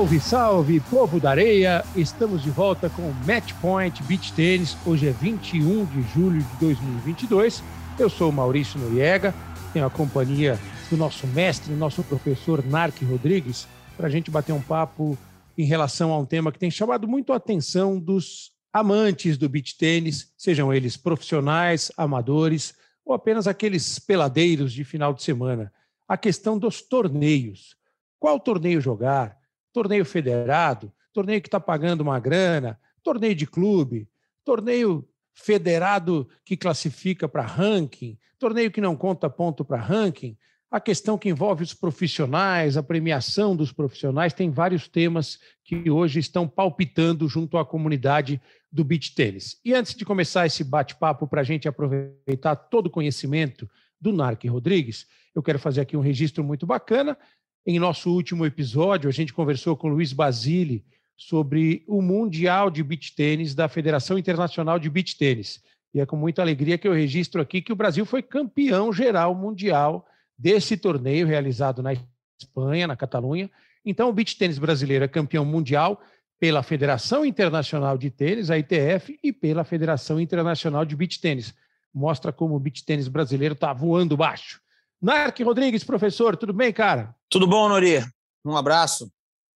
Salve, 0.00 0.18
salve, 0.18 0.80
povo 0.80 1.20
da 1.20 1.28
areia! 1.28 1.84
Estamos 1.94 2.42
de 2.42 2.48
volta 2.48 2.88
com 2.88 3.02
o 3.02 3.14
Match 3.26 3.52
Point 3.60 4.02
Beach 4.04 4.32
Tennis. 4.32 4.74
Hoje 4.86 5.06
é 5.06 5.10
21 5.10 5.84
de 5.84 6.00
julho 6.14 6.42
de 6.42 6.56
2022. 6.58 7.62
Eu 7.98 8.08
sou 8.08 8.30
o 8.30 8.32
Maurício 8.32 8.80
Noriega, 8.80 9.34
tenho 9.74 9.84
a 9.84 9.90
companhia 9.90 10.58
do 10.88 10.96
nosso 10.96 11.26
mestre, 11.26 11.74
nosso 11.74 12.02
professor 12.02 12.64
Narc 12.64 12.98
Rodrigues, 13.02 13.68
para 13.94 14.06
a 14.06 14.10
gente 14.10 14.30
bater 14.30 14.54
um 14.54 14.62
papo 14.62 15.18
em 15.56 15.66
relação 15.66 16.12
a 16.12 16.18
um 16.18 16.24
tema 16.24 16.50
que 16.50 16.58
tem 16.58 16.70
chamado 16.70 17.06
muito 17.06 17.34
a 17.34 17.36
atenção 17.36 18.00
dos 18.00 18.52
amantes 18.72 19.36
do 19.36 19.50
beach 19.50 19.76
tênis, 19.76 20.32
sejam 20.34 20.72
eles 20.72 20.96
profissionais, 20.96 21.92
amadores 21.94 22.72
ou 23.04 23.12
apenas 23.12 23.46
aqueles 23.46 23.98
peladeiros 23.98 24.72
de 24.72 24.82
final 24.82 25.12
de 25.12 25.22
semana. 25.22 25.70
A 26.08 26.16
questão 26.16 26.58
dos 26.58 26.80
torneios. 26.80 27.76
Qual 28.18 28.40
torneio 28.40 28.80
jogar? 28.80 29.39
Torneio 29.72 30.04
federado? 30.04 30.92
Torneio 31.12 31.40
que 31.40 31.48
está 31.48 31.60
pagando 31.60 32.02
uma 32.02 32.18
grana? 32.18 32.78
Torneio 33.02 33.34
de 33.34 33.46
clube? 33.46 34.08
Torneio 34.44 35.08
federado 35.34 36.28
que 36.44 36.56
classifica 36.56 37.28
para 37.28 37.42
ranking? 37.42 38.18
Torneio 38.38 38.70
que 38.70 38.80
não 38.80 38.96
conta 38.96 39.28
ponto 39.28 39.64
para 39.64 39.80
ranking? 39.80 40.36
A 40.70 40.78
questão 40.78 41.18
que 41.18 41.28
envolve 41.28 41.64
os 41.64 41.74
profissionais, 41.74 42.76
a 42.76 42.82
premiação 42.82 43.56
dos 43.56 43.72
profissionais, 43.72 44.32
tem 44.32 44.50
vários 44.50 44.86
temas 44.86 45.38
que 45.64 45.90
hoje 45.90 46.20
estão 46.20 46.46
palpitando 46.46 47.28
junto 47.28 47.58
à 47.58 47.66
comunidade 47.66 48.40
do 48.70 48.84
beach 48.84 49.12
tênis. 49.14 49.58
E 49.64 49.74
antes 49.74 49.96
de 49.96 50.04
começar 50.04 50.46
esse 50.46 50.62
bate-papo 50.62 51.26
para 51.26 51.40
a 51.40 51.44
gente 51.44 51.66
aproveitar 51.66 52.54
todo 52.54 52.86
o 52.86 52.90
conhecimento 52.90 53.68
do 54.00 54.12
Narc 54.12 54.44
Rodrigues, 54.44 55.06
eu 55.34 55.42
quero 55.42 55.58
fazer 55.58 55.80
aqui 55.80 55.96
um 55.96 56.00
registro 56.00 56.44
muito 56.44 56.64
bacana. 56.66 57.18
Em 57.66 57.78
nosso 57.78 58.10
último 58.10 58.46
episódio, 58.46 59.08
a 59.08 59.12
gente 59.12 59.34
conversou 59.34 59.76
com 59.76 59.88
Luiz 59.88 60.14
Basile 60.14 60.82
sobre 61.14 61.84
o 61.86 62.00
Mundial 62.00 62.70
de 62.70 62.82
Beach 62.82 63.14
Tênis 63.14 63.54
da 63.54 63.68
Federação 63.68 64.18
Internacional 64.18 64.78
de 64.78 64.88
Beach 64.88 65.16
Tênis. 65.18 65.62
E 65.92 66.00
é 66.00 66.06
com 66.06 66.16
muita 66.16 66.40
alegria 66.40 66.78
que 66.78 66.88
eu 66.88 66.92
registro 66.94 67.40
aqui 67.40 67.60
que 67.60 67.72
o 67.72 67.76
Brasil 67.76 68.06
foi 68.06 68.22
campeão 68.22 68.90
geral 68.90 69.34
mundial 69.34 70.06
desse 70.38 70.74
torneio 70.74 71.26
realizado 71.26 71.82
na 71.82 71.92
Espanha, 72.40 72.86
na 72.86 72.96
Catalunha. 72.96 73.50
Então, 73.84 74.08
o 74.08 74.12
beach 74.12 74.38
tênis 74.38 74.58
brasileiro 74.58 75.04
é 75.04 75.08
campeão 75.08 75.44
mundial 75.44 76.00
pela 76.38 76.62
Federação 76.62 77.26
Internacional 77.26 77.98
de 77.98 78.10
Tênis, 78.10 78.50
a 78.50 78.56
ITF, 78.56 79.18
e 79.22 79.30
pela 79.30 79.64
Federação 79.64 80.18
Internacional 80.18 80.86
de 80.86 80.96
Beach 80.96 81.20
Tênis. 81.20 81.54
Mostra 81.92 82.32
como 82.32 82.54
o 82.54 82.58
beach 82.58 82.82
tênis 82.86 83.08
brasileiro 83.08 83.52
está 83.52 83.74
voando 83.74 84.16
baixo. 84.16 84.62
Narc 85.00 85.40
Rodrigues, 85.40 85.82
professor, 85.82 86.36
tudo 86.36 86.52
bem, 86.52 86.72
cara? 86.72 87.14
Tudo 87.30 87.46
bom, 87.46 87.68
Nori? 87.70 88.04
Um 88.44 88.54
abraço. 88.54 89.10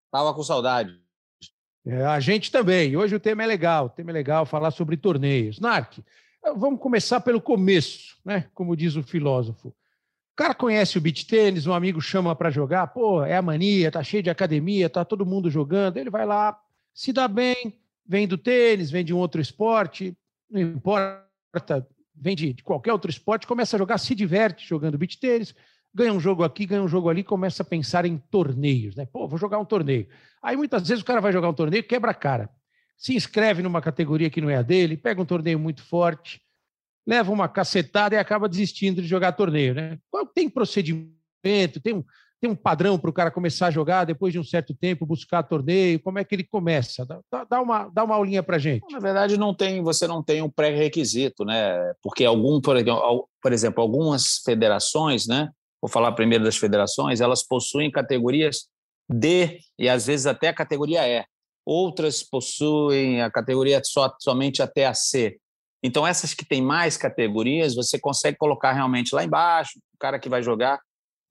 Tava 0.09 0.33
com 0.33 0.41
saudade. 0.41 0.97
É, 1.85 2.05
a 2.05 2.19
gente 2.21 2.49
também. 2.49 2.95
Hoje 2.95 3.13
o 3.15 3.19
tema 3.19 3.43
é 3.43 3.45
legal. 3.45 3.87
O 3.87 3.89
tema 3.89 4.11
é 4.11 4.13
legal 4.13 4.45
falar 4.45 4.71
sobre 4.71 4.95
torneios. 4.95 5.59
Narc, 5.59 5.99
vamos 6.55 6.79
começar 6.79 7.19
pelo 7.19 7.41
começo, 7.41 8.17
né? 8.23 8.47
Como 8.53 8.75
diz 8.75 8.95
o 8.95 9.03
filósofo. 9.03 9.67
O 9.67 10.35
cara 10.35 10.55
conhece 10.55 10.97
o 10.97 11.01
beach 11.01 11.27
tênis, 11.27 11.67
um 11.67 11.73
amigo 11.73 12.01
chama 12.01 12.35
para 12.35 12.49
jogar, 12.49 12.87
pô, 12.87 13.23
é 13.23 13.35
a 13.35 13.41
mania, 13.41 13.91
tá 13.91 14.01
cheio 14.01 14.23
de 14.23 14.29
academia, 14.29 14.89
tá 14.89 15.03
todo 15.03 15.25
mundo 15.25 15.49
jogando. 15.49 15.97
Ele 15.97 16.09
vai 16.09 16.25
lá, 16.25 16.57
se 16.93 17.11
dá 17.11 17.27
bem, 17.27 17.77
vem 18.05 18.27
do 18.27 18.37
tênis, 18.37 18.89
vem 18.89 19.03
de 19.03 19.13
um 19.13 19.17
outro 19.17 19.41
esporte, 19.41 20.17
não 20.49 20.61
importa, 20.61 21.85
vem 22.15 22.35
de, 22.35 22.53
de 22.53 22.63
qualquer 22.63 22.91
outro 22.91 23.09
esporte, 23.09 23.47
começa 23.47 23.75
a 23.75 23.79
jogar, 23.79 23.97
se 23.97 24.13
diverte 24.13 24.67
jogando 24.67 24.97
beach 24.97 25.19
tênis, 25.19 25.55
ganha 25.93 26.13
um 26.13 26.19
jogo 26.19 26.43
aqui, 26.43 26.65
ganha 26.65 26.81
um 26.81 26.87
jogo 26.87 27.09
ali, 27.09 27.23
começa 27.23 27.63
a 27.63 27.65
pensar 27.65 28.05
em 28.05 28.17
torneios, 28.17 28.95
né? 28.95 29.05
Pô, 29.05 29.27
vou 29.27 29.37
jogar 29.37 29.59
um 29.59 29.65
torneio. 29.65 30.07
Aí 30.41 30.57
muitas 30.57 30.87
vezes 30.87 31.03
o 31.03 31.05
cara 31.05 31.21
vai 31.21 31.31
jogar 31.31 31.49
um 31.49 31.53
torneio, 31.53 31.83
quebra 31.83 32.11
a 32.11 32.15
cara. 32.15 32.49
Se 32.97 33.15
inscreve 33.15 33.61
numa 33.61 33.81
categoria 33.81 34.29
que 34.29 34.41
não 34.41 34.49
é 34.49 34.55
a 34.55 34.61
dele, 34.61 34.97
pega 34.97 35.21
um 35.21 35.25
torneio 35.25 35.59
muito 35.59 35.83
forte, 35.83 36.41
leva 37.05 37.31
uma 37.31 37.47
cacetada 37.47 38.15
e 38.15 38.17
acaba 38.17 38.49
desistindo 38.49 39.01
de 39.01 39.07
jogar 39.07 39.33
torneio, 39.33 39.73
né? 39.73 39.99
Tem 40.33 40.49
procedimento, 40.49 41.79
tem 41.81 41.93
um, 41.93 42.03
tem 42.43 42.51
um 42.51 42.55
padrão 42.57 42.99
para 42.99 43.09
o 43.09 43.13
cara 43.13 43.31
começar 43.31 43.67
a 43.67 43.71
jogar 43.71 44.03
depois 44.03 44.33
de 44.33 44.37
um 44.37 44.43
certo 44.43 44.75
tempo, 44.75 45.05
buscar 45.05 45.43
torneio? 45.43 45.97
Como 46.01 46.19
é 46.19 46.25
que 46.25 46.35
ele 46.35 46.43
começa? 46.43 47.05
Dá, 47.05 47.45
dá 47.49 47.61
uma, 47.61 47.87
dá 47.87 48.03
uma 48.03 48.15
aulinha 48.15 48.43
para 48.43 48.57
gente. 48.57 48.83
Na 48.91 48.99
verdade, 48.99 49.37
não 49.37 49.53
tem, 49.53 49.81
você 49.81 50.05
não 50.07 50.21
tem 50.21 50.41
um 50.41 50.49
pré-requisito, 50.49 51.45
né? 51.45 51.93
Porque 52.01 52.25
algum, 52.25 52.59
por 52.59 52.75
exemplo, 53.53 53.81
algumas 53.81 54.41
federações, 54.43 55.25
né? 55.25 55.49
Vou 55.81 55.89
falar 55.89 56.11
primeiro 56.11 56.43
das 56.43 56.57
federações, 56.57 57.21
elas 57.21 57.47
possuem 57.47 57.89
categorias 57.89 58.67
D 59.09 59.61
e 59.79 59.87
às 59.87 60.07
vezes 60.07 60.25
até 60.25 60.49
a 60.49 60.53
categoria 60.53 61.07
E. 61.07 61.23
Outras 61.65 62.23
possuem 62.23 63.21
a 63.21 63.31
categoria 63.31 63.81
só, 63.85 64.13
somente 64.19 64.61
até 64.61 64.85
a 64.85 64.93
C. 64.93 65.37
Então, 65.81 66.05
essas 66.05 66.33
que 66.33 66.43
têm 66.43 66.61
mais 66.61 66.97
categorias, 66.97 67.73
você 67.73 67.97
consegue 67.97 68.37
colocar 68.37 68.73
realmente 68.73 69.15
lá 69.15 69.23
embaixo, 69.23 69.79
o 69.95 69.97
cara 69.97 70.19
que 70.19 70.27
vai 70.27 70.43
jogar 70.43 70.81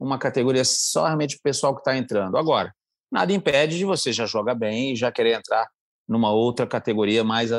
uma 0.03 0.19
categoria 0.19 0.65
só 0.65 1.05
realmente 1.07 1.37
o 1.37 1.43
pessoal 1.43 1.75
que 1.75 1.81
está 1.81 1.97
entrando. 1.97 2.37
Agora, 2.37 2.75
nada 3.11 3.33
impede 3.33 3.79
de 3.79 3.85
você 3.85 4.13
já 4.13 4.27
jogar 4.27 4.55
bem 4.55 4.93
e 4.93 4.97
já 4.97 5.13
querer 5.13 5.35
entrar 5.35 5.69
numa 6.09 6.33
outra 6.33 6.67
categoria 6.67 7.23
mais 7.23 7.51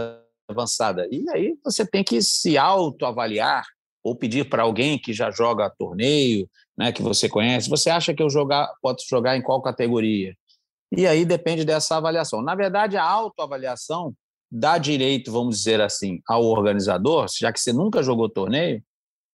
avançada. 0.49 1.07
E 1.09 1.25
aí 1.29 1.55
você 1.63 1.85
tem 1.85 2.03
que 2.03 2.21
se 2.21 2.57
autoavaliar 2.57 3.65
ou 4.03 4.15
pedir 4.15 4.49
para 4.49 4.63
alguém 4.63 4.99
que 4.99 5.13
já 5.13 5.31
joga 5.31 5.69
torneio, 5.69 6.49
né, 6.77 6.91
que 6.91 7.01
você 7.01 7.29
conhece, 7.29 7.69
você 7.69 7.89
acha 7.89 8.13
que 8.13 8.21
eu 8.21 8.29
jogar, 8.29 8.69
posso 8.81 9.05
jogar 9.07 9.37
em 9.37 9.41
qual 9.41 9.61
categoria? 9.61 10.35
E 10.91 11.07
aí 11.07 11.23
depende 11.23 11.63
dessa 11.63 11.95
avaliação. 11.95 12.41
Na 12.41 12.53
verdade, 12.53 12.97
a 12.97 13.03
autoavaliação 13.03 14.13
dá 14.51 14.77
direito, 14.77 15.31
vamos 15.31 15.57
dizer 15.57 15.79
assim, 15.79 16.19
ao 16.27 16.43
organizador, 16.43 17.27
já 17.39 17.53
que 17.53 17.59
você 17.59 17.71
nunca 17.71 18.03
jogou 18.03 18.29
torneio, 18.29 18.83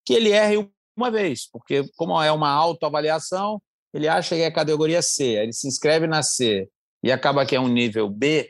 que 0.05 0.13
ele 0.13 0.29
erre 0.29 0.69
uma 0.99 1.11
vez, 1.11 1.49
porque 1.51 1.83
como 1.95 2.21
é 2.21 2.31
uma 2.31 2.49
autoavaliação, 2.49 3.61
ele 3.93 4.07
acha 4.07 4.35
que 4.35 4.41
é 4.41 4.51
categoria 4.51 5.01
C, 5.01 5.23
ele 5.23 5.53
se 5.53 5.67
inscreve 5.67 6.05
na 6.05 6.21
C 6.21 6.67
e 7.03 7.11
acaba 7.11 7.45
que 7.45 7.55
é 7.55 7.59
um 7.59 7.67
nível 7.67 8.09
B, 8.09 8.49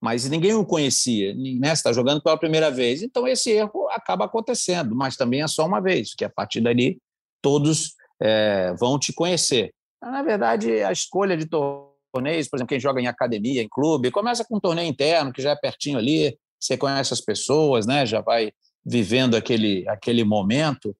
mas 0.00 0.28
ninguém 0.28 0.54
o 0.54 0.64
conhecia, 0.64 1.34
né? 1.34 1.72
está 1.72 1.92
jogando 1.92 2.22
pela 2.22 2.38
primeira 2.38 2.70
vez, 2.70 3.02
então 3.02 3.28
esse 3.28 3.50
erro 3.50 3.88
acaba 3.90 4.24
acontecendo, 4.24 4.96
mas 4.96 5.16
também 5.16 5.42
é 5.42 5.46
só 5.46 5.66
uma 5.66 5.80
vez, 5.80 6.14
que 6.14 6.24
a 6.24 6.30
partir 6.30 6.60
dali 6.60 6.98
todos 7.42 7.94
é, 8.20 8.74
vão 8.78 8.98
te 8.98 9.12
conhecer. 9.12 9.72
Na 10.02 10.22
verdade, 10.22 10.82
a 10.82 10.90
escolha 10.90 11.36
de 11.36 11.46
torneios, 11.46 12.48
por 12.48 12.56
exemplo, 12.56 12.68
quem 12.68 12.80
joga 12.80 13.00
em 13.00 13.06
academia, 13.06 13.62
em 13.62 13.68
clube, 13.68 14.10
começa 14.10 14.44
com 14.44 14.56
um 14.56 14.60
torneio 14.60 14.88
interno, 14.88 15.32
que 15.32 15.42
já 15.42 15.50
é 15.50 15.56
pertinho 15.56 15.98
ali, 15.98 16.36
você 16.58 16.76
conhece 16.76 17.12
as 17.12 17.20
pessoas, 17.20 17.86
né? 17.86 18.06
já 18.06 18.22
vai 18.22 18.52
vivendo 18.84 19.36
aquele, 19.36 19.86
aquele 19.88 20.24
momento, 20.24 20.96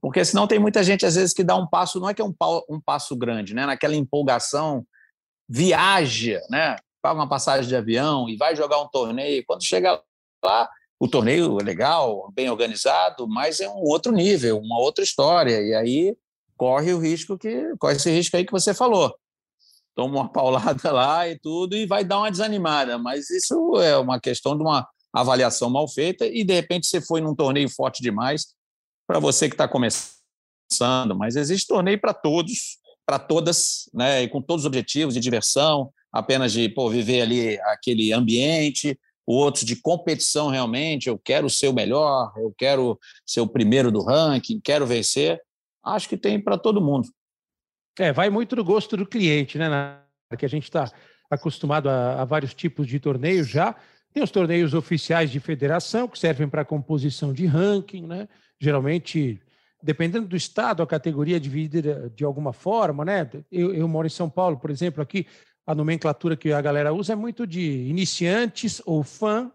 porque 0.00 0.24
senão 0.24 0.46
tem 0.46 0.58
muita 0.58 0.82
gente, 0.84 1.06
às 1.06 1.14
vezes, 1.14 1.32
que 1.32 1.42
dá 1.42 1.56
um 1.56 1.66
passo, 1.66 1.98
não 1.98 2.08
é 2.08 2.14
que 2.14 2.22
é 2.22 2.24
um, 2.24 2.34
um 2.68 2.80
passo 2.80 3.16
grande, 3.16 3.54
né? 3.54 3.66
Naquela 3.66 3.94
empolgação, 3.94 4.86
viaja, 5.48 6.40
né? 6.50 6.76
Paga 7.02 7.20
uma 7.20 7.28
passagem 7.28 7.68
de 7.68 7.76
avião 7.76 8.28
e 8.28 8.36
vai 8.36 8.54
jogar 8.54 8.80
um 8.80 8.88
torneio. 8.88 9.44
Quando 9.46 9.64
chega 9.64 10.00
lá, 10.44 10.68
o 10.98 11.08
torneio 11.08 11.58
é 11.60 11.64
legal, 11.64 12.30
bem 12.32 12.50
organizado, 12.50 13.28
mas 13.28 13.60
é 13.60 13.68
um 13.68 13.82
outro 13.82 14.12
nível, 14.12 14.58
uma 14.58 14.78
outra 14.78 15.04
história. 15.04 15.60
E 15.60 15.74
aí 15.74 16.16
corre 16.56 16.92
o 16.92 16.98
risco 16.98 17.38
que 17.38 17.74
corre 17.78 17.96
esse 17.96 18.10
risco 18.10 18.36
aí 18.36 18.44
que 18.44 18.52
você 18.52 18.74
falou. 18.74 19.14
Toma 19.94 20.20
uma 20.20 20.28
paulada 20.32 20.92
lá 20.92 21.28
e 21.28 21.38
tudo 21.38 21.76
e 21.76 21.86
vai 21.86 22.04
dar 22.04 22.18
uma 22.18 22.30
desanimada. 22.30 22.98
Mas 22.98 23.30
isso 23.30 23.76
é 23.80 23.96
uma 23.96 24.20
questão 24.20 24.56
de 24.56 24.62
uma 24.62 24.86
avaliação 25.12 25.70
mal 25.70 25.88
feita 25.88 26.26
e 26.26 26.44
de 26.44 26.54
repente 26.54 26.86
você 26.86 27.00
foi 27.00 27.20
num 27.20 27.34
torneio 27.34 27.68
forte 27.70 28.02
demais 28.02 28.54
para 29.06 29.18
você 29.18 29.48
que 29.48 29.54
está 29.54 29.68
começando, 29.68 31.16
mas 31.16 31.36
existe 31.36 31.66
torneio 31.66 32.00
para 32.00 32.12
todos, 32.12 32.78
para 33.04 33.18
todas, 33.18 33.88
né? 33.94 34.22
E 34.22 34.28
com 34.28 34.42
todos 34.42 34.62
os 34.62 34.66
objetivos 34.66 35.14
de 35.14 35.20
diversão, 35.20 35.92
apenas 36.12 36.52
de 36.52 36.68
pô, 36.68 36.90
viver 36.90 37.22
ali 37.22 37.60
aquele 37.60 38.12
ambiente, 38.12 38.98
outros 39.26 39.64
de 39.64 39.76
competição 39.76 40.48
realmente. 40.48 41.08
Eu 41.08 41.18
quero 41.18 41.48
ser 41.48 41.68
o 41.68 41.74
melhor, 41.74 42.32
eu 42.36 42.52
quero 42.56 42.98
ser 43.24 43.40
o 43.40 43.46
primeiro 43.46 43.90
do 43.90 44.02
ranking, 44.02 44.60
quero 44.60 44.86
vencer. 44.86 45.40
Acho 45.84 46.08
que 46.08 46.16
tem 46.16 46.40
para 46.40 46.58
todo 46.58 46.80
mundo. 46.80 47.08
É, 47.98 48.12
vai 48.12 48.28
muito 48.28 48.56
do 48.56 48.64
gosto 48.64 48.96
do 48.96 49.06
cliente, 49.06 49.56
né? 49.58 50.00
Que 50.38 50.44
a 50.44 50.48
gente 50.48 50.64
está 50.64 50.90
acostumado 51.30 51.88
a, 51.88 52.22
a 52.22 52.24
vários 52.24 52.54
tipos 52.54 52.86
de 52.86 52.98
torneios 53.00 53.48
já. 53.48 53.74
Tem 54.12 54.22
os 54.22 54.30
torneios 54.30 54.74
oficiais 54.74 55.30
de 55.30 55.38
federação, 55.40 56.08
que 56.08 56.18
servem 56.18 56.48
para 56.48 56.64
composição 56.64 57.32
de 57.32 57.46
ranking, 57.46 58.06
né? 58.06 58.28
Geralmente, 58.60 59.40
dependendo 59.82 60.26
do 60.26 60.36
estado, 60.36 60.82
a 60.82 60.86
categoria 60.86 61.36
é 61.36 61.40
dividida 61.40 62.10
de 62.14 62.24
alguma 62.24 62.52
forma, 62.52 63.04
né? 63.04 63.28
Eu, 63.50 63.74
eu 63.74 63.88
moro 63.88 64.06
em 64.06 64.10
São 64.10 64.28
Paulo, 64.28 64.58
por 64.58 64.70
exemplo, 64.70 65.02
aqui 65.02 65.26
a 65.66 65.74
nomenclatura 65.74 66.36
que 66.36 66.52
a 66.52 66.60
galera 66.60 66.92
usa 66.92 67.12
é 67.12 67.16
muito 67.16 67.46
de 67.46 67.88
iniciantes 67.88 68.80
ou 68.86 69.02
fã, 69.02 69.50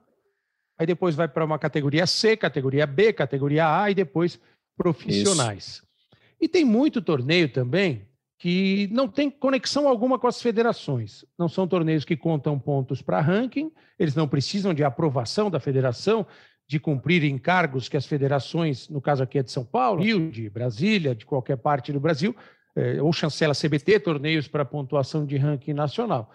aí 0.77 0.86
depois 0.86 1.15
vai 1.15 1.27
para 1.27 1.45
uma 1.45 1.57
categoria 1.57 2.06
C, 2.06 2.36
categoria 2.36 2.86
B, 2.86 3.13
categoria 3.13 3.81
A 3.81 3.89
e 3.89 3.95
depois 3.95 4.39
profissionais. 4.75 5.65
Isso. 5.65 5.92
E 6.39 6.48
tem 6.48 6.65
muito 6.65 7.01
torneio 7.01 7.48
também 7.48 8.07
que 8.39 8.89
não 8.92 9.07
tem 9.07 9.30
conexão 9.30 9.88
alguma 9.88 10.18
com 10.18 10.25
as 10.25 10.42
federações. 10.42 11.24
Não 11.38 11.48
são 11.48 11.68
torneios 11.68 12.03
que 12.03 12.18
contam 12.18 12.57
pontos 12.57 13.00
para 13.00 13.21
ranking, 13.21 13.71
eles 14.00 14.15
não 14.15 14.27
precisam 14.27 14.74
de 14.74 14.83
aprovação 14.83 15.51
da 15.51 15.59
federação, 15.59 16.25
de 16.72 16.80
cumprir 16.80 17.26
encargos 17.26 17.90
que 17.90 17.98
as 17.98 18.06
federações, 18.06 18.88
no 18.88 19.02
caso 19.02 19.22
aqui 19.22 19.38
é 19.38 19.44
de 19.44 19.52
São 19.52 19.66
Paulo, 19.66 20.02
Rio, 20.02 20.32
de 20.32 20.50
Brasília, 20.50 21.14
de 21.14 21.26
qualquer 21.26 21.58
parte 21.58 21.92
do 21.92 22.00
Brasil, 22.00 22.34
é, 22.74 23.02
ou 23.02 23.12
chancela 23.12 23.54
CBT, 23.54 24.00
torneios 24.00 24.48
para 24.48 24.64
pontuação 24.64 25.26
de 25.26 25.36
ranking 25.36 25.74
nacional. 25.74 26.32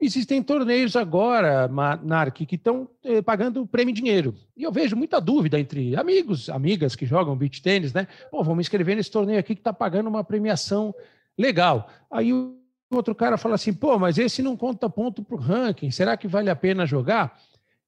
Existem 0.00 0.42
torneios 0.42 0.96
agora, 0.96 1.70
Narc, 2.02 2.44
que 2.44 2.56
estão 2.56 2.88
eh, 3.04 3.22
pagando 3.22 3.64
prêmio 3.64 3.94
dinheiro. 3.94 4.34
E 4.56 4.64
eu 4.64 4.72
vejo 4.72 4.96
muita 4.96 5.20
dúvida 5.20 5.58
entre 5.58 5.96
amigos, 5.96 6.50
amigas 6.50 6.96
que 6.96 7.06
jogam 7.06 7.36
beach 7.36 7.62
tênis, 7.62 7.94
né? 7.94 8.06
Pô, 8.30 8.42
vamos 8.42 8.62
inscrever 8.66 8.96
nesse 8.96 9.10
torneio 9.10 9.38
aqui 9.38 9.54
que 9.54 9.60
está 9.60 9.72
pagando 9.72 10.08
uma 10.08 10.22
premiação 10.22 10.94
legal. 11.38 11.88
Aí 12.10 12.30
o 12.30 12.58
outro 12.90 13.14
cara 13.14 13.38
fala 13.38 13.54
assim, 13.54 13.72
pô, 13.72 13.98
mas 13.98 14.18
esse 14.18 14.42
não 14.42 14.54
conta 14.54 14.90
ponto 14.90 15.22
para 15.22 15.36
o 15.36 15.40
ranking, 15.40 15.90
será 15.90 16.14
que 16.14 16.28
vale 16.28 16.50
a 16.50 16.56
pena 16.56 16.84
jogar? 16.84 17.40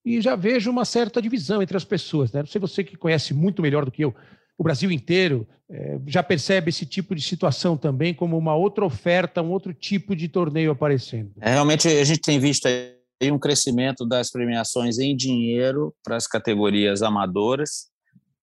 E 0.09 0.21
já 0.23 0.35
vejo 0.35 0.71
uma 0.71 0.85
certa 0.85 1.21
divisão 1.21 1.63
entre 1.63 1.77
as 1.77 1.85
pessoas, 1.85 2.33
né? 2.33 2.41
Não 2.41 2.47
sei 2.47 2.59
você 2.59 2.83
que 2.83 2.97
conhece 2.97 3.35
muito 3.35 3.61
melhor 3.61 3.85
do 3.85 3.91
que 3.91 4.03
eu, 4.03 4.15
o 4.59 4.65
Brasil 4.65 4.91
inteiro 4.91 5.47
é, 5.71 5.99
já 6.07 6.23
percebe 6.23 6.71
esse 6.71 6.85
tipo 6.85 7.15
de 7.15 7.23
situação 7.23 7.77
também 7.77 8.13
como 8.13 8.37
uma 8.37 8.57
outra 8.57 8.85
oferta, 8.85 9.41
um 9.41 9.51
outro 9.51 9.73
tipo 9.73 10.17
de 10.17 10.27
torneio 10.27 10.73
aparecendo. 10.73 11.31
É, 11.41 11.53
realmente 11.53 11.87
a 11.87 12.05
gente 12.05 12.21
tem 12.21 12.41
visto 12.41 12.67
aí 12.67 13.31
um 13.31 13.39
crescimento 13.39 14.05
das 14.05 14.33
premiações 14.33 14.99
em 14.99 15.15
dinheiro 15.15 15.95
para 16.03 16.17
as 16.17 16.27
categorias 16.27 17.03
amadoras. 17.03 17.87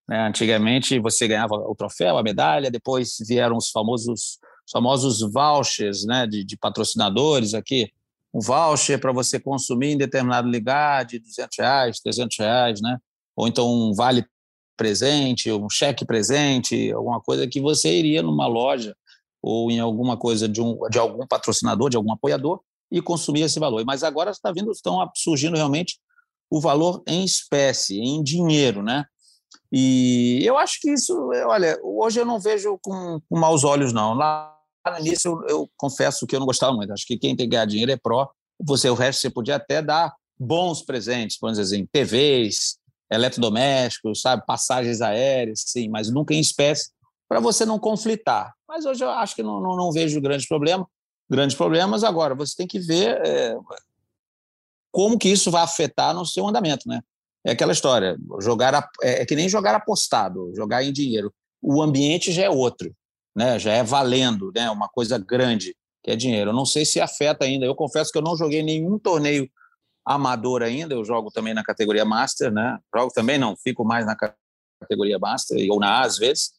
Né? 0.08 0.26
Antigamente 0.28 1.00
você 1.00 1.28
ganhava 1.28 1.56
o 1.56 1.76
troféu, 1.76 2.18
a 2.18 2.24
medalha, 2.24 2.72
depois 2.72 3.18
vieram 3.28 3.58
os 3.58 3.70
famosos, 3.72 4.40
os 4.66 4.72
famosos 4.72 5.20
vouchers 5.34 6.06
né? 6.06 6.26
de, 6.28 6.46
de 6.46 6.56
patrocinadores 6.56 7.54
aqui. 7.54 7.90
Um 8.36 8.42
voucher 8.42 9.00
para 9.00 9.14
você 9.14 9.40
consumir 9.40 9.92
em 9.92 9.98
determinado 9.98 10.50
lugar 10.50 11.06
de 11.06 11.20
200 11.20 11.58
reais, 11.58 12.00
300 12.02 12.38
reais, 12.38 12.82
né? 12.82 12.98
ou 13.36 13.48
então 13.48 13.68
um 13.68 13.94
vale 13.94 14.26
presente, 14.78 15.52
um 15.52 15.70
cheque 15.70 16.06
presente, 16.06 16.92
alguma 16.92 17.22
coisa 17.22 17.48
que 17.48 17.60
você 17.60 17.98
iria 17.98 18.22
numa 18.22 18.48
loja 18.48 18.96
ou 19.42 19.70
em 19.70 19.80
alguma 19.80 20.18
coisa 20.18 20.50
de, 20.50 20.62
um, 20.62 20.78
de 20.90 20.98
algum 20.98 21.26
patrocinador, 21.28 21.90
de 21.90 21.98
algum 21.98 22.12
apoiador 22.12 22.62
e 22.92 23.02
consumir 23.02 23.42
esse 23.42 23.60
valor. 23.60 23.84
Mas 23.86 24.04
agora 24.04 24.32
está 24.32 24.52
vindo, 24.52 24.72
estão 24.72 24.98
surgindo 25.16 25.56
realmente 25.56 26.00
o 26.50 26.60
valor 26.60 27.04
em 27.08 27.24
espécie, 27.24 28.00
em 28.00 28.24
dinheiro, 28.24 28.82
né? 28.82 29.06
E 29.72 30.42
eu 30.44 30.58
acho 30.58 30.80
que 30.80 30.92
isso, 30.92 31.14
olha, 31.48 31.80
hoje 31.84 32.20
eu 32.20 32.26
não 32.26 32.40
vejo 32.40 32.78
com, 32.82 33.20
com 33.30 33.40
maus 33.40 33.64
olhos, 33.64 33.92
não. 33.94 34.14
Lá 34.14 34.55
no 34.92 35.00
início 35.00 35.32
eu, 35.32 35.48
eu, 35.48 35.70
confesso 35.78 36.28
que 36.28 36.36
eu 36.36 36.40
não 36.40 36.48
gostava 36.48 36.74
muito. 36.74 36.92
Acho 36.94 37.06
que 37.06 37.18
quem 37.18 37.36
tem 37.36 37.46
que 37.46 37.52
ganhar 37.52 37.66
dinheiro 37.66 37.92
é 37.92 37.98
pró. 37.98 38.30
Você, 38.60 38.90
o 38.90 38.94
resto, 38.94 39.22
você 39.22 39.30
podia 39.30 39.56
até 39.56 39.82
dar 39.82 40.14
bons 40.40 40.82
presentes, 40.82 41.38
vamos 41.40 41.58
dizer 41.58 41.76
assim, 41.76 41.86
TVs, 41.86 42.78
eletrodomésticos, 43.12 44.22
sabe, 44.22 44.44
passagens 44.46 45.02
aéreas, 45.02 45.64
sim, 45.66 45.88
mas 45.90 46.10
nunca 46.10 46.34
em 46.34 46.40
espécie, 46.40 46.90
para 47.28 47.40
você 47.40 47.66
não 47.66 47.80
conflitar. 47.80 48.54
Mas 48.68 48.86
hoje 48.86 49.04
eu 49.04 49.10
acho 49.10 49.36
que 49.36 49.44
não, 49.44 49.62
não, 49.62 49.76
não 49.76 49.92
vejo 49.92 50.20
grandes 50.22 50.48
problemas, 50.48 50.88
grandes 51.30 51.56
problemas. 51.56 52.04
Agora, 52.04 52.36
você 52.36 52.56
tem 52.56 52.68
que 52.68 52.80
ver 52.80 53.20
é, 53.26 53.56
como 54.92 55.18
que 55.18 55.30
isso 55.30 55.52
vai 55.52 55.62
afetar 55.62 56.14
no 56.14 56.26
seu 56.26 56.48
andamento, 56.48 56.88
né? 56.88 57.02
É 57.46 57.52
aquela 57.52 57.74
história, 57.74 58.18
jogar 58.40 58.90
é, 59.04 59.22
é 59.22 59.26
que 59.26 59.36
nem 59.36 59.48
jogar 59.48 59.76
apostado, 59.76 60.52
jogar 60.56 60.84
em 60.84 60.92
dinheiro. 60.92 61.32
O 61.62 61.82
ambiente 61.82 62.32
já 62.32 62.44
é 62.44 62.50
outro, 62.50 62.92
né? 63.36 63.60
Já 63.60 63.74
é 63.74 63.84
valendo, 63.84 64.52
né? 64.56 64.70
Uma 64.70 64.88
coisa 64.88 65.18
grande 65.18 65.76
que 66.04 66.12
é 66.12 66.16
dinheiro. 66.16 66.52
Eu 66.52 66.56
não 66.56 66.66
sei 66.66 66.86
se 66.86 67.02
afeta 67.02 67.46
ainda. 67.46 67.66
Eu 67.66 67.76
confesso 67.76 68.12
que 68.12 68.18
eu 68.18 68.22
não 68.22 68.38
joguei 68.38 68.64
nenhum 68.64 68.98
torneio 68.98 69.50
amador 70.06 70.62
ainda, 70.62 70.94
eu 70.94 71.04
jogo 71.04 71.32
também 71.32 71.54
na 71.54 71.64
categoria 71.64 72.06
Master, 72.06 72.52
né? 72.52 72.78
Jogo 72.96 73.12
também 73.12 73.40
não, 73.40 73.56
fico 73.58 73.84
mais 73.84 74.06
na 74.06 74.16
categoria 74.16 75.18
Master, 75.18 75.58
ou 75.72 75.80
na 75.80 76.00
A 76.00 76.02
às 76.06 76.18
vezes. 76.18 76.54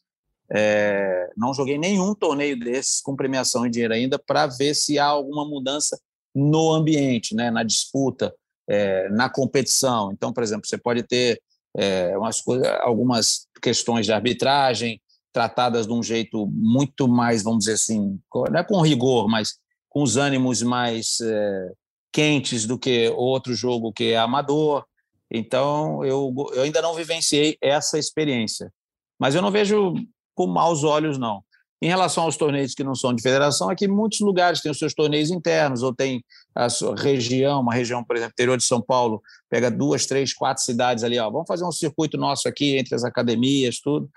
É, 0.51 1.29
não 1.35 1.53
joguei 1.53 1.77
nenhum 1.77 2.13
torneio 2.13 2.59
desses 2.59 3.01
com 3.01 3.15
premiação 3.15 3.65
em 3.65 3.71
dinheiro 3.71 3.93
ainda 3.93 4.19
para 4.19 4.47
ver 4.47 4.73
se 4.73 4.99
há 4.99 5.05
alguma 5.05 5.45
mudança 5.47 5.97
no 6.35 6.71
ambiente, 6.71 7.33
né? 7.35 7.49
na 7.49 7.63
disputa, 7.63 8.33
é, 8.67 9.09
na 9.09 9.29
competição. 9.29 10.11
Então, 10.11 10.33
por 10.33 10.43
exemplo, 10.43 10.67
você 10.67 10.77
pode 10.77 11.03
ter 11.03 11.41
é, 11.75 12.17
umas 12.17 12.41
coisas, 12.41 12.67
algumas 12.81 13.47
questões 13.61 14.05
de 14.05 14.11
arbitragem 14.11 15.01
tratadas 15.37 15.85
de 15.85 15.93
um 15.93 16.01
jeito 16.01 16.47
muito 16.47 17.07
mais, 17.07 17.43
vamos 17.43 17.59
dizer 17.59 17.73
assim, 17.73 18.19
não 18.33 18.59
é 18.59 18.63
com 18.63 18.81
rigor, 18.81 19.27
mas 19.27 19.59
com 19.87 20.01
os 20.01 20.17
ânimos 20.17 20.63
mais 20.63 21.19
é, 21.21 21.71
quentes 22.11 22.65
do 22.65 22.75
que 22.75 23.07
outro 23.09 23.53
jogo 23.53 23.93
que 23.93 24.13
é 24.13 24.17
amador. 24.17 24.83
Então, 25.31 26.03
eu, 26.03 26.33
eu 26.55 26.63
ainda 26.63 26.81
não 26.81 26.95
vivenciei 26.95 27.55
essa 27.61 27.99
experiência. 27.99 28.73
Mas 29.19 29.35
eu 29.35 29.41
não 29.43 29.51
vejo 29.51 29.93
com 30.33 30.47
maus 30.47 30.83
olhos, 30.83 31.19
não. 31.19 31.43
Em 31.79 31.87
relação 31.87 32.23
aos 32.23 32.35
torneios 32.35 32.73
que 32.73 32.83
não 32.83 32.95
são 32.95 33.13
de 33.13 33.21
federação, 33.21 33.69
aqui 33.69 33.87
muitos 33.87 34.19
lugares 34.21 34.59
têm 34.59 34.71
os 34.71 34.79
seus 34.79 34.95
torneios 34.95 35.29
internos, 35.29 35.83
ou 35.83 35.93
tem 35.93 36.23
a 36.55 36.67
sua 36.67 36.95
região, 36.95 37.61
uma 37.61 37.75
região, 37.75 38.03
por 38.03 38.15
exemplo, 38.15 38.33
interior 38.33 38.57
de 38.57 38.63
São 38.63 38.81
Paulo, 38.81 39.21
pega 39.47 39.69
duas, 39.69 40.07
três, 40.07 40.33
quatro 40.33 40.63
cidades 40.63 41.03
ali, 41.03 41.19
ó, 41.19 41.29
vamos 41.29 41.45
fazer 41.47 41.63
um 41.63 41.71
circuito 41.71 42.17
nosso 42.17 42.47
aqui 42.47 42.75
entre 42.75 42.95
as 42.95 43.03
academias, 43.03 43.79
tudo. 43.79 44.09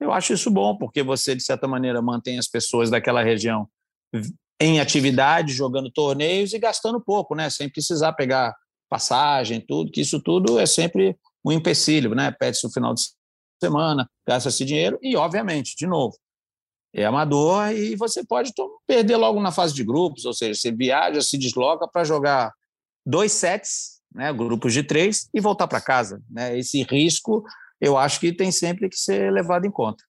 Eu 0.00 0.12
acho 0.12 0.32
isso 0.32 0.50
bom, 0.50 0.76
porque 0.76 1.02
você, 1.02 1.34
de 1.34 1.42
certa 1.42 1.68
maneira, 1.68 2.00
mantém 2.00 2.38
as 2.38 2.48
pessoas 2.48 2.88
daquela 2.88 3.22
região 3.22 3.68
em 4.60 4.80
atividade, 4.80 5.52
jogando 5.52 5.90
torneios 5.90 6.52
e 6.52 6.58
gastando 6.58 7.00
pouco, 7.00 7.34
né? 7.34 7.50
Sem 7.50 7.68
precisar 7.68 8.14
pegar 8.14 8.54
passagem, 8.88 9.60
tudo, 9.60 9.90
que 9.90 10.00
isso 10.00 10.20
tudo 10.20 10.58
é 10.58 10.66
sempre 10.66 11.16
um 11.44 11.52
empecilho, 11.52 12.14
né? 12.14 12.30
Pede-se 12.30 12.66
o 12.66 12.70
final 12.70 12.94
de 12.94 13.02
semana, 13.62 14.10
gasta-se 14.26 14.64
dinheiro 14.64 14.98
e, 15.02 15.16
obviamente, 15.16 15.76
de 15.76 15.86
novo, 15.86 16.16
é 16.92 17.04
amador 17.04 17.70
e 17.70 17.94
você 17.94 18.24
pode 18.24 18.52
perder 18.86 19.16
logo 19.16 19.40
na 19.40 19.52
fase 19.52 19.74
de 19.74 19.84
grupos, 19.84 20.24
ou 20.24 20.32
seja, 20.32 20.58
você 20.58 20.72
viaja, 20.72 21.20
se 21.22 21.38
desloca 21.38 21.86
para 21.86 22.04
jogar 22.04 22.52
dois 23.06 23.32
sets, 23.32 24.00
né, 24.12 24.32
grupos 24.32 24.72
de 24.72 24.82
três, 24.82 25.28
e 25.32 25.40
voltar 25.40 25.68
para 25.68 25.80
casa. 25.80 26.20
Né? 26.28 26.58
Esse 26.58 26.82
risco 26.82 27.44
eu 27.80 27.96
acho 27.96 28.20
que 28.20 28.32
tem 28.32 28.52
sempre 28.52 28.88
que 28.88 28.96
ser 28.96 29.32
levado 29.32 29.66
em 29.66 29.70
conta. 29.70 30.04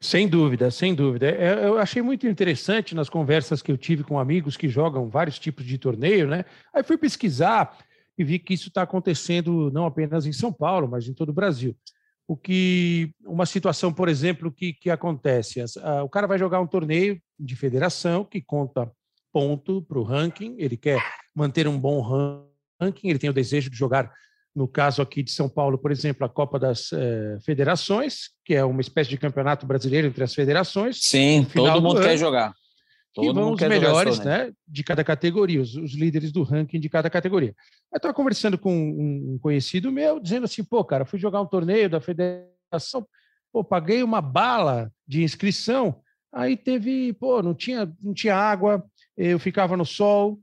Sem 0.00 0.28
dúvida, 0.28 0.70
sem 0.70 0.94
dúvida. 0.94 1.26
É, 1.26 1.66
eu 1.66 1.78
achei 1.78 2.00
muito 2.00 2.26
interessante 2.26 2.94
nas 2.94 3.08
conversas 3.08 3.60
que 3.60 3.72
eu 3.72 3.76
tive 3.76 4.04
com 4.04 4.18
amigos 4.18 4.56
que 4.56 4.68
jogam 4.68 5.08
vários 5.08 5.38
tipos 5.38 5.64
de 5.64 5.78
torneio, 5.78 6.28
né? 6.28 6.44
Aí 6.72 6.82
fui 6.84 6.96
pesquisar 6.96 7.76
e 8.16 8.22
vi 8.22 8.38
que 8.38 8.54
isso 8.54 8.68
está 8.68 8.82
acontecendo 8.82 9.70
não 9.72 9.86
apenas 9.86 10.26
em 10.26 10.32
São 10.32 10.52
Paulo, 10.52 10.88
mas 10.88 11.08
em 11.08 11.14
todo 11.14 11.30
o 11.30 11.34
Brasil. 11.34 11.76
O 12.26 12.36
que 12.36 13.12
uma 13.26 13.44
situação, 13.44 13.92
por 13.92 14.08
exemplo, 14.08 14.52
que, 14.52 14.72
que 14.72 14.88
acontece, 14.88 15.62
o 16.02 16.08
cara 16.08 16.26
vai 16.26 16.38
jogar 16.38 16.60
um 16.60 16.66
torneio 16.66 17.20
de 17.38 17.54
federação 17.56 18.24
que 18.24 18.40
conta 18.40 18.90
ponto 19.32 19.82
para 19.82 19.98
o 19.98 20.04
ranking, 20.04 20.54
ele 20.58 20.76
quer 20.76 21.02
manter 21.34 21.66
um 21.66 21.78
bom 21.78 22.00
ranking, 22.80 23.08
ele 23.08 23.18
tem 23.18 23.28
o 23.28 23.34
desejo 23.34 23.68
de 23.68 23.76
jogar 23.76 24.10
no 24.54 24.68
caso 24.68 25.02
aqui 25.02 25.22
de 25.22 25.32
São 25.32 25.48
Paulo, 25.48 25.76
por 25.76 25.90
exemplo, 25.90 26.24
a 26.24 26.28
Copa 26.28 26.58
das 26.58 26.92
eh, 26.92 27.38
Federações, 27.44 28.30
que 28.44 28.54
é 28.54 28.64
uma 28.64 28.80
espécie 28.80 29.10
de 29.10 29.18
campeonato 29.18 29.66
brasileiro 29.66 30.06
entre 30.06 30.22
as 30.22 30.32
federações. 30.32 31.00
Sim, 31.02 31.44
todo 31.52 31.82
mundo 31.82 32.00
quer 32.00 32.16
jogar. 32.16 32.54
Todo 33.12 33.28
que 33.28 33.32
vão 33.32 33.52
os 33.52 33.60
melhores 33.60 34.18
né, 34.20 34.52
de 34.66 34.82
cada 34.82 35.04
categoria, 35.04 35.60
os, 35.60 35.76
os, 35.76 35.94
líderes 35.94 36.32
do 36.32 36.42
ranking 36.42 36.80
de 36.80 36.88
cada 36.88 37.08
categoria. 37.08 37.54
Eu 37.92 37.96
estava 37.96 38.12
conversando 38.12 38.58
com 38.58 38.72
um, 38.72 39.34
um 39.34 39.38
conhecido 39.38 39.90
meu, 39.92 40.18
dizendo 40.18 40.44
assim, 40.44 40.64
pô, 40.64 40.84
cara, 40.84 41.04
fui 41.04 41.18
jogar 41.18 41.40
um 41.40 41.46
torneio 41.46 41.88
da 41.88 42.00
federação, 42.00 43.06
pô, 43.52 43.62
paguei 43.62 44.02
uma 44.02 44.20
bala 44.20 44.90
de 45.06 45.22
inscrição, 45.22 46.00
aí 46.32 46.56
teve, 46.56 47.12
pô, 47.12 47.40
não 47.40 47.54
tinha, 47.54 47.92
não 48.02 48.12
tinha 48.12 48.34
água, 48.34 48.84
eu 49.16 49.38
ficava 49.38 49.76
no 49.76 49.84
sol, 49.84 50.40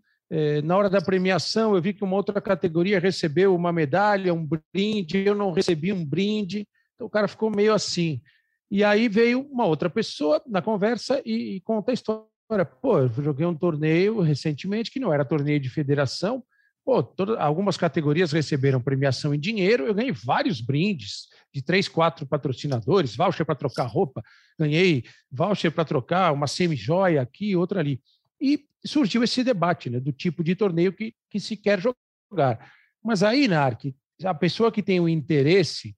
na 0.63 0.77
hora 0.77 0.89
da 0.89 1.01
premiação, 1.01 1.75
eu 1.75 1.81
vi 1.81 1.93
que 1.93 2.03
uma 2.03 2.15
outra 2.15 2.39
categoria 2.39 2.99
recebeu 2.99 3.53
uma 3.53 3.73
medalha, 3.73 4.33
um 4.33 4.47
brinde, 4.47 5.25
eu 5.25 5.35
não 5.35 5.51
recebi 5.51 5.91
um 5.91 6.05
brinde, 6.05 6.65
então 6.95 7.05
o 7.05 7.09
cara 7.09 7.27
ficou 7.27 7.49
meio 7.49 7.73
assim. 7.73 8.21
E 8.69 8.83
aí 8.85 9.09
veio 9.09 9.41
uma 9.51 9.65
outra 9.65 9.89
pessoa 9.89 10.41
na 10.47 10.61
conversa 10.61 11.21
e, 11.25 11.57
e 11.57 11.61
conta 11.61 11.91
a 11.91 11.93
história. 11.93 12.65
Pô, 12.81 12.99
eu 12.99 13.09
joguei 13.09 13.45
um 13.45 13.55
torneio 13.55 14.21
recentemente 14.21 14.89
que 14.89 14.99
não 14.99 15.13
era 15.13 15.25
torneio 15.25 15.59
de 15.59 15.69
federação. 15.69 16.41
Pô, 16.85 17.03
todas, 17.03 17.37
algumas 17.37 17.75
categorias 17.75 18.31
receberam 18.31 18.81
premiação 18.81 19.33
em 19.33 19.39
dinheiro. 19.39 19.85
Eu 19.85 19.93
ganhei 19.93 20.13
vários 20.13 20.61
brindes 20.61 21.27
de 21.53 21.61
três, 21.61 21.89
quatro 21.89 22.25
patrocinadores, 22.25 23.15
voucher 23.15 23.45
para 23.45 23.55
trocar 23.55 23.85
roupa, 23.85 24.23
ganhei 24.57 25.03
voucher 25.29 25.71
para 25.71 25.83
trocar 25.83 26.31
uma 26.31 26.47
semi-joia 26.47 27.21
aqui, 27.21 27.55
outra 27.55 27.81
ali. 27.81 28.01
E 28.41 28.65
surgiu 28.85 29.23
esse 29.23 29.43
debate 29.43 29.89
né, 29.89 29.99
do 29.99 30.11
tipo 30.11 30.43
de 30.43 30.55
torneio 30.55 30.91
que, 30.91 31.13
que 31.29 31.39
se 31.39 31.55
quer 31.55 31.79
jogar. 31.79 32.73
Mas 33.03 33.21
aí, 33.21 33.47
Narc, 33.47 33.93
a 34.23 34.33
pessoa 34.33 34.71
que 34.71 34.81
tem 34.81 34.99
o 34.99 35.07
interesse 35.07 35.95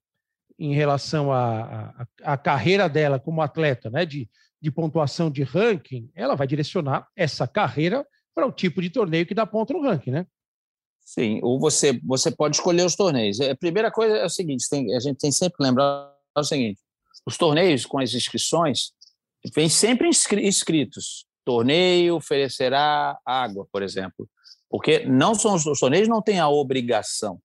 em 0.59 0.73
relação 0.73 1.31
à 1.31 2.37
carreira 2.37 2.87
dela 2.87 3.19
como 3.19 3.41
atleta, 3.41 3.89
né, 3.89 4.05
de, 4.05 4.29
de 4.61 4.71
pontuação 4.71 5.31
de 5.31 5.43
ranking, 5.43 6.09
ela 6.13 6.35
vai 6.35 6.45
direcionar 6.45 7.07
essa 7.15 7.47
carreira 7.47 8.05
para 8.35 8.45
o 8.45 8.51
tipo 8.51 8.81
de 8.81 8.89
torneio 8.89 9.25
que 9.25 9.33
dá 9.33 9.45
ponto 9.45 9.73
no 9.73 9.81
ranking, 9.81 10.11
né? 10.11 10.27
Sim, 11.05 11.39
ou 11.43 11.59
você, 11.59 11.99
você 12.03 12.31
pode 12.31 12.55
escolher 12.55 12.85
os 12.85 12.95
torneios. 12.95 13.39
A 13.41 13.55
primeira 13.55 13.91
coisa 13.91 14.15
é 14.15 14.25
o 14.25 14.29
seguinte: 14.29 14.67
tem, 14.69 14.95
a 14.95 14.99
gente 14.99 15.17
tem 15.17 15.31
sempre 15.31 15.57
que 15.57 15.63
lembrar 15.63 16.13
o 16.35 16.43
seguinte: 16.43 16.79
os 17.25 17.37
torneios 17.37 17.85
com 17.85 17.99
as 17.99 18.13
inscrições 18.13 18.93
vêm 19.53 19.67
sempre 19.67 20.07
inscritos. 20.07 21.25
Torneio 21.45 22.15
oferecerá 22.15 23.17
água, 23.25 23.67
por 23.71 23.81
exemplo. 23.81 24.27
Porque 24.69 25.05
não 25.05 25.35
são 25.35 25.55
os 25.55 25.79
torneios 25.79 26.07
não 26.07 26.21
têm 26.21 26.39
a 26.39 26.49
obrigação, 26.49 27.39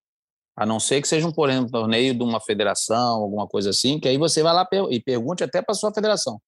a 0.57 0.65
não 0.65 0.81
ser 0.81 1.01
que 1.01 1.09
seja 1.09 1.27
um, 1.27 1.33
por 1.33 1.51
exemplo, 1.51 1.71
torneio 1.71 2.15
de 2.15 2.23
uma 2.23 2.41
federação, 2.41 3.21
alguma 3.21 3.47
coisa 3.47 3.71
assim, 3.71 4.01
que 4.01 4.09
aí 4.09 4.17
você 4.17 4.43
vai 4.43 4.53
lá 4.53 4.67
e 4.91 5.01
pergunte 5.01 5.45
até 5.45 5.63
para 5.63 5.73
a 5.73 5.77
sua 5.77 5.93
federação. 5.93 6.41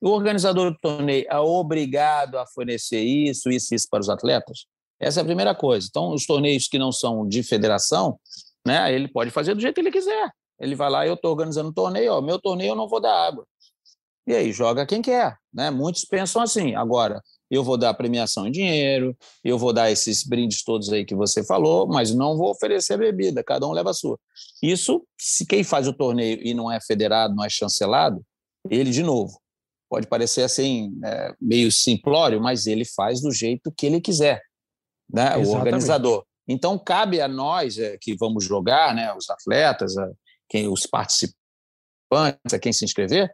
O 0.00 0.08
organizador 0.08 0.72
do 0.72 0.78
torneio 0.78 1.26
é 1.30 1.38
obrigado 1.38 2.36
a 2.36 2.46
fornecer 2.46 3.00
isso, 3.00 3.50
isso, 3.50 3.74
isso 3.74 3.86
para 3.90 4.00
os 4.00 4.08
atletas? 4.08 4.66
Essa 4.98 5.20
é 5.20 5.22
a 5.22 5.24
primeira 5.26 5.54
coisa. 5.54 5.86
Então, 5.88 6.12
os 6.12 6.26
torneios 6.26 6.66
que 6.68 6.78
não 6.78 6.90
são 6.90 7.28
de 7.28 7.42
federação, 7.42 8.18
né, 8.66 8.92
ele 8.94 9.08
pode 9.08 9.30
fazer 9.30 9.54
do 9.54 9.60
jeito 9.60 9.74
que 9.74 9.80
ele 9.80 9.90
quiser. 9.90 10.30
Ele 10.58 10.74
vai 10.74 10.90
lá, 10.90 11.06
eu 11.06 11.14
estou 11.14 11.30
organizando 11.30 11.68
um 11.68 11.72
torneio, 11.72 12.12
ó, 12.12 12.20
meu 12.20 12.38
torneio 12.38 12.70
eu 12.70 12.76
não 12.76 12.88
vou 12.88 13.00
dar 13.00 13.26
água. 13.26 13.46
E 14.26 14.34
aí, 14.34 14.52
joga 14.52 14.86
quem 14.86 15.02
quer. 15.02 15.36
Né? 15.52 15.70
Muitos 15.70 16.04
pensam 16.04 16.40
assim. 16.40 16.74
Agora, 16.74 17.22
eu 17.50 17.62
vou 17.62 17.76
dar 17.76 17.94
premiação 17.94 18.46
em 18.46 18.50
dinheiro, 18.50 19.16
eu 19.42 19.58
vou 19.58 19.72
dar 19.72 19.90
esses 19.90 20.24
brindes 20.24 20.62
todos 20.64 20.92
aí 20.92 21.04
que 21.04 21.14
você 21.14 21.44
falou, 21.44 21.86
mas 21.86 22.14
não 22.14 22.36
vou 22.36 22.50
oferecer 22.50 22.98
bebida, 22.98 23.44
cada 23.44 23.66
um 23.66 23.72
leva 23.72 23.90
a 23.90 23.94
sua. 23.94 24.18
Isso, 24.62 25.06
se 25.20 25.46
quem 25.46 25.62
faz 25.62 25.86
o 25.86 25.92
torneio 25.92 26.38
e 26.42 26.54
não 26.54 26.72
é 26.72 26.80
federado, 26.80 27.34
não 27.34 27.44
é 27.44 27.50
chancelado, 27.50 28.24
ele, 28.70 28.90
de 28.90 29.02
novo, 29.02 29.38
pode 29.88 30.06
parecer 30.06 30.42
assim, 30.42 30.98
é, 31.04 31.34
meio 31.40 31.70
simplório, 31.70 32.40
mas 32.40 32.66
ele 32.66 32.84
faz 32.84 33.20
do 33.20 33.30
jeito 33.30 33.70
que 33.70 33.86
ele 33.86 34.00
quiser 34.00 34.42
né, 35.12 35.36
o 35.36 35.50
organizador. 35.50 36.24
Então, 36.48 36.78
cabe 36.78 37.20
a 37.20 37.28
nós 37.28 37.78
é, 37.78 37.96
que 38.00 38.16
vamos 38.16 38.44
jogar, 38.44 38.94
né, 38.94 39.14
os 39.14 39.28
atletas, 39.30 39.96
a, 39.96 40.10
quem, 40.48 40.68
os 40.68 40.86
participantes, 40.86 42.52
a 42.52 42.58
quem 42.58 42.72
se 42.72 42.84
inscrever, 42.84 43.30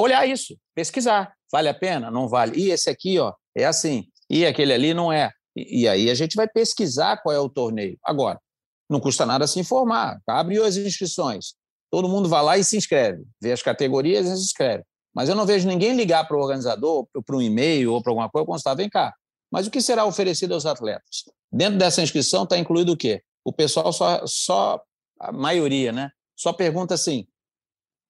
olhar 0.00 0.26
isso, 0.26 0.56
pesquisar. 0.74 1.32
Vale 1.52 1.68
a 1.68 1.74
pena? 1.74 2.10
Não 2.10 2.28
vale? 2.28 2.58
E 2.58 2.70
esse 2.70 2.88
aqui 2.88 3.18
ó, 3.18 3.32
é 3.56 3.64
assim, 3.64 4.06
e 4.28 4.46
aquele 4.46 4.72
ali 4.72 4.94
não 4.94 5.12
é. 5.12 5.30
E, 5.56 5.82
e 5.82 5.88
aí 5.88 6.10
a 6.10 6.14
gente 6.14 6.36
vai 6.36 6.48
pesquisar 6.48 7.16
qual 7.18 7.34
é 7.34 7.38
o 7.38 7.48
torneio. 7.48 7.98
Agora, 8.04 8.40
não 8.88 9.00
custa 9.00 9.26
nada 9.26 9.46
se 9.46 9.58
informar. 9.58 10.20
Abriu 10.26 10.64
as 10.64 10.76
inscrições. 10.76 11.54
Todo 11.90 12.08
mundo 12.08 12.28
vai 12.28 12.42
lá 12.42 12.58
e 12.58 12.64
se 12.64 12.76
inscreve. 12.76 13.24
Vê 13.40 13.52
as 13.52 13.62
categorias 13.62 14.26
e 14.26 14.36
se 14.36 14.44
inscreve. 14.44 14.84
Mas 15.14 15.28
eu 15.28 15.34
não 15.34 15.44
vejo 15.44 15.66
ninguém 15.66 15.94
ligar 15.94 16.26
para 16.26 16.36
o 16.36 16.40
organizador, 16.40 17.06
para 17.26 17.36
um 17.36 17.42
e-mail 17.42 17.92
ou 17.92 18.02
para 18.02 18.12
alguma 18.12 18.30
coisa, 18.30 18.46
constar, 18.46 18.76
vem 18.76 18.88
cá, 18.88 19.12
mas 19.50 19.66
o 19.66 19.70
que 19.70 19.80
será 19.80 20.04
oferecido 20.04 20.54
aos 20.54 20.64
atletas? 20.64 21.24
Dentro 21.52 21.78
dessa 21.78 22.02
inscrição 22.02 22.44
está 22.44 22.56
incluído 22.56 22.92
o 22.92 22.96
quê? 22.96 23.22
O 23.44 23.52
pessoal 23.52 23.92
só, 23.92 24.24
só, 24.26 24.80
a 25.18 25.32
maioria, 25.32 25.90
né? 25.90 26.10
Só 26.36 26.52
pergunta 26.52 26.94
assim: 26.94 27.26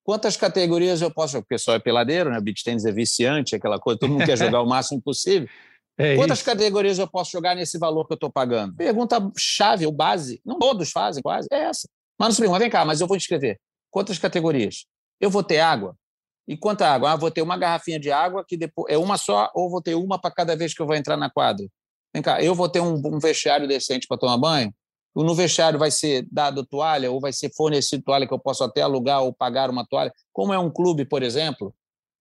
quantas 0.04 0.37
categorias 0.37 1.00
eu 1.00 1.11
posso 1.11 1.33
jogar? 1.33 1.45
O 1.45 1.49
pessoal 1.49 1.76
é 1.76 1.80
peladeiro, 1.80 2.30
né? 2.30 2.38
O 2.38 2.42
beach 2.42 2.64
tennis 2.64 2.85
é 2.85 2.92
viciante, 2.92 3.54
aquela 3.54 3.78
coisa, 3.78 3.99
todo 3.99 4.12
mundo 4.12 4.25
quer 4.25 4.37
jogar 4.38 4.62
o 4.62 4.66
máximo 4.66 5.00
possível. 5.00 5.49
É 5.99 6.16
Quantas 6.16 6.38
isso. 6.38 6.47
categorias 6.47 6.99
eu 6.99 7.07
posso 7.07 7.30
jogar 7.30 7.54
nesse 7.54 7.78
valor 7.78 8.07
que 8.07 8.12
eu 8.12 8.16
estou 8.16 8.30
pagando? 8.30 8.75
Pergunta 8.75 9.21
chave 9.37 9.85
ou 9.85 9.92
base. 9.92 10.40
Não 10.45 10.59
todos 10.59 10.90
fazem, 10.90 11.23
quase. 11.23 11.47
É 11.52 11.64
essa. 11.64 11.88
Mas 12.19 12.28
não 12.28 12.35
se 12.35 12.40
pergunta, 12.40 12.61
vem 12.61 12.71
cá, 12.71 12.85
mas 12.85 13.00
eu 13.00 13.07
vou 13.07 13.16
inscrever. 13.16 13.59
Quantas 13.90 14.19
categorias? 14.19 14.87
Eu 15.21 15.30
vou 15.30 15.42
ter 15.42 15.61
água? 15.61 15.95
E 16.49 16.57
quanta 16.57 16.88
água? 16.88 17.12
Ah, 17.12 17.16
vou 17.16 17.30
ter 17.30 17.42
uma 17.42 17.57
garrafinha 17.57 18.00
de 18.00 18.11
água 18.11 18.45
que 18.47 18.57
depois 18.57 18.92
é 18.92 18.99
uma 18.99 19.16
só 19.16 19.50
ou 19.54 19.71
vou 19.71 19.83
ter 19.83 19.95
uma 19.95 20.19
para 20.19 20.30
cada 20.30 20.57
vez 20.57 20.75
que 20.75 20.80
eu 20.80 20.87
vou 20.87 20.97
entrar 20.97 21.16
na 21.16 21.30
quadra? 21.30 21.66
Vem 22.12 22.23
cá, 22.23 22.42
eu 22.42 22.54
vou 22.54 22.69
ter 22.69 22.80
um, 22.80 22.95
um 23.04 23.19
vestiário 23.19 23.69
decente 23.69 24.07
para 24.09 24.19
tomar 24.19 24.38
banho? 24.38 24.75
No 25.14 25.35
vestiário 25.35 25.79
vai 25.79 25.90
ser 25.90 26.26
dado 26.31 26.64
toalha 26.64 27.11
ou 27.11 27.21
vai 27.21 27.33
ser 27.33 27.52
fornecido 27.55 28.05
toalha 28.05 28.26
que 28.26 28.33
eu 28.33 28.38
posso 28.38 28.62
até 28.62 28.83
alugar 28.83 29.23
ou 29.23 29.33
pagar 29.33 29.69
uma 29.69 29.85
toalha? 29.87 30.12
Como 30.33 30.52
é 30.52 30.59
um 30.59 30.71
clube, 30.71 31.05
por 31.05 31.23
exemplo? 31.23 31.75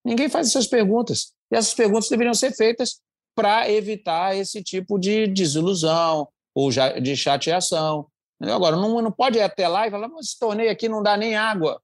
Ninguém 0.03 0.29
faz 0.29 0.48
essas 0.48 0.67
perguntas. 0.67 1.34
E 1.51 1.55
essas 1.55 1.74
perguntas 1.74 2.10
deveriam 2.10 2.34
ser 2.34 2.51
feitas 2.55 3.01
para 3.36 3.69
evitar 3.69 4.36
esse 4.36 4.63
tipo 4.63 4.98
de 4.98 5.27
desilusão 5.27 6.27
ou 6.53 6.69
de 6.72 7.15
chateação. 7.15 8.08
Agora, 8.41 8.75
não, 8.75 9.01
não 9.01 9.12
pode 9.12 9.38
ir 9.38 9.41
até 9.41 9.67
lá 9.67 9.88
e 9.88 9.91
falar, 9.91 10.08
mas 10.08 10.27
esse 10.27 10.39
torneio 10.39 10.72
aqui 10.72 10.89
não 10.89 11.03
dá 11.03 11.15
nem 11.15 11.36
água. 11.36 11.81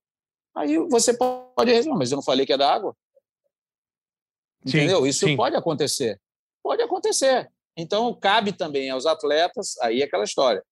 Aí 0.56 0.78
você 0.90 1.16
pode 1.16 1.72
responder, 1.72 1.98
mas 1.98 2.12
eu 2.12 2.16
não 2.16 2.24
falei 2.24 2.46
que 2.46 2.54
é 2.54 2.58
da 2.58 2.74
água? 2.74 2.96
Entendeu? 4.66 5.02
Sim, 5.02 5.08
Isso 5.08 5.26
sim. 5.26 5.36
pode 5.36 5.56
acontecer. 5.56 6.20
Pode 6.64 6.82
acontecer. 6.82 7.52
Então, 7.78 8.14
cabe 8.14 8.54
também 8.54 8.90
aos 8.90 9.06
atletas, 9.06 9.78
aí 9.82 10.02
é 10.02 10.06
aquela 10.06 10.24
história. 10.24 10.64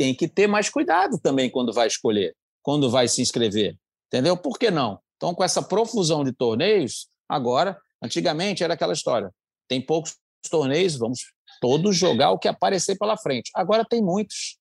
Tem 0.00 0.14
que 0.14 0.26
ter 0.26 0.46
mais 0.46 0.70
cuidado 0.70 1.18
também 1.18 1.50
quando 1.50 1.72
vai 1.72 1.86
escolher, 1.86 2.34
quando 2.62 2.88
vai 2.88 3.06
se 3.06 3.20
inscrever. 3.20 3.76
Entendeu? 4.06 4.36
Por 4.36 4.58
que 4.58 4.70
não? 4.70 4.98
Então, 5.16 5.34
com 5.34 5.44
essa 5.44 5.60
profusão 5.60 6.24
de 6.24 6.32
torneios, 6.32 7.08
agora, 7.28 7.78
antigamente 8.02 8.64
era 8.64 8.72
aquela 8.72 8.94
história. 8.94 9.30
Tem 9.68 9.84
poucos 9.84 10.16
torneios, 10.50 10.96
vamos 10.96 11.20
todos 11.60 11.94
jogar 11.94 12.30
o 12.30 12.38
que 12.38 12.48
aparecer 12.48 12.96
pela 12.96 13.18
frente. 13.18 13.50
Agora 13.54 13.84
tem 13.84 14.02
muitos. 14.02 14.56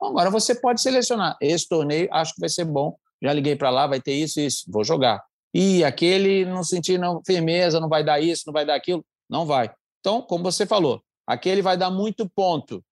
Agora 0.00 0.30
você 0.30 0.54
pode 0.54 0.80
selecionar. 0.80 1.36
Esse 1.42 1.68
torneio 1.68 2.08
acho 2.10 2.32
que 2.34 2.40
vai 2.40 2.48
ser 2.48 2.64
bom 2.64 2.96
já 3.22 3.32
liguei 3.32 3.54
para 3.54 3.70
lá, 3.70 3.86
vai 3.86 4.00
ter 4.00 4.14
isso 4.14 4.40
e 4.40 4.46
isso, 4.46 4.64
vou 4.68 4.82
jogar. 4.82 5.22
E 5.52 5.84
aquele 5.84 6.44
não 6.44 6.62
senti 6.62 6.96
não, 6.96 7.20
firmeza, 7.24 7.80
não 7.80 7.88
vai 7.88 8.02
dar 8.02 8.20
isso, 8.20 8.44
não 8.46 8.52
vai 8.52 8.64
dar 8.64 8.74
aquilo, 8.74 9.04
não 9.28 9.44
vai. 9.44 9.70
Então, 10.00 10.22
como 10.22 10.44
você 10.44 10.64
falou, 10.64 11.02
aquele 11.26 11.60
vai 11.60 11.76
dar 11.76 11.90
muito 11.90 12.28
ponto, 12.28 12.82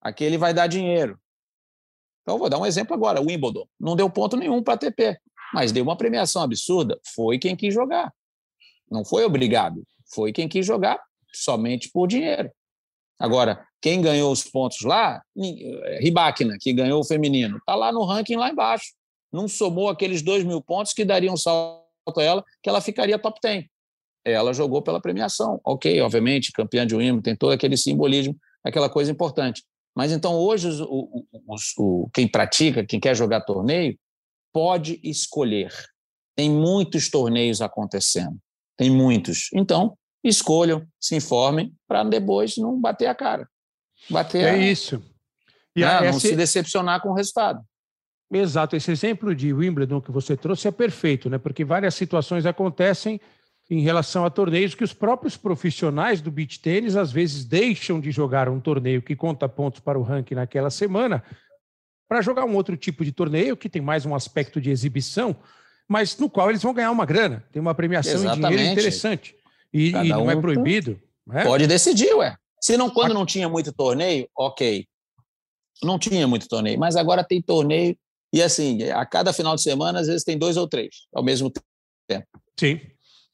aquele 0.00 0.36
vai 0.36 0.52
dar 0.52 0.66
dinheiro. 0.66 1.18
Então, 2.26 2.38
vou 2.38 2.48
dar 2.48 2.58
um 2.58 2.66
exemplo 2.66 2.94
agora: 2.94 3.20
Wimbledon 3.20 3.66
não 3.78 3.94
deu 3.94 4.10
ponto 4.10 4.36
nenhum 4.36 4.62
para 4.62 4.74
a 4.74 4.76
ATP, 4.76 5.18
mas 5.54 5.72
deu 5.72 5.84
uma 5.84 5.96
premiação 5.96 6.42
absurda. 6.42 6.98
Foi 7.14 7.38
quem 7.38 7.54
quis 7.54 7.72
jogar. 7.72 8.12
Não 8.90 9.04
foi 9.04 9.24
obrigado. 9.24 9.82
Foi 10.12 10.32
quem 10.32 10.48
quis 10.48 10.64
jogar 10.64 11.00
somente 11.32 11.90
por 11.90 12.06
dinheiro. 12.06 12.50
Agora, 13.18 13.66
quem 13.80 14.02
ganhou 14.02 14.30
os 14.30 14.44
pontos 14.44 14.82
lá, 14.82 15.22
Ribáquina, 16.00 16.56
que 16.60 16.72
ganhou 16.72 17.00
o 17.00 17.04
feminino, 17.04 17.56
está 17.58 17.74
lá 17.74 17.90
no 17.90 18.04
ranking 18.04 18.36
lá 18.36 18.50
embaixo 18.50 18.96
não 19.36 19.46
somou 19.46 19.88
aqueles 19.88 20.22
dois 20.22 20.44
mil 20.44 20.60
pontos 20.62 20.92
que 20.92 21.04
dariam 21.04 21.34
um 21.34 21.36
salto 21.36 21.84
a 22.16 22.22
ela, 22.22 22.44
que 22.62 22.68
ela 22.68 22.80
ficaria 22.80 23.18
top 23.18 23.38
10. 23.42 23.66
Ela 24.24 24.52
jogou 24.52 24.82
pela 24.82 25.00
premiação. 25.00 25.60
Ok, 25.64 26.00
obviamente, 26.00 26.52
campeã 26.52 26.86
de 26.86 26.96
Wimbledon, 26.96 27.22
tem 27.22 27.36
todo 27.36 27.52
aquele 27.52 27.76
simbolismo, 27.76 28.36
aquela 28.64 28.88
coisa 28.88 29.12
importante. 29.12 29.62
Mas 29.96 30.12
então 30.12 30.34
hoje 30.34 30.68
o, 30.82 31.24
o, 31.32 31.56
o, 31.78 32.10
quem 32.12 32.28
pratica, 32.28 32.84
quem 32.84 33.00
quer 33.00 33.16
jogar 33.16 33.40
torneio, 33.40 33.98
pode 34.52 35.00
escolher. 35.02 35.72
Tem 36.36 36.50
muitos 36.50 37.08
torneios 37.08 37.62
acontecendo. 37.62 38.36
Tem 38.76 38.90
muitos. 38.90 39.48
Então, 39.54 39.96
escolham, 40.22 40.86
se 41.00 41.16
informem, 41.16 41.74
para 41.88 42.04
depois 42.04 42.58
não 42.58 42.78
bater 42.78 43.06
a 43.06 43.14
cara. 43.14 43.48
Bater 44.10 44.44
é 44.44 44.50
a... 44.50 44.56
isso. 44.58 45.02
E 45.74 45.80
não, 45.80 45.96
esse... 45.96 46.04
não 46.04 46.20
se 46.20 46.36
decepcionar 46.36 47.00
com 47.00 47.08
o 47.08 47.14
resultado. 47.14 47.64
Exato, 48.30 48.76
esse 48.76 48.90
exemplo 48.90 49.34
de 49.34 49.52
Wimbledon 49.52 50.00
que 50.00 50.10
você 50.10 50.36
trouxe 50.36 50.68
é 50.68 50.72
perfeito, 50.72 51.30
né? 51.30 51.38
Porque 51.38 51.64
várias 51.64 51.94
situações 51.94 52.44
acontecem 52.44 53.20
em 53.68 53.80
relação 53.80 54.24
a 54.24 54.30
torneios 54.30 54.74
que 54.74 54.84
os 54.84 54.92
próprios 54.92 55.36
profissionais 55.36 56.20
do 56.20 56.30
beach 56.30 56.60
tênis 56.60 56.96
às 56.96 57.10
vezes 57.10 57.44
deixam 57.44 58.00
de 58.00 58.10
jogar 58.10 58.48
um 58.48 58.60
torneio 58.60 59.02
que 59.02 59.16
conta 59.16 59.48
pontos 59.48 59.80
para 59.80 59.98
o 59.98 60.02
ranking 60.02 60.36
naquela 60.36 60.70
semana 60.70 61.22
para 62.08 62.22
jogar 62.22 62.44
um 62.44 62.54
outro 62.54 62.76
tipo 62.76 63.04
de 63.04 63.10
torneio 63.10 63.56
que 63.56 63.68
tem 63.68 63.82
mais 63.82 64.06
um 64.06 64.14
aspecto 64.14 64.60
de 64.60 64.70
exibição, 64.70 65.34
mas 65.88 66.16
no 66.16 66.30
qual 66.30 66.48
eles 66.48 66.62
vão 66.62 66.72
ganhar 66.72 66.92
uma 66.92 67.04
grana, 67.04 67.44
tem 67.52 67.60
uma 67.60 67.74
premiação 67.74 68.14
Exatamente. 68.14 68.46
em 68.46 68.56
dinheiro 68.56 68.72
interessante 68.72 69.34
e, 69.72 69.88
e 69.88 70.08
não 70.08 70.26
um 70.26 70.30
é 70.30 70.36
proibido. 70.36 71.00
Né? 71.26 71.42
Pode 71.42 71.66
decidir, 71.66 72.14
ué. 72.14 72.36
Se 72.60 72.76
não 72.76 72.88
quando 72.88 73.12
não 73.12 73.26
tinha 73.26 73.48
muito 73.48 73.72
torneio, 73.72 74.28
ok, 74.36 74.86
não 75.82 75.98
tinha 75.98 76.26
muito 76.28 76.48
torneio, 76.48 76.78
mas 76.78 76.94
agora 76.94 77.24
tem 77.24 77.42
torneio 77.42 77.96
e 78.32 78.42
assim, 78.42 78.82
a 78.90 79.04
cada 79.06 79.32
final 79.32 79.54
de 79.54 79.62
semana, 79.62 80.00
às 80.00 80.06
vezes 80.06 80.24
tem 80.24 80.38
dois 80.38 80.56
ou 80.56 80.68
três 80.68 81.06
ao 81.12 81.22
mesmo 81.22 81.50
tempo. 82.08 82.26
Sim. 82.58 82.80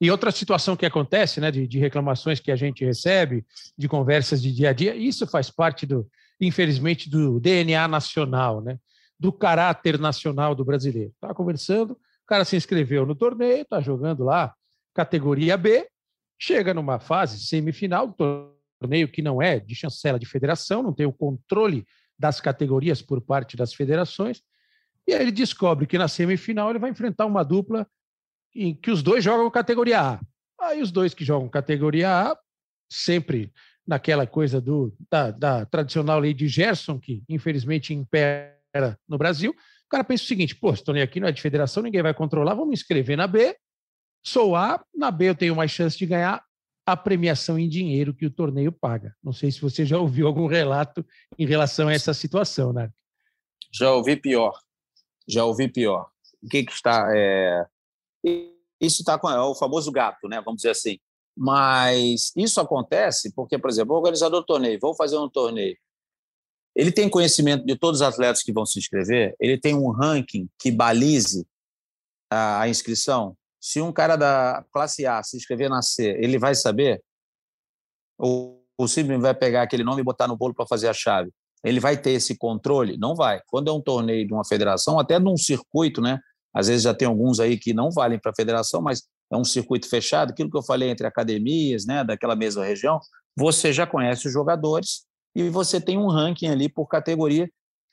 E 0.02 0.11
outra 0.11 0.32
situação 0.32 0.75
que 0.75 0.85
acontece, 0.85 1.40
né, 1.40 1.49
de, 1.49 1.64
de, 1.64 1.78
reclamações 1.78 2.40
que 2.40 2.50
a 2.50 2.56
gente 2.56 2.85
recebe, 2.85 3.47
de 3.78 3.88
conversas 3.88 4.42
de 4.42 4.52
dia 4.52 4.71
a 4.71 4.73
dia, 4.73 4.97
isso 4.97 5.28
faz 5.28 5.49
parte 5.49 5.87
do, 5.87 6.11
infelizmente, 6.40 7.09
do 7.09 7.38
DNA 7.38 7.87
nacional, 7.87 8.61
né, 8.61 8.80
do 9.16 9.32
caráter 9.32 10.00
nacional 10.00 10.56
do 10.56 10.64
brasileiro. 10.64 11.12
Estava 11.14 11.32
conversando, 11.32 11.92
o 11.92 12.26
cara 12.26 12.44
se 12.44 12.56
inscreveu 12.56 13.06
no 13.06 13.14
torneio, 13.14 13.62
está 13.62 13.80
jogando 13.80 14.25
lá, 14.25 14.52
categoria 14.92 15.56
B, 15.56 15.88
chega 16.37 16.75
numa 16.75 16.99
fase 16.99 17.38
semifinal 17.38 18.09
do 18.09 18.56
torneio 18.80 19.06
que 19.06 19.23
não 19.23 19.40
é 19.40 19.61
de 19.61 19.76
chancela 19.76 20.18
de 20.18 20.26
federação, 20.26 20.82
não 20.82 20.92
tem 20.92 21.06
o 21.06 21.12
controle 21.12 21.87
das 22.18 22.40
categorias 22.40 23.00
por 23.00 23.21
parte 23.21 23.56
das 23.56 23.73
federações, 23.73 24.42
E 25.06 25.14
aí 25.14 25.23
ele 25.23 25.30
descobre 25.30 25.87
que 25.87 25.97
na 25.97 26.09
semifinal 26.09 26.71
ele 26.71 26.80
vai 26.80 26.90
enfrentar 26.90 27.25
uma 27.25 27.44
dupla 27.44 27.87
em 28.54 28.75
que 28.75 28.90
os 28.90 29.02
dois 29.02 29.23
jogam 29.23 29.50
categoria 29.50 30.00
A. 30.00 30.21
Aí 30.61 30.80
os 30.80 30.90
dois 30.90 31.14
que 31.14 31.25
jogam 31.25 31.49
categoria 31.49 32.30
A, 32.30 32.38
sempre 32.90 33.52
naquela 33.87 34.26
coisa 34.26 34.61
do, 34.61 34.94
da, 35.11 35.30
da 35.30 35.66
tradicional 35.66 36.18
lei 36.18 36.32
de 36.32 36.47
Gerson, 36.49 36.99
que 36.99 37.23
infelizmente 37.28 37.92
impera 37.92 38.99
no 39.09 39.18
Brasil, 39.18 39.50
o 39.50 39.88
cara 39.90 40.04
pensa 40.04 40.25
o 40.25 40.26
seguinte: 40.26 40.54
pô, 40.54 40.73
esse 40.73 40.85
torneio 40.85 41.04
aqui 41.04 41.21
não 41.21 41.28
é 41.28 41.32
de 41.32 41.42
federação, 41.42 41.82
ninguém 41.82 42.02
vai 42.02 42.14
controlar, 42.14 42.54
vamos 42.54 42.68
me 42.68 42.75
inscrever 42.75 43.16
na 43.16 43.26
B. 43.26 43.56
Sou 44.25 44.54
A, 44.54 44.85
na 44.94 45.11
B 45.11 45.30
eu 45.30 45.35
tenho 45.35 45.56
mais 45.56 45.71
chance 45.71 45.99
de 45.99 46.06
ganhar 46.06 46.42
a 46.87 46.97
premiação 46.97 47.59
em 47.59 47.68
dinheiro 47.68 48.14
que 48.14 48.26
o 48.26 48.30
torneio 48.30 48.73
paga. 48.73 49.14
Não 49.23 49.32
sei 49.32 49.50
se 49.50 49.61
você 49.61 49.85
já 49.85 49.99
ouviu 49.99 50.26
algum 50.26 50.47
relato 50.47 51.04
em 51.38 51.47
relação 51.47 51.88
a 51.88 51.92
essa 51.92 52.12
situação, 52.12 52.73
né? 52.73 52.90
Já 53.73 53.92
ouvi 53.92 54.16
pior. 54.16 54.52
Já 55.28 55.44
ouvi 55.44 55.68
pior. 55.68 56.11
O 56.42 56.49
que, 56.49 56.64
que 56.64 56.73
está. 56.73 57.09
É... 57.14 57.64
Isso 58.24 59.02
está 59.02 59.18
com 59.18 59.30
é 59.30 59.40
o 59.40 59.54
famoso 59.54 59.90
gato, 59.92 60.28
né? 60.28 60.40
Vamos 60.44 60.62
dizer 60.62 60.70
assim. 60.70 60.98
Mas 61.36 62.32
isso 62.36 62.60
acontece 62.60 63.32
porque, 63.34 63.58
por 63.58 63.70
exemplo, 63.70 63.94
o 63.94 63.98
organizador 63.98 64.40
do 64.40 64.46
torneio, 64.46 64.78
vou 64.80 64.94
fazer 64.94 65.16
um 65.16 65.28
torneio. 65.28 65.76
Ele 66.74 66.92
tem 66.92 67.08
conhecimento 67.08 67.64
de 67.64 67.76
todos 67.76 68.00
os 68.00 68.06
atletas 68.06 68.42
que 68.42 68.52
vão 68.52 68.64
se 68.64 68.78
inscrever, 68.78 69.34
ele 69.38 69.58
tem 69.58 69.74
um 69.74 69.90
ranking 69.90 70.48
que 70.58 70.70
balize 70.70 71.46
a 72.30 72.68
inscrição. 72.68 73.36
Se 73.60 73.80
um 73.80 73.92
cara 73.92 74.16
da 74.16 74.64
classe 74.72 75.06
A 75.06 75.22
se 75.22 75.36
inscrever 75.36 75.68
na 75.68 75.82
C, 75.82 76.16
ele 76.18 76.38
vai 76.38 76.54
saber? 76.54 77.02
Ou, 78.18 78.64
ou 78.76 78.88
simplesmente 78.88 79.22
vai 79.22 79.34
pegar 79.34 79.62
aquele 79.62 79.84
nome 79.84 80.00
e 80.00 80.04
botar 80.04 80.26
no 80.26 80.36
bolo 80.36 80.54
para 80.54 80.66
fazer 80.66 80.88
a 80.88 80.94
chave? 80.94 81.30
Ele 81.62 81.78
vai 81.78 81.96
ter 81.96 82.12
esse 82.12 82.36
controle? 82.36 82.96
Não 82.96 83.14
vai. 83.14 83.40
Quando 83.46 83.70
é 83.70 83.72
um 83.72 83.80
torneio 83.80 84.26
de 84.26 84.32
uma 84.32 84.44
federação, 84.44 84.98
até 84.98 85.20
de 85.20 85.28
um 85.28 85.36
circuito, 85.36 86.00
né? 86.00 86.18
Às 86.54 86.68
vezes 86.68 86.82
já 86.82 86.94
tem 86.94 87.09
alguns 87.09 87.40
aí 87.40 87.56
que 87.59 87.73
não 87.73 87.90
valem 87.90 88.18
para 88.18 88.30
a 88.30 88.35
federação, 88.35 88.82
mas 88.82 89.09
é 89.30 89.37
um 89.37 89.44
circuito 89.44 89.88
fechado, 89.88 90.30
aquilo 90.30 90.50
que 90.50 90.56
eu 90.56 90.62
falei 90.62 90.90
entre 90.90 91.06
academias, 91.06 91.87
né, 91.87 92.04
daquela 92.04 92.37
mesma 92.37 92.64
região, 92.64 93.00
você 93.35 93.73
já 93.73 93.87
conhece 93.87 94.26
os 94.26 94.32
jogadores 94.32 95.06
e 95.35 95.49
você 95.49 95.80
tem 95.80 95.97
um 95.99 96.09
ranking 96.09 96.49
ali 96.49 96.68
por 96.68 96.87
categoria. 96.87 97.50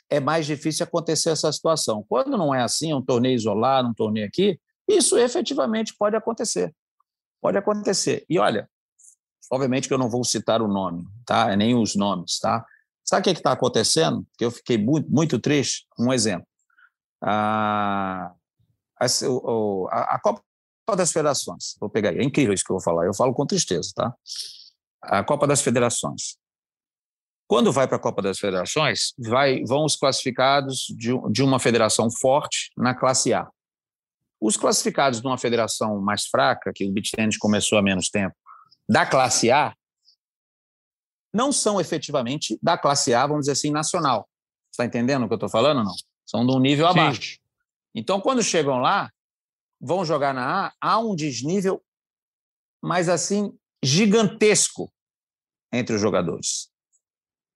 É 0.10 0.20
mais 0.20 0.46
difícil 0.46 0.84
acontecer 0.84 1.30
essa 1.30 1.51
situação. 1.51 2.04
Quando 2.10 2.38
não 2.38 2.54
é 2.54 2.62
assim, 2.62 2.92
é 2.92 2.96
um 2.96 3.01
torneio 3.01 3.36
isolado, 3.36 3.88
um 3.88 3.94
torneio 3.94 4.28
aqui, 4.28 4.60
isso 4.88 5.18
efetivamente 5.18 5.96
pode 5.98 6.16
acontecer. 6.16 6.75
Pode 7.42 7.58
acontecer. 7.58 8.25
E 8.28 8.38
olha, 8.38 8.68
obviamente 9.51 9.88
que 9.88 9.94
eu 9.94 9.98
não 9.98 10.10
vou 10.10 10.24
citar 10.25 10.62
o 10.62 10.68
nome, 10.68 11.06
tá? 11.25 11.56
Nem 11.56 11.75
os 11.75 11.96
nomes, 11.96 12.39
tá? 12.39 12.66
Sabe 13.06 13.22
o 13.22 13.24
que 13.24 13.30
é 13.30 13.34
está 13.34 13.51
acontecendo? 13.54 14.25
Que 14.38 14.46
eu 14.46 14.51
fiquei 14.51 14.78
muito, 14.78 15.10
muito 15.10 15.39
triste. 15.39 15.86
Um 15.98 16.12
exemplo. 16.12 16.46
A, 19.00 19.06
a, 19.06 20.15
a 20.15 20.20
Copa 20.20 20.44
das 20.96 21.12
Federações, 21.12 21.75
vou 21.79 21.89
pegar 21.89 22.10
aí, 22.10 22.18
é 22.18 22.24
incrível 22.24 22.53
isso 22.53 22.63
que 22.63 22.72
eu 22.72 22.75
vou 22.75 22.84
falar, 22.84 23.06
eu 23.06 23.13
falo 23.13 23.34
com 23.34 23.46
tristeza, 23.46 23.91
tá? 23.96 24.13
A 25.01 25.24
Copa 25.24 25.48
das 25.48 25.62
Federações. 25.62 26.38
Quando 27.48 27.72
vai 27.72 27.88
para 27.88 27.98
a 27.98 28.00
Copa 28.00 28.22
das 28.22 28.38
Federações, 28.38 29.13
vai, 29.18 29.63
vão 29.63 29.84
os 29.84 29.96
classificados 29.96 30.86
de, 30.96 31.10
de 31.32 31.41
uma 31.41 31.60
federação 31.60 32.12
forte 32.12 32.72
na 32.77 32.94
classe 32.94 33.34
A. 33.34 33.48
Os 34.39 34.56
classificados 34.56 35.20
de 35.20 35.27
uma 35.27 35.38
federação 35.38 36.00
mais 36.00 36.27
fraca, 36.27 36.72
que 36.74 36.86
o 36.86 36.91
beach 36.91 37.12
tennis 37.12 37.38
começou 37.38 37.77
há 37.77 37.82
menos 37.82 38.10
tempo, 38.10 38.36
da 38.88 39.06
classe 39.06 39.50
A, 39.50 39.74
não 41.34 41.51
são 41.51 41.79
efetivamente 41.79 42.58
da 42.62 42.77
classe 42.77 43.13
A, 43.13 43.25
vamos 43.25 43.41
dizer 43.41 43.53
assim, 43.53 43.72
nacional. 43.72 44.27
Está 44.72 44.86
entendendo 44.86 45.24
o 45.24 45.27
que 45.27 45.34
eu 45.34 45.38
estou 45.38 45.50
falando? 45.50 45.84
Não. 45.84 45.94
São 46.25 46.46
de 46.46 46.56
um 46.56 46.60
nível 46.60 46.86
Sim. 46.91 47.00
abaixo. 47.00 47.39
Então, 47.93 48.22
quando 48.22 48.43
chegam 48.43 48.77
lá, 48.79 49.12
vão 49.79 50.05
jogar 50.05 50.34
na 50.34 50.67
A, 50.67 50.74
há 50.79 51.00
um 51.00 51.15
desnível, 51.15 51.84
mas 52.81 53.10
assim, 53.10 53.58
gigantesco 53.84 54.92
entre 55.72 55.96
os 55.96 56.01
jogadores. 56.01 56.72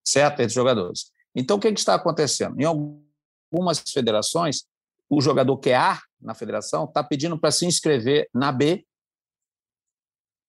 Certo? 0.05 0.33
Entre 0.33 0.47
os 0.47 0.53
jogadores. 0.53 1.11
Então, 1.35 1.57
o 1.57 1.59
que, 1.59 1.71
que 1.71 1.79
está 1.79 1.95
acontecendo? 1.95 2.59
Em 2.59 2.65
algumas 2.65 3.79
federações, 3.79 4.65
o 5.09 5.21
jogador 5.21 5.57
que 5.57 5.69
é 5.69 5.75
A 5.75 6.01
na 6.19 6.33
federação 6.33 6.85
está 6.85 7.03
pedindo 7.03 7.39
para 7.39 7.51
se 7.51 7.65
inscrever 7.65 8.29
na 8.33 8.51
B, 8.51 8.85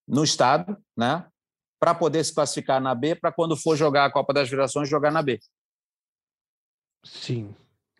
no 0.06 0.22
estado, 0.22 0.76
né? 0.96 1.26
para 1.78 1.94
poder 1.94 2.24
se 2.24 2.34
classificar 2.34 2.80
na 2.80 2.94
B, 2.94 3.14
para 3.14 3.32
quando 3.32 3.56
for 3.56 3.76
jogar 3.76 4.06
a 4.06 4.10
Copa 4.10 4.32
das 4.32 4.48
Federações, 4.48 4.88
jogar 4.88 5.10
na 5.10 5.22
B. 5.22 5.38
Sim. 7.04 7.54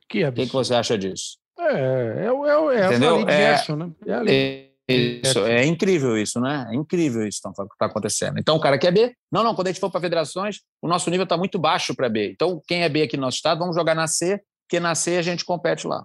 Que 0.09 0.25
absurdo. 0.25 0.33
O 0.33 0.45
que, 0.45 0.47
que 0.47 0.53
você 0.53 0.75
acha 0.75 0.97
disso? 0.97 1.39
É, 1.59 1.65
é, 1.65 2.27
é, 2.27 2.83
é 2.83 2.87
Entendeu? 2.87 3.27
a 3.27 3.31
Gerson, 3.31 3.77
né? 3.77 3.91
É, 4.07 4.71
isso, 4.87 5.39
é 5.47 5.65
incrível 5.65 6.19
isso, 6.19 6.41
né? 6.41 6.67
É 6.71 6.75
incrível 6.75 7.27
isso 7.27 7.41
que 7.41 7.49
está 7.49 7.87
acontecendo. 7.87 8.39
Então, 8.39 8.57
o 8.57 8.61
cara 8.61 8.79
quer 8.79 8.93
B. 8.93 9.15
Não, 9.33 9.43
não, 9.43 9.55
quando 9.55 9.69
a 9.69 9.71
gente 9.71 9.81
for 9.81 9.91
para 9.91 10.01
federações, 10.01 10.61
o 10.83 10.89
nosso 10.89 11.09
nível 11.11 11.25
está 11.25 11.37
muito 11.37 11.59
baixo 11.59 11.95
para 11.95 12.09
B. 12.09 12.33
Então, 12.33 12.61
quem 12.67 12.83
é 12.83 12.89
B 12.89 13.03
aqui 13.03 13.17
no 13.17 13.23
nosso 13.23 13.37
estado, 13.37 13.59
vamos 13.59 13.75
jogar 13.75 13.95
na 13.95 14.07
C, 14.07 14.43
porque 14.67 14.79
na 14.79 14.95
C 14.95 15.17
a 15.17 15.23
gente 15.23 15.45
compete 15.45 15.87
lá. 15.87 16.05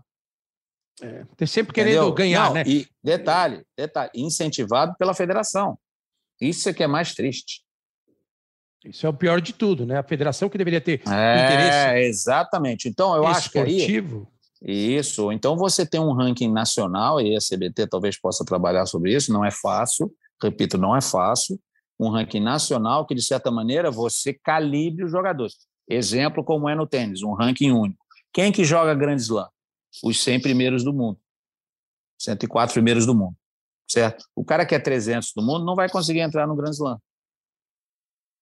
É, 1.01 1.25
tem 1.35 1.47
sempre 1.47 1.73
querendo 1.73 1.95
Entendeu? 1.95 2.13
ganhar, 2.13 2.45
não, 2.47 2.53
né? 2.53 2.63
E 2.65 2.87
detalhe, 3.03 3.63
detalhe, 3.77 4.11
incentivado 4.13 4.95
pela 4.97 5.13
federação. 5.13 5.77
Isso 6.39 6.69
é 6.69 6.73
que 6.73 6.83
é 6.83 6.87
mais 6.87 7.13
triste. 7.13 7.63
Isso 8.85 9.05
é 9.05 9.09
o 9.09 9.13
pior 9.13 9.41
de 9.41 9.53
tudo, 9.53 9.85
né? 9.85 9.97
A 9.97 10.03
federação 10.03 10.49
que 10.49 10.57
deveria 10.57 10.79
ter 10.79 11.01
é, 11.05 11.43
interesse. 11.43 12.07
Exatamente. 12.07 12.87
Então, 12.87 13.13
eu 13.13 13.27
acho 13.27 13.51
que 13.51 13.59
aí 13.59 14.01
isso. 14.61 15.31
Então 15.31 15.55
você 15.55 15.85
tem 15.85 15.99
um 15.99 16.13
ranking 16.13 16.51
nacional, 16.51 17.21
e 17.21 17.35
a 17.35 17.39
CBT 17.39 17.87
talvez 17.87 18.19
possa 18.19 18.43
trabalhar 18.43 18.85
sobre 18.85 19.15
isso, 19.15 19.31
não 19.31 19.43
é 19.43 19.51
fácil, 19.51 20.13
repito, 20.41 20.77
não 20.77 20.95
é 20.95 21.01
fácil. 21.01 21.59
Um 21.99 22.09
ranking 22.09 22.39
nacional 22.39 23.05
que, 23.05 23.13
de 23.13 23.21
certa 23.21 23.51
maneira, 23.51 23.91
você 23.91 24.33
calibre 24.33 25.03
os 25.03 25.11
jogadores. 25.11 25.55
Exemplo 25.89 26.43
como 26.43 26.69
é 26.69 26.75
no 26.75 26.87
tênis, 26.87 27.21
um 27.23 27.33
ranking 27.33 27.71
único. 27.71 27.99
Quem 28.31 28.51
que 28.51 28.63
joga 28.63 28.93
Grand 28.93 29.17
Slam? 29.17 29.49
Os 30.03 30.21
100 30.23 30.41
primeiros 30.41 30.83
do 30.83 30.93
mundo. 30.93 31.19
104 32.19 32.73
primeiros 32.73 33.05
do 33.05 33.15
mundo. 33.15 33.35
Certo? 33.89 34.25
O 34.35 34.45
cara 34.45 34.65
que 34.65 34.75
é 34.75 34.79
300 34.79 35.33
do 35.35 35.41
mundo 35.41 35.65
não 35.65 35.75
vai 35.75 35.89
conseguir 35.89 36.19
entrar 36.19 36.45
no 36.45 36.55
Grand 36.55 36.71
Slam. 36.71 36.99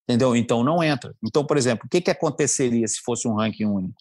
Entendeu? 0.04 0.36
Então 0.36 0.64
não 0.64 0.84
entra. 0.84 1.16
Então, 1.26 1.46
por 1.46 1.58
exemplo, 1.58 1.86
o 1.86 1.90
que, 1.90 2.02
que 2.02 2.12
aconteceria 2.12 2.88
se 2.88 3.02
fosse 3.02 3.28
um 3.28 3.36
ranking 3.36 3.66
único? 3.66 3.96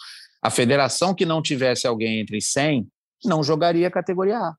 A 0.46 0.50
federação 0.50 1.12
que 1.12 1.26
não 1.26 1.42
tivesse 1.42 1.88
alguém 1.88 2.20
entre 2.20 2.40
100 2.40 2.88
não 3.24 3.42
jogaria 3.42 3.88
a 3.88 3.90
categoria 3.90 4.38
A. 4.38 4.56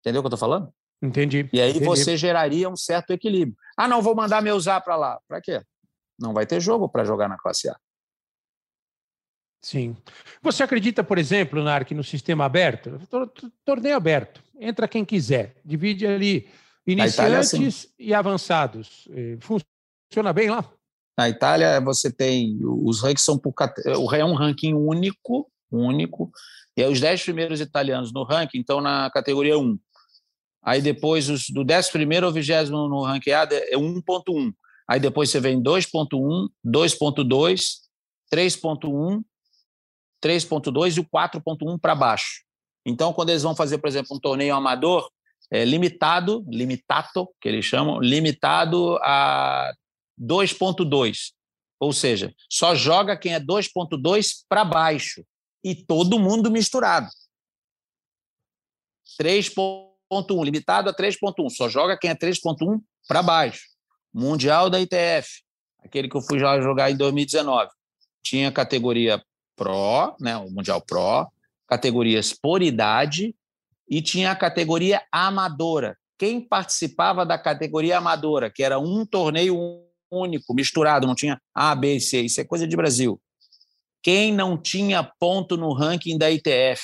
Entendeu 0.00 0.20
o 0.20 0.22
que 0.22 0.26
eu 0.26 0.34
estou 0.34 0.38
falando? 0.38 0.72
Entendi. 1.02 1.46
E 1.52 1.60
aí 1.60 1.68
entendi. 1.68 1.84
você 1.84 2.16
geraria 2.16 2.66
um 2.66 2.76
certo 2.76 3.10
equilíbrio. 3.10 3.54
Ah, 3.76 3.86
não, 3.86 4.00
vou 4.00 4.14
mandar 4.14 4.40
meu 4.40 4.56
A 4.70 4.80
para 4.80 4.96
lá. 4.96 5.20
Para 5.28 5.42
quê? 5.42 5.62
Não 6.18 6.32
vai 6.32 6.46
ter 6.46 6.60
jogo 6.60 6.88
para 6.88 7.04
jogar 7.04 7.28
na 7.28 7.36
classe 7.36 7.68
A. 7.68 7.76
Sim. 9.60 9.94
Você 10.40 10.62
acredita, 10.62 11.04
por 11.04 11.18
exemplo, 11.18 11.62
Narc, 11.62 11.90
no 11.90 12.02
sistema 12.02 12.46
aberto? 12.46 12.98
Torneio 13.66 13.96
aberto. 13.96 14.42
Entra 14.58 14.88
quem 14.88 15.04
quiser. 15.04 15.60
Divide 15.62 16.06
ali 16.06 16.48
iniciantes 16.86 17.84
Itália, 17.84 17.94
e 17.98 18.14
avançados. 18.14 19.06
Eh, 19.10 19.36
funciona 19.42 20.32
bem 20.32 20.48
lá? 20.48 20.64
Na 21.16 21.28
Itália, 21.28 21.80
você 21.80 22.12
tem 22.12 22.58
os 22.62 23.00
rankings 23.00 23.24
são 23.24 23.38
por 23.38 23.54
é 23.86 24.24
um 24.24 24.34
ranking 24.34 24.74
único, 24.74 25.50
único, 25.70 26.30
e 26.76 26.84
os 26.84 27.00
10 27.00 27.22
primeiros 27.22 27.60
italianos 27.60 28.12
no 28.12 28.22
ranking 28.22 28.60
estão 28.60 28.80
na 28.80 29.10
categoria 29.10 29.58
1. 29.58 29.78
Aí 30.62 30.82
depois, 30.82 31.30
os, 31.30 31.48
do 31.48 31.62
11 31.62 32.24
ao 32.24 32.32
20 32.32 32.70
no 32.70 33.04
A 33.06 33.16
é 33.16 33.76
1.1. 33.76 34.52
Aí 34.88 35.00
depois 35.00 35.30
você 35.30 35.40
vem 35.40 35.62
2.1, 35.62 36.48
2.2, 36.64 37.60
3.1, 38.32 39.22
3.2 40.22 40.96
e 40.96 41.00
o 41.00 41.04
4.1 41.04 41.80
para 41.80 41.94
baixo. 41.94 42.42
Então, 42.84 43.12
quando 43.12 43.30
eles 43.30 43.42
vão 43.42 43.56
fazer, 43.56 43.78
por 43.78 43.88
exemplo, 43.88 44.16
um 44.16 44.20
torneio 44.20 44.54
amador, 44.54 45.08
é 45.50 45.64
limitado, 45.64 46.44
limitato, 46.48 47.28
que 47.40 47.48
eles 47.48 47.64
chamam, 47.64 48.00
limitado 48.00 48.96
a 49.02 49.72
2.2. 50.20 51.32
Ou 51.78 51.92
seja, 51.92 52.34
só 52.50 52.74
joga 52.74 53.16
quem 53.16 53.34
é 53.34 53.40
2.2 53.40 54.44
para 54.48 54.64
baixo. 54.64 55.24
E 55.62 55.74
todo 55.74 56.18
mundo 56.18 56.50
misturado. 56.50 57.08
3.1, 59.20 60.44
limitado 60.44 60.88
a 60.88 60.94
3.1. 60.94 61.50
Só 61.50 61.68
joga 61.68 61.98
quem 61.98 62.10
é 62.10 62.14
3.1 62.14 62.80
para 63.06 63.22
baixo. 63.22 63.66
Mundial 64.12 64.70
da 64.70 64.80
ITF, 64.80 65.42
aquele 65.80 66.08
que 66.08 66.16
eu 66.16 66.22
fui 66.22 66.38
jogar 66.38 66.90
em 66.90 66.96
2019. 66.96 67.70
Tinha 68.22 68.50
categoria 68.50 69.22
Pro, 69.54 70.14
né, 70.20 70.36
o 70.36 70.50
Mundial 70.50 70.80
Pro, 70.80 71.30
categorias 71.66 72.32
por 72.32 72.62
idade 72.62 73.34
e 73.88 74.02
tinha 74.02 74.30
a 74.30 74.36
categoria 74.36 75.02
amadora. 75.10 75.96
Quem 76.18 76.40
participava 76.40 77.24
da 77.24 77.38
categoria 77.38 77.98
amadora, 77.98 78.50
que 78.50 78.62
era 78.62 78.78
um 78.78 79.04
torneio 79.04 79.85
único, 80.10 80.54
misturado, 80.54 81.06
não 81.06 81.14
tinha 81.14 81.40
A, 81.54 81.74
B 81.74 81.96
e 81.96 82.00
C. 82.00 82.22
Isso 82.22 82.40
é 82.40 82.44
coisa 82.44 82.66
de 82.66 82.76
Brasil. 82.76 83.20
quem 84.02 84.32
não 84.32 84.56
tinha 84.56 85.02
ponto 85.02 85.56
no 85.56 85.72
ranking 85.72 86.16
da 86.16 86.30
ITF. 86.30 86.80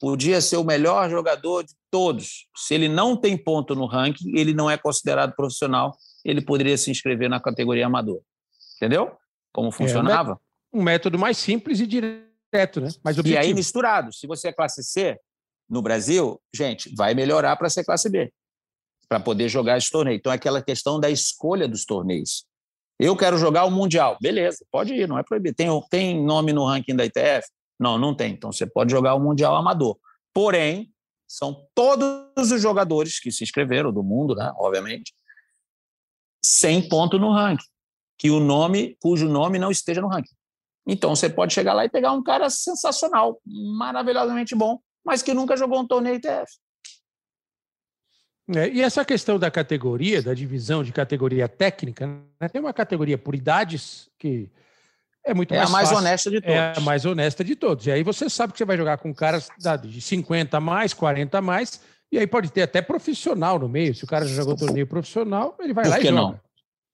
Podia 0.00 0.40
ser 0.40 0.58
o 0.58 0.64
melhor 0.64 1.10
jogador 1.10 1.64
de 1.64 1.74
todos. 1.90 2.46
Se 2.56 2.74
ele 2.74 2.88
não 2.88 3.16
tem 3.16 3.36
ponto 3.36 3.74
no 3.74 3.86
ranking, 3.86 4.36
ele 4.36 4.54
não 4.54 4.70
é 4.70 4.76
considerado 4.76 5.34
profissional, 5.34 5.96
ele 6.24 6.40
poderia 6.40 6.76
se 6.76 6.90
inscrever 6.90 7.28
na 7.28 7.40
categoria 7.40 7.86
amador. 7.86 8.20
Entendeu? 8.76 9.10
Como 9.52 9.70
é, 9.70 9.72
funcionava? 9.72 10.32
É, 10.32 10.76
um 10.76 10.82
método 10.82 11.18
mais 11.18 11.38
simples 11.38 11.80
e 11.80 11.86
direto, 11.86 12.80
né? 12.80 12.90
Mais 13.02 13.18
objetivo. 13.18 13.42
E 13.42 13.46
aí 13.48 13.54
misturado. 13.54 14.12
Se 14.12 14.26
você 14.26 14.48
é 14.48 14.52
classe 14.52 14.84
C 14.84 15.18
no 15.68 15.82
Brasil, 15.82 16.40
gente, 16.54 16.94
vai 16.94 17.14
melhorar 17.14 17.56
para 17.56 17.70
ser 17.70 17.84
classe 17.84 18.08
B, 18.08 18.32
para 19.08 19.20
poder 19.20 19.48
jogar 19.48 19.78
esse 19.78 19.90
torneio. 19.90 20.16
Então 20.16 20.32
é 20.32 20.36
aquela 20.36 20.62
questão 20.62 20.98
da 20.98 21.10
escolha 21.10 21.68
dos 21.68 21.84
torneios. 21.84 22.44
Eu 22.98 23.16
quero 23.16 23.36
jogar 23.36 23.64
o 23.64 23.70
Mundial. 23.70 24.16
Beleza, 24.20 24.64
pode 24.70 24.94
ir, 24.94 25.06
não 25.06 25.18
é 25.18 25.22
proibido. 25.22 25.54
Tem, 25.54 25.68
tem 25.90 26.24
nome 26.24 26.52
no 26.52 26.64
ranking 26.64 26.96
da 26.96 27.04
ITF? 27.04 27.46
Não, 27.78 27.98
não 27.98 28.14
tem. 28.14 28.32
Então 28.32 28.50
você 28.50 28.66
pode 28.66 28.90
jogar 28.90 29.14
o 29.14 29.20
Mundial 29.20 29.54
Amador. 29.54 29.98
Porém, 30.32 30.90
são 31.28 31.66
todos 31.74 32.50
os 32.50 32.60
jogadores 32.60 33.18
que 33.18 33.30
se 33.30 33.44
inscreveram 33.44 33.92
do 33.92 34.02
mundo, 34.02 34.34
né, 34.34 34.52
obviamente, 34.56 35.12
sem 36.44 36.88
ponto 36.88 37.18
no 37.18 37.32
ranking, 37.32 37.64
que 38.18 38.30
o 38.30 38.38
nome, 38.38 38.96
cujo 39.00 39.28
nome 39.28 39.58
não 39.58 39.70
esteja 39.70 40.00
no 40.00 40.08
ranking. 40.08 40.34
Então 40.86 41.14
você 41.14 41.28
pode 41.28 41.52
chegar 41.52 41.74
lá 41.74 41.84
e 41.84 41.90
pegar 41.90 42.12
um 42.12 42.22
cara 42.22 42.48
sensacional, 42.48 43.40
maravilhosamente 43.44 44.54
bom, 44.54 44.78
mas 45.04 45.20
que 45.20 45.34
nunca 45.34 45.56
jogou 45.56 45.80
um 45.80 45.86
torneio 45.86 46.16
ITF. 46.16 46.46
É, 48.54 48.68
e 48.68 48.80
essa 48.80 49.04
questão 49.04 49.38
da 49.38 49.50
categoria, 49.50 50.22
da 50.22 50.32
divisão 50.32 50.84
de 50.84 50.92
categoria 50.92 51.48
técnica, 51.48 52.06
né, 52.40 52.48
tem 52.48 52.60
uma 52.60 52.72
categoria 52.72 53.18
por 53.18 53.34
idades 53.34 54.08
que 54.18 54.48
é 55.24 55.34
muito 55.34 55.52
é 55.52 55.58
mais 55.58 55.68
a 55.68 55.72
mais 55.72 55.88
fácil, 55.88 56.04
honesta 56.04 56.30
de 56.30 56.40
todos. 56.40 56.56
É 56.56 56.72
a 56.76 56.80
mais 56.80 57.04
honesta 57.04 57.44
de 57.44 57.56
todos. 57.56 57.86
E 57.86 57.90
aí 57.90 58.02
você 58.04 58.30
sabe 58.30 58.52
que 58.52 58.58
você 58.58 58.64
vai 58.64 58.76
jogar 58.76 58.98
com 58.98 59.12
caras 59.12 59.48
de 59.82 60.00
50 60.00 60.56
a 60.56 60.60
mais, 60.60 60.94
40 60.94 61.36
a 61.36 61.42
mais, 61.42 61.80
e 62.12 62.18
aí 62.18 62.26
pode 62.26 62.52
ter 62.52 62.62
até 62.62 62.80
profissional 62.80 63.58
no 63.58 63.68
meio. 63.68 63.92
Se 63.94 64.04
o 64.04 64.06
cara 64.06 64.24
já 64.24 64.34
jogou 64.36 64.54
torneio 64.54 64.86
profissional, 64.86 65.56
ele 65.58 65.74
vai 65.74 65.84
Por 65.84 65.90
lá 65.90 65.98
e 65.98 66.02
joga. 66.04 66.14
Não? 66.14 66.40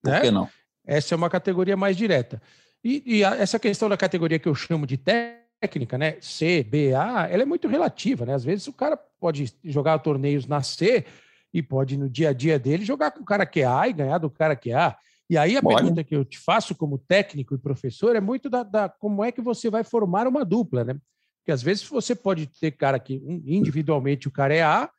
Por 0.02 0.10
né? 0.10 0.20
que 0.22 0.30
não? 0.30 0.48
Essa 0.86 1.14
é 1.14 1.16
uma 1.16 1.28
categoria 1.28 1.76
mais 1.76 1.96
direta. 1.96 2.40
E, 2.82 3.02
e 3.04 3.24
a, 3.24 3.36
essa 3.36 3.58
questão 3.58 3.90
da 3.90 3.96
categoria 3.98 4.38
que 4.38 4.48
eu 4.48 4.54
chamo 4.54 4.86
de 4.86 4.96
técnica, 4.96 5.98
né? 5.98 6.16
C, 6.22 6.64
B, 6.64 6.94
A, 6.94 7.28
ela 7.30 7.42
é 7.42 7.46
muito 7.46 7.68
relativa, 7.68 8.24
né? 8.24 8.34
Às 8.34 8.42
vezes 8.42 8.66
o 8.66 8.72
cara 8.72 8.96
pode 8.96 9.52
jogar 9.62 9.98
torneios 9.98 10.46
na 10.46 10.62
C 10.62 11.04
e 11.52 11.62
pode, 11.62 11.96
no 11.96 12.08
dia 12.08 12.30
a 12.30 12.32
dia 12.32 12.58
dele, 12.58 12.84
jogar 12.84 13.10
com 13.10 13.22
o 13.22 13.26
cara 13.26 13.44
que 13.44 13.60
é 13.60 13.66
A 13.66 13.88
e 13.88 13.92
ganhar 13.92 14.18
do 14.18 14.30
cara 14.30 14.56
que 14.56 14.70
é 14.70 14.74
A. 14.74 14.96
E 15.28 15.36
aí 15.36 15.56
a 15.56 15.62
pergunta 15.62 16.04
que 16.04 16.14
eu 16.14 16.24
te 16.24 16.38
faço 16.38 16.74
como 16.74 16.98
técnico 16.98 17.54
e 17.54 17.58
professor 17.58 18.14
é 18.16 18.20
muito 18.20 18.50
da, 18.50 18.62
da, 18.62 18.88
como 18.88 19.24
é 19.24 19.32
que 19.32 19.40
você 19.40 19.70
vai 19.70 19.84
formar 19.84 20.26
uma 20.26 20.44
dupla, 20.44 20.84
né? 20.84 20.94
Porque 21.38 21.52
às 21.52 21.62
vezes 21.62 21.84
você 21.84 22.14
pode 22.14 22.46
ter 22.46 22.72
cara 22.72 22.98
que 22.98 23.14
individualmente 23.46 24.28
o 24.28 24.30
cara 24.30 24.54
é 24.54 24.62
A 24.62 24.90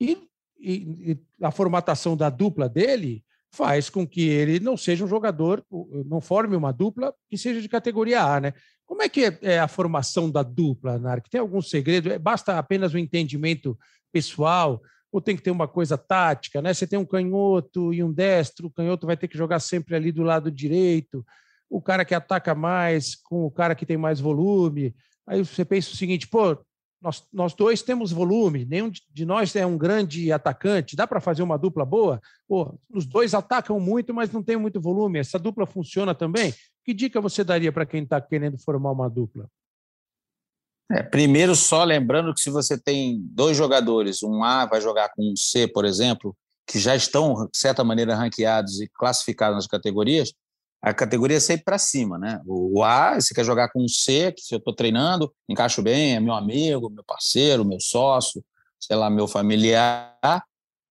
e, 0.00 0.28
e, 0.58 0.72
e 1.10 1.18
a 1.42 1.50
formatação 1.50 2.16
da 2.16 2.30
dupla 2.30 2.68
dele 2.68 3.24
faz 3.52 3.90
com 3.90 4.06
que 4.06 4.28
ele 4.28 4.60
não 4.60 4.76
seja 4.76 5.04
um 5.04 5.08
jogador, 5.08 5.64
não 6.06 6.20
forme 6.20 6.56
uma 6.56 6.72
dupla 6.72 7.12
que 7.28 7.36
seja 7.36 7.60
de 7.60 7.68
categoria 7.68 8.22
A, 8.22 8.40
né? 8.40 8.54
Como 8.86 9.02
é 9.02 9.08
que 9.08 9.24
é, 9.24 9.38
é 9.42 9.58
a 9.58 9.68
formação 9.68 10.30
da 10.30 10.42
dupla, 10.42 10.98
Narc? 10.98 11.28
Tem 11.28 11.40
algum 11.40 11.60
segredo? 11.60 12.12
É, 12.12 12.18
basta 12.18 12.58
apenas 12.58 12.92
o 12.92 12.96
um 12.96 13.00
entendimento 13.00 13.78
pessoal? 14.12 14.80
Ou 15.12 15.20
tem 15.20 15.36
que 15.36 15.42
ter 15.42 15.50
uma 15.50 15.66
coisa 15.66 15.98
tática, 15.98 16.62
né? 16.62 16.72
Você 16.72 16.86
tem 16.86 16.98
um 16.98 17.04
canhoto 17.04 17.92
e 17.92 18.02
um 18.02 18.12
destro, 18.12 18.68
o 18.68 18.70
canhoto 18.70 19.06
vai 19.06 19.16
ter 19.16 19.28
que 19.28 19.36
jogar 19.36 19.60
sempre 19.60 19.96
ali 19.96 20.12
do 20.12 20.22
lado 20.22 20.50
direito, 20.50 21.24
o 21.68 21.80
cara 21.80 22.04
que 22.04 22.14
ataca 22.14 22.54
mais 22.54 23.14
com 23.14 23.44
o 23.44 23.50
cara 23.50 23.74
que 23.74 23.86
tem 23.86 23.96
mais 23.96 24.20
volume. 24.20 24.94
Aí 25.26 25.44
você 25.44 25.64
pensa 25.64 25.92
o 25.92 25.96
seguinte, 25.96 26.28
pô, 26.28 26.56
nós, 27.00 27.26
nós 27.32 27.54
dois 27.54 27.82
temos 27.82 28.12
volume, 28.12 28.66
nenhum 28.66 28.90
de 29.10 29.24
nós 29.24 29.56
é 29.56 29.64
um 29.64 29.78
grande 29.78 30.30
atacante, 30.30 30.96
dá 30.96 31.06
para 31.06 31.20
fazer 31.20 31.42
uma 31.42 31.56
dupla 31.56 31.84
boa? 31.84 32.20
Pô, 32.46 32.78
os 32.90 33.06
dois 33.06 33.32
atacam 33.32 33.80
muito, 33.80 34.12
mas 34.12 34.30
não 34.30 34.42
tem 34.42 34.56
muito 34.56 34.80
volume, 34.80 35.18
essa 35.18 35.38
dupla 35.38 35.66
funciona 35.66 36.14
também? 36.14 36.52
Que 36.84 36.92
dica 36.92 37.20
você 37.20 37.42
daria 37.42 37.72
para 37.72 37.86
quem 37.86 38.02
está 38.02 38.20
querendo 38.20 38.58
formar 38.58 38.92
uma 38.92 39.08
dupla? 39.08 39.48
É, 40.90 41.02
primeiro, 41.02 41.54
só 41.54 41.84
lembrando 41.84 42.34
que 42.34 42.40
se 42.40 42.50
você 42.50 42.76
tem 42.76 43.20
dois 43.22 43.56
jogadores, 43.56 44.22
um 44.22 44.42
A 44.42 44.66
vai 44.66 44.80
jogar 44.80 45.10
com 45.10 45.22
um 45.22 45.36
C, 45.36 45.68
por 45.68 45.84
exemplo, 45.84 46.36
que 46.66 46.78
já 46.78 46.96
estão, 46.96 47.46
de 47.50 47.58
certa 47.58 47.84
maneira, 47.84 48.14
ranqueados 48.14 48.80
e 48.80 48.88
classificados 48.88 49.56
nas 49.56 49.66
categorias, 49.66 50.32
a 50.82 50.94
categoria 50.94 51.36
é 51.36 51.40
sempre 51.40 51.64
para 51.64 51.78
cima, 51.78 52.18
né? 52.18 52.40
O 52.46 52.82
A, 52.82 53.20
você 53.20 53.34
quer 53.34 53.44
jogar 53.44 53.68
com 53.68 53.84
um 53.84 53.88
C, 53.88 54.32
que 54.32 54.40
se 54.40 54.54
eu 54.54 54.58
estou 54.58 54.74
treinando, 54.74 55.32
encaixo 55.48 55.82
bem, 55.82 56.16
é 56.16 56.20
meu 56.20 56.32
amigo, 56.32 56.90
meu 56.90 57.04
parceiro, 57.04 57.64
meu 57.64 57.78
sócio, 57.78 58.42
sei 58.80 58.96
lá, 58.96 59.10
meu 59.10 59.28
familiar, 59.28 60.16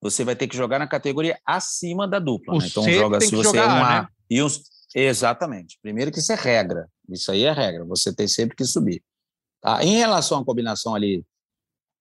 você 0.02 0.24
vai 0.24 0.36
ter 0.36 0.48
que 0.48 0.56
jogar 0.56 0.80
na 0.80 0.88
categoria 0.88 1.38
acima 1.46 2.08
da 2.08 2.20
dupla. 2.20 2.58
Né? 2.58 2.68
Então, 2.68 2.88
joga 2.90 3.20
se 3.20 3.36
você 3.36 3.58
é 3.58 3.66
um 3.66 3.84
A 3.84 4.02
né? 4.02 4.08
e 4.30 4.44
um. 4.44 4.48
Exatamente. 4.96 5.78
Primeiro 5.82 6.12
que 6.12 6.20
isso 6.20 6.32
é 6.32 6.36
regra. 6.36 6.88
Isso 7.10 7.32
aí 7.32 7.44
é 7.44 7.52
regra. 7.52 7.84
Você 7.86 8.14
tem 8.14 8.28
sempre 8.28 8.56
que 8.56 8.66
subir. 8.66 9.04
Tá? 9.62 9.84
Em 9.84 9.98
relação 9.98 10.40
à 10.40 10.46
combinação 10.46 10.96
ali 10.96 11.26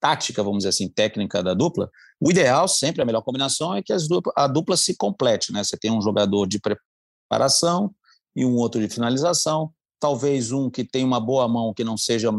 tática, 0.01 0.43
vamos 0.43 0.59
dizer 0.59 0.69
assim, 0.71 0.89
técnica 0.89 1.43
da 1.43 1.55
dupla, 1.55 1.91
o 2.21 2.31
ideal, 2.31 2.69
sempre 2.69 3.03
a 3.03 3.05
melhor 3.05 3.23
combinação 3.23 3.75
é 3.75 3.83
que 3.83 3.95
dupla, 4.09 4.33
a 4.37 4.47
dupla 4.47 4.77
se 4.77 4.97
complete. 4.97 5.53
Né? 5.53 5.63
Você 5.63 5.77
tem 5.77 5.91
um 5.91 6.01
jogador 6.01 6.47
de 6.47 6.61
preparação 6.61 7.95
e 8.35 8.45
um 8.45 8.55
outro 8.57 8.81
de 8.81 8.93
finalização, 8.93 9.73
talvez 10.01 10.53
um 10.53 10.71
que 10.71 10.85
tem 10.85 11.05
uma 11.05 11.21
boa 11.21 11.49
mão 11.49 11.75
que 11.75 11.83
não 11.83 11.97
seja 11.97 12.31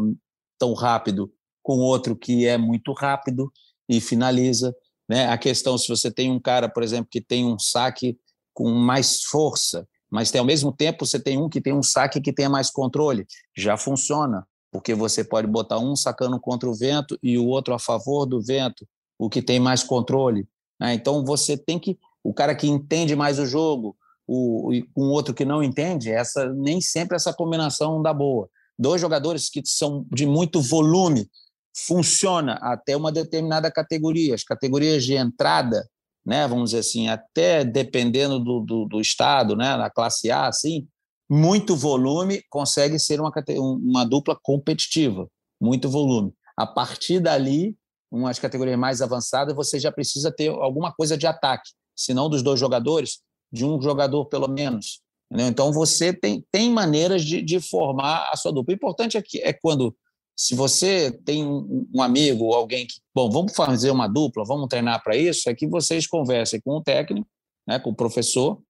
tão 0.58 0.72
rápido, 0.72 1.32
com 1.62 1.78
outro 1.78 2.16
que 2.16 2.46
é 2.46 2.56
muito 2.56 2.92
rápido 2.92 3.52
e 3.88 4.00
finaliza. 4.00 4.74
Né? 5.08 5.28
A 5.28 5.36
questão, 5.36 5.76
se 5.76 5.88
você 5.88 6.10
tem 6.10 6.30
um 6.30 6.40
cara, 6.40 6.68
por 6.68 6.82
exemplo, 6.82 7.08
que 7.10 7.20
tem 7.20 7.44
um 7.44 7.58
saque 7.58 8.18
com 8.54 8.70
mais 8.70 9.22
força, 9.22 9.86
mas 10.10 10.30
tem, 10.30 10.38
ao 10.38 10.44
mesmo 10.44 10.72
tempo 10.72 11.06
você 11.06 11.20
tem 11.20 11.38
um 11.38 11.48
que 11.48 11.60
tem 11.60 11.72
um 11.72 11.82
saque 11.82 12.20
que 12.20 12.32
tenha 12.32 12.48
mais 12.48 12.70
controle, 12.70 13.26
já 13.56 13.76
funciona 13.76 14.46
porque 14.70 14.94
você 14.94 15.24
pode 15.24 15.46
botar 15.46 15.78
um 15.78 15.96
sacando 15.96 16.38
contra 16.38 16.68
o 16.68 16.74
vento 16.74 17.18
e 17.22 17.36
o 17.36 17.46
outro 17.46 17.74
a 17.74 17.78
favor 17.78 18.24
do 18.24 18.40
vento, 18.40 18.86
o 19.18 19.28
que 19.28 19.42
tem 19.42 19.58
mais 19.58 19.82
controle. 19.82 20.46
Né? 20.78 20.94
Então 20.94 21.24
você 21.24 21.56
tem 21.56 21.78
que. 21.78 21.98
O 22.22 22.34
cara 22.34 22.54
que 22.54 22.66
entende 22.66 23.16
mais 23.16 23.38
o 23.38 23.46
jogo, 23.46 23.96
o, 24.26 24.70
um 24.96 25.10
outro 25.10 25.34
que 25.34 25.44
não 25.44 25.62
entende, 25.62 26.10
essa 26.10 26.52
nem 26.52 26.80
sempre 26.80 27.16
essa 27.16 27.32
combinação 27.32 28.00
dá 28.00 28.12
boa. 28.12 28.48
Dois 28.78 29.00
jogadores 29.00 29.50
que 29.50 29.60
são 29.64 30.06
de 30.12 30.26
muito 30.26 30.60
volume 30.60 31.28
funciona 31.76 32.54
até 32.62 32.96
uma 32.96 33.10
determinada 33.10 33.70
categoria. 33.70 34.34
As 34.34 34.44
categorias 34.44 35.04
de 35.04 35.14
entrada, 35.14 35.88
né, 36.24 36.46
vamos 36.46 36.70
dizer 36.70 36.80
assim, 36.80 37.08
até 37.08 37.64
dependendo 37.64 38.38
do, 38.38 38.60
do, 38.60 38.84
do 38.86 39.00
estado, 39.00 39.56
né, 39.56 39.76
na 39.76 39.90
classe 39.90 40.30
A, 40.30 40.46
assim, 40.46 40.86
muito 41.30 41.76
volume 41.76 42.42
consegue 42.50 42.98
ser 42.98 43.20
uma, 43.20 43.32
uma 43.56 44.04
dupla 44.04 44.36
competitiva, 44.42 45.28
muito 45.60 45.88
volume. 45.88 46.34
A 46.56 46.66
partir 46.66 47.20
dali, 47.20 47.76
umas 48.10 48.40
categorias 48.40 48.76
mais 48.76 49.00
avançadas, 49.00 49.54
você 49.54 49.78
já 49.78 49.92
precisa 49.92 50.32
ter 50.32 50.48
alguma 50.48 50.92
coisa 50.92 51.16
de 51.16 51.28
ataque, 51.28 51.70
se 51.94 52.12
não 52.12 52.28
dos 52.28 52.42
dois 52.42 52.58
jogadores, 52.58 53.20
de 53.52 53.64
um 53.64 53.80
jogador 53.80 54.26
pelo 54.26 54.48
menos. 54.48 55.00
Entendeu? 55.30 55.46
Então 55.46 55.72
você 55.72 56.12
tem, 56.12 56.44
tem 56.50 56.68
maneiras 56.68 57.24
de, 57.24 57.40
de 57.40 57.60
formar 57.60 58.28
a 58.32 58.36
sua 58.36 58.52
dupla. 58.52 58.72
O 58.72 58.76
importante 58.76 59.16
é, 59.16 59.22
que, 59.22 59.38
é 59.38 59.52
quando, 59.52 59.96
se 60.36 60.56
você 60.56 61.12
tem 61.24 61.46
um, 61.46 61.88
um 61.94 62.02
amigo 62.02 62.46
ou 62.46 62.54
alguém 62.54 62.88
que, 62.88 62.94
bom, 63.14 63.30
vamos 63.30 63.54
fazer 63.54 63.92
uma 63.92 64.08
dupla, 64.08 64.44
vamos 64.44 64.66
treinar 64.66 65.00
para 65.04 65.16
isso, 65.16 65.48
é 65.48 65.54
que 65.54 65.68
vocês 65.68 66.08
conversem 66.08 66.60
com 66.60 66.78
o 66.78 66.82
técnico, 66.82 67.28
né, 67.68 67.78
com 67.78 67.90
o 67.90 67.94
professor, 67.94 68.60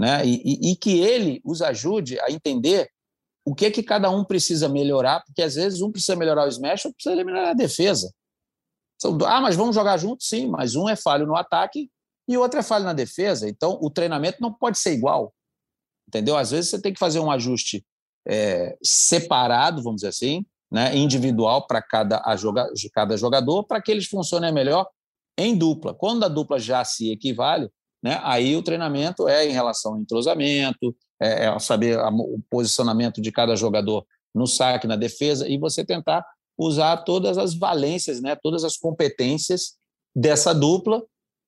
né? 0.00 0.24
E, 0.24 0.40
e, 0.42 0.72
e, 0.72 0.76
que 0.76 0.98
ele 0.98 1.42
os 1.44 1.60
ajude 1.60 2.18
a 2.20 2.30
entender 2.30 2.90
o 3.44 3.54
que 3.54 3.66
é 3.66 3.70
que 3.70 3.82
cada 3.82 4.08
um 4.10 4.24
precisa 4.24 4.66
melhorar, 4.66 5.22
porque 5.26 5.42
às 5.42 5.56
vezes 5.56 5.82
um 5.82 5.92
precisa 5.92 6.16
melhorar 6.16 6.46
o 6.46 6.48
smash, 6.48 6.86
outro 6.86 6.96
precisa 6.96 7.22
melhorar 7.22 7.50
a 7.50 7.54
defesa. 7.54 8.10
Ah, 9.26 9.42
mas 9.42 9.56
vamos 9.56 9.74
jogar 9.74 9.98
juntos? 9.98 10.26
Sim, 10.26 10.46
mas 10.46 10.74
um 10.74 10.88
é 10.88 10.96
falho 10.96 11.26
no 11.26 11.36
ataque 11.36 11.90
e 12.26 12.34
o 12.34 12.40
outro 12.40 12.58
é 12.58 12.62
falho 12.62 12.84
na 12.84 12.94
defesa. 12.94 13.46
Então, 13.46 13.78
o 13.82 13.90
treinamento 13.90 14.38
não 14.40 14.50
pode 14.50 14.78
ser 14.78 14.94
igual. 14.94 15.34
Entendeu? 16.08 16.34
Às 16.34 16.50
vezes 16.50 16.70
você 16.70 16.80
tem 16.80 16.94
que 16.94 16.98
fazer 16.98 17.20
um 17.20 17.30
ajuste 17.30 17.84
é, 18.26 18.78
separado, 18.82 19.82
vamos 19.82 19.96
dizer 19.96 20.08
assim, 20.08 20.46
né, 20.72 20.96
individual 20.96 21.66
para 21.66 21.82
cada, 21.82 22.22
joga, 22.36 22.70
cada 22.94 23.18
jogador, 23.18 23.64
para 23.64 23.82
que 23.82 23.90
eles 23.90 24.06
funcionem 24.06 24.50
melhor 24.50 24.88
em 25.36 25.56
dupla. 25.56 25.92
Quando 25.92 26.24
a 26.24 26.28
dupla 26.28 26.58
já 26.58 26.84
se 26.86 27.10
equivale, 27.10 27.70
né? 28.02 28.20
Aí 28.22 28.56
o 28.56 28.62
treinamento 28.62 29.28
é 29.28 29.46
em 29.46 29.52
relação 29.52 29.94
ao 29.94 30.00
entrosamento, 30.00 30.94
é, 31.20 31.46
é 31.46 31.58
saber 31.58 31.98
a, 31.98 32.08
o 32.08 32.40
posicionamento 32.48 33.20
de 33.20 33.30
cada 33.30 33.54
jogador 33.54 34.06
no 34.34 34.46
saque, 34.46 34.86
na 34.86 34.96
defesa, 34.96 35.48
e 35.48 35.58
você 35.58 35.84
tentar 35.84 36.24
usar 36.56 36.98
todas 36.98 37.38
as 37.38 37.54
valências, 37.54 38.20
né? 38.20 38.36
todas 38.36 38.64
as 38.64 38.76
competências 38.76 39.74
dessa 40.14 40.54
dupla, 40.54 41.02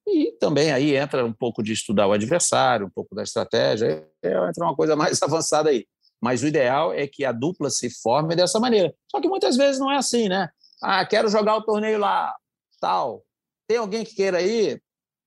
e 0.07 0.33
também 0.33 0.73
aí 0.73 0.97
entra 0.97 1.25
um 1.25 1.33
pouco 1.33 1.62
de 1.62 1.73
estudar 1.73 2.07
o 2.07 2.12
adversário, 2.12 2.87
um 2.87 2.91
pouco 2.91 3.15
da 3.15 3.23
estratégia, 3.23 4.07
entra 4.23 4.65
uma 4.65 4.75
coisa 4.75 4.97
mais 4.97 5.23
avançada 5.23 5.71
aí. 5.71 5.87
mas 6.21 6.43
o 6.43 6.47
ideal 6.47 6.93
é 6.93 7.07
que 7.07 7.25
a 7.25 7.33
dupla 7.33 7.71
se 7.71 7.88
forme 7.88 8.35
dessa 8.35 8.59
maneira. 8.59 8.93
Só 9.11 9.21
que 9.21 9.29
muitas 9.29 9.57
vezes 9.57 9.79
não 9.79 9.91
é 9.91 9.97
assim, 9.97 10.29
né? 10.29 10.49
Ah, 10.83 11.05
quero 11.07 11.29
jogar 11.29 11.57
o 11.57 11.62
torneio 11.62 11.99
lá, 11.99 12.35
tal. 12.81 13.23
Tem 13.69 13.77
alguém 13.77 14.05
que 14.05 14.15
queira 14.15 14.43
ir? 14.43 14.83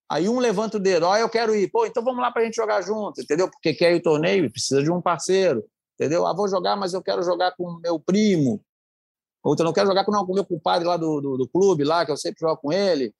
Aí 0.09 0.29
um 0.29 0.39
levanta 0.39 0.77
o 0.77 0.79
dedo, 0.79 1.07
ó, 1.07 1.17
eu 1.17 1.29
quero 1.29 1.55
ir. 1.55 1.69
Pô, 1.71 1.85
então 1.85 2.03
vamos 2.03 2.21
lá 2.21 2.31
para 2.31 2.43
a 2.43 2.45
gente 2.45 2.55
jogar 2.55 2.81
junto, 2.81 3.21
entendeu? 3.21 3.49
Porque 3.49 3.73
quer 3.73 3.93
ir 3.93 3.97
o 3.97 4.03
torneio, 4.03 4.51
precisa 4.51 4.83
de 4.83 4.91
um 4.91 5.01
parceiro, 5.01 5.63
entendeu? 5.99 6.27
Ah, 6.27 6.33
vou 6.33 6.47
jogar, 6.47 6.75
mas 6.75 6.93
eu 6.93 7.01
quero 7.01 7.23
jogar 7.23 7.55
com 7.55 7.79
meu 7.83 7.99
primo. 7.99 8.61
Ou 9.43 9.53
então 9.53 9.65
não 9.65 9.73
quero 9.73 9.87
jogar 9.87 10.05
com 10.05 10.11
o 10.11 10.33
meu 10.33 10.45
compadre 10.45 10.87
lá 10.87 10.97
do, 10.97 11.21
do, 11.21 11.37
do, 11.37 11.47
clube, 11.47 11.83
lá, 11.83 12.05
que 12.05 12.11
eu 12.11 12.17
sempre 12.17 12.39
jogo 12.39 12.57
com 12.57 12.71
ele. 12.73 13.13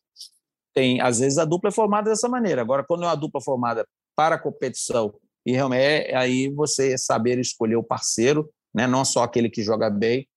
Tem, 0.73 0.99
às 0.99 1.19
vezes 1.19 1.37
a 1.37 1.45
dupla 1.45 1.69
é 1.69 1.73
formada 1.73 2.09
dessa 2.09 2.27
maneira. 2.27 2.61
Agora, 2.61 2.83
quando 2.83 3.03
é 3.03 3.07
uma 3.07 3.15
dupla 3.15 3.41
formada 3.41 3.87
para 4.15 4.39
competição, 4.39 5.13
e 5.45 5.53
realmente 5.53 6.09
é 6.09 6.15
aí 6.15 6.49
você 6.49 6.97
saber 6.97 7.37
escolher 7.39 7.75
o 7.75 7.83
parceiro, 7.83 8.49
né? 8.73 8.87
não 8.87 9.05
só 9.05 9.23
aquele 9.23 9.49
que 9.49 9.61
joga 9.61 9.89
bem, 9.89 10.27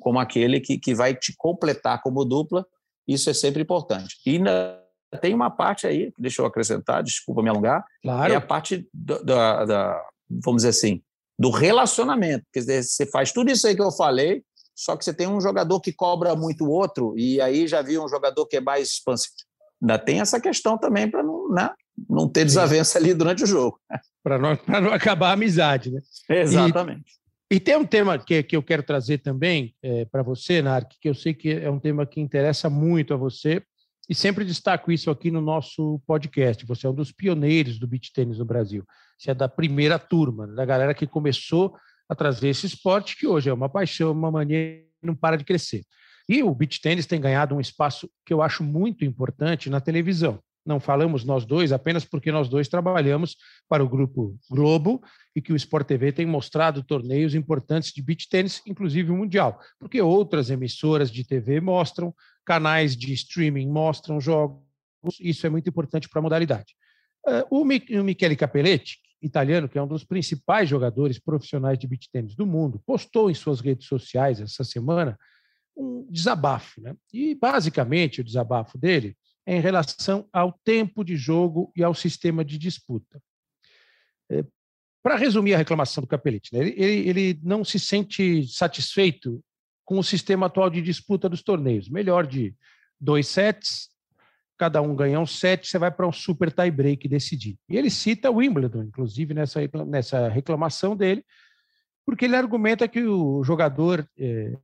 como 0.00 0.18
aquele 0.18 0.60
que, 0.60 0.78
que 0.78 0.94
vai 0.94 1.14
te 1.14 1.32
completar 1.36 2.02
como 2.02 2.24
dupla, 2.24 2.66
isso 3.06 3.30
é 3.30 3.34
sempre 3.34 3.62
importante. 3.62 4.16
E 4.26 4.30
ainda 4.30 4.84
tem 5.18 5.34
uma 5.34 5.50
parte 5.50 5.86
aí, 5.86 6.12
deixa 6.18 6.42
eu 6.42 6.46
acrescentar, 6.46 7.02
desculpa 7.02 7.42
me 7.42 7.48
alongar, 7.48 7.84
claro. 8.02 8.32
é 8.32 8.36
a 8.36 8.40
parte 8.40 8.88
da, 8.92 9.18
da, 9.18 9.64
da, 9.64 10.06
vamos 10.28 10.62
dizer 10.62 10.68
assim, 10.68 11.02
do 11.38 11.50
relacionamento. 11.50 12.44
Quer 12.52 12.60
dizer, 12.60 12.84
você 12.84 13.06
faz 13.06 13.32
tudo 13.32 13.50
isso 13.50 13.66
aí 13.66 13.74
que 13.74 13.82
eu 13.82 13.90
falei, 13.90 14.42
só 14.74 14.96
que 14.96 15.04
você 15.04 15.12
tem 15.12 15.26
um 15.26 15.40
jogador 15.40 15.80
que 15.80 15.92
cobra 15.92 16.34
muito 16.36 16.64
o 16.64 16.70
outro, 16.70 17.14
e 17.16 17.40
aí 17.40 17.66
já 17.66 17.82
viu 17.82 18.04
um 18.04 18.08
jogador 18.08 18.46
que 18.46 18.56
é 18.56 18.60
mais 18.60 18.88
expansivo. 18.88 19.34
Ainda 19.82 19.98
tem 19.98 20.20
essa 20.20 20.38
questão 20.38 20.76
também 20.76 21.10
para 21.10 21.22
não, 21.22 21.48
né, 21.50 21.70
não 22.08 22.28
ter 22.28 22.44
desavença 22.44 22.98
ali 22.98 23.14
durante 23.14 23.44
o 23.44 23.46
jogo. 23.46 23.80
Para 24.22 24.38
não, 24.38 24.58
não 24.82 24.92
acabar 24.92 25.30
a 25.30 25.32
amizade, 25.32 25.90
né? 25.90 26.00
Exatamente. 26.28 27.12
E, 27.50 27.56
e 27.56 27.60
tem 27.60 27.76
um 27.76 27.86
tema 27.86 28.18
que, 28.18 28.42
que 28.42 28.54
eu 28.54 28.62
quero 28.62 28.82
trazer 28.82 29.18
também 29.18 29.74
é, 29.82 30.04
para 30.04 30.22
você, 30.22 30.60
Narc, 30.60 30.92
que 31.00 31.08
eu 31.08 31.14
sei 31.14 31.32
que 31.32 31.50
é 31.50 31.70
um 31.70 31.80
tema 31.80 32.04
que 32.04 32.20
interessa 32.20 32.68
muito 32.68 33.14
a 33.14 33.16
você, 33.16 33.62
e 34.10 34.14
sempre 34.14 34.44
destaco 34.44 34.90
isso 34.90 35.08
aqui 35.08 35.30
no 35.30 35.40
nosso 35.40 36.02
podcast. 36.04 36.66
Você 36.66 36.84
é 36.84 36.90
um 36.90 36.94
dos 36.94 37.12
pioneiros 37.12 37.78
do 37.78 37.86
beach 37.86 38.12
tênis 38.12 38.38
no 38.38 38.44
Brasil. 38.44 38.84
Você 39.16 39.30
é 39.30 39.34
da 39.34 39.48
primeira 39.48 40.00
turma, 40.00 40.48
da 40.48 40.64
galera 40.64 40.92
que 40.92 41.06
começou 41.06 41.76
a 42.08 42.14
trazer 42.16 42.48
esse 42.48 42.66
esporte, 42.66 43.16
que 43.16 43.28
hoje 43.28 43.48
é 43.48 43.52
uma 43.52 43.68
paixão, 43.68 44.10
uma 44.10 44.28
mania 44.28 44.84
não 45.00 45.14
para 45.14 45.36
de 45.36 45.44
crescer. 45.44 45.84
E 46.28 46.42
o 46.42 46.52
beach 46.52 46.80
tênis 46.80 47.06
tem 47.06 47.20
ganhado 47.20 47.54
um 47.54 47.60
espaço 47.60 48.10
que 48.26 48.34
eu 48.34 48.42
acho 48.42 48.64
muito 48.64 49.04
importante 49.04 49.70
na 49.70 49.80
televisão. 49.80 50.40
Não 50.70 50.78
falamos 50.78 51.24
nós 51.24 51.44
dois 51.44 51.72
apenas 51.72 52.04
porque 52.04 52.30
nós 52.30 52.48
dois 52.48 52.68
trabalhamos 52.68 53.36
para 53.68 53.82
o 53.82 53.88
grupo 53.88 54.38
Globo 54.48 55.02
e 55.34 55.42
que 55.42 55.52
o 55.52 55.56
Sport 55.56 55.84
TV 55.84 56.12
tem 56.12 56.24
mostrado 56.24 56.84
torneios 56.84 57.34
importantes 57.34 57.92
de 57.92 58.00
beach 58.00 58.28
tênis, 58.28 58.62
inclusive 58.64 59.10
o 59.10 59.16
mundial, 59.16 59.58
porque 59.80 60.00
outras 60.00 60.48
emissoras 60.48 61.10
de 61.10 61.26
TV 61.26 61.60
mostram, 61.60 62.14
canais 62.46 62.96
de 62.96 63.12
streaming 63.12 63.66
mostram 63.66 64.20
jogos, 64.20 64.62
isso 65.18 65.44
é 65.44 65.50
muito 65.50 65.68
importante 65.68 66.08
para 66.08 66.20
a 66.20 66.22
modalidade. 66.22 66.76
Uh, 67.26 67.62
o 67.62 67.64
Michele 67.64 68.36
Capelletti, 68.36 68.98
italiano, 69.20 69.68
que 69.68 69.76
é 69.76 69.82
um 69.82 69.88
dos 69.88 70.04
principais 70.04 70.68
jogadores 70.68 71.18
profissionais 71.18 71.80
de 71.80 71.88
beach 71.88 72.08
tênis 72.12 72.36
do 72.36 72.46
mundo, 72.46 72.80
postou 72.86 73.28
em 73.28 73.34
suas 73.34 73.58
redes 73.58 73.88
sociais 73.88 74.40
essa 74.40 74.62
semana 74.62 75.18
um 75.76 76.06
desabafo. 76.08 76.80
Né? 76.80 76.94
E, 77.12 77.34
basicamente, 77.34 78.20
o 78.20 78.24
desabafo 78.24 78.78
dele 78.78 79.16
em 79.50 79.60
relação 79.60 80.28
ao 80.32 80.52
tempo 80.64 81.02
de 81.02 81.16
jogo 81.16 81.72
e 81.74 81.82
ao 81.82 81.92
sistema 81.92 82.44
de 82.44 82.56
disputa. 82.56 83.20
É, 84.30 84.44
Para 85.02 85.16
resumir 85.16 85.54
a 85.54 85.58
reclamação 85.58 86.02
do 86.02 86.06
Capelletti, 86.06 86.54
né? 86.54 86.60
ele, 86.60 86.70
ele, 86.80 87.08
ele 87.08 87.40
não 87.42 87.64
se 87.64 87.78
sente 87.78 88.46
satisfeito 88.46 89.42
com 89.84 89.98
o 89.98 90.04
sistema 90.04 90.46
atual 90.46 90.70
de 90.70 90.80
disputa 90.80 91.28
dos 91.28 91.42
torneios. 91.42 91.88
Melhor 91.88 92.28
de 92.28 92.54
dois 93.00 93.26
sets, 93.26 93.88
cada 94.56 94.80
um 94.80 94.94
ganha 94.94 95.18
um 95.18 95.26
set, 95.26 95.66
você 95.66 95.78
vai 95.80 95.90
para 95.90 96.06
um 96.06 96.12
super 96.12 96.52
tie 96.52 96.70
break 96.70 97.08
decidir. 97.08 97.58
E 97.68 97.76
ele 97.76 97.90
cita 97.90 98.30
o 98.30 98.36
Wimbledon, 98.36 98.84
inclusive, 98.84 99.34
nessa, 99.34 99.60
nessa 99.84 100.28
reclamação 100.28 100.94
dele, 100.94 101.24
porque 102.06 102.26
ele 102.26 102.36
argumenta 102.36 102.86
que 102.86 103.02
o 103.02 103.42
jogador 103.42 104.08
é, 104.16 104.56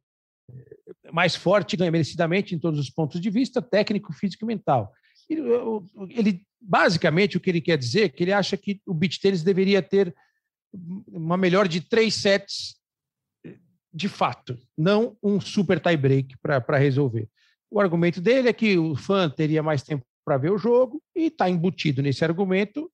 mais 1.17 1.35
forte 1.35 1.79
ganha 1.79 1.91
merecidamente 1.91 2.55
em 2.55 2.59
todos 2.59 2.79
os 2.79 2.91
pontos 2.91 3.23
de 3.23 3.31
vista, 3.31 3.63
técnico, 3.63 4.13
físico 4.13 4.45
e 4.45 4.47
mental. 4.47 4.93
Ele, 5.31 5.41
ele, 6.11 6.43
basicamente 6.61 7.39
o 7.39 7.41
que 7.41 7.49
ele 7.49 7.63
quer 7.63 7.79
dizer 7.79 8.03
é 8.03 8.09
que 8.11 8.23
ele 8.23 8.35
acha 8.35 8.55
que 8.55 8.83
o 8.85 8.93
beach 8.93 9.19
tênis 9.19 9.43
deveria 9.43 9.81
ter 9.81 10.15
uma 11.09 11.39
melhor 11.39 11.67
de 11.67 11.81
três 11.81 12.17
sets 12.17 12.77
de 13.95 14.11
fato, 14.11 14.59
não 14.77 15.17
um 15.23 15.41
super 15.41 15.81
tie 15.81 15.97
break 15.97 16.37
para 16.43 16.77
resolver. 16.77 17.27
O 17.71 17.81
argumento 17.81 18.21
dele 18.21 18.51
é 18.51 18.53
que 18.53 18.77
o 18.77 18.95
fã 18.95 19.31
teria 19.31 19.63
mais 19.63 19.83
tempo 19.83 20.05
para 20.23 20.37
ver 20.37 20.53
o 20.53 20.59
jogo 20.59 21.03
e 21.15 21.29
está 21.29 21.49
embutido 21.49 22.03
nesse 22.03 22.23
argumento, 22.23 22.93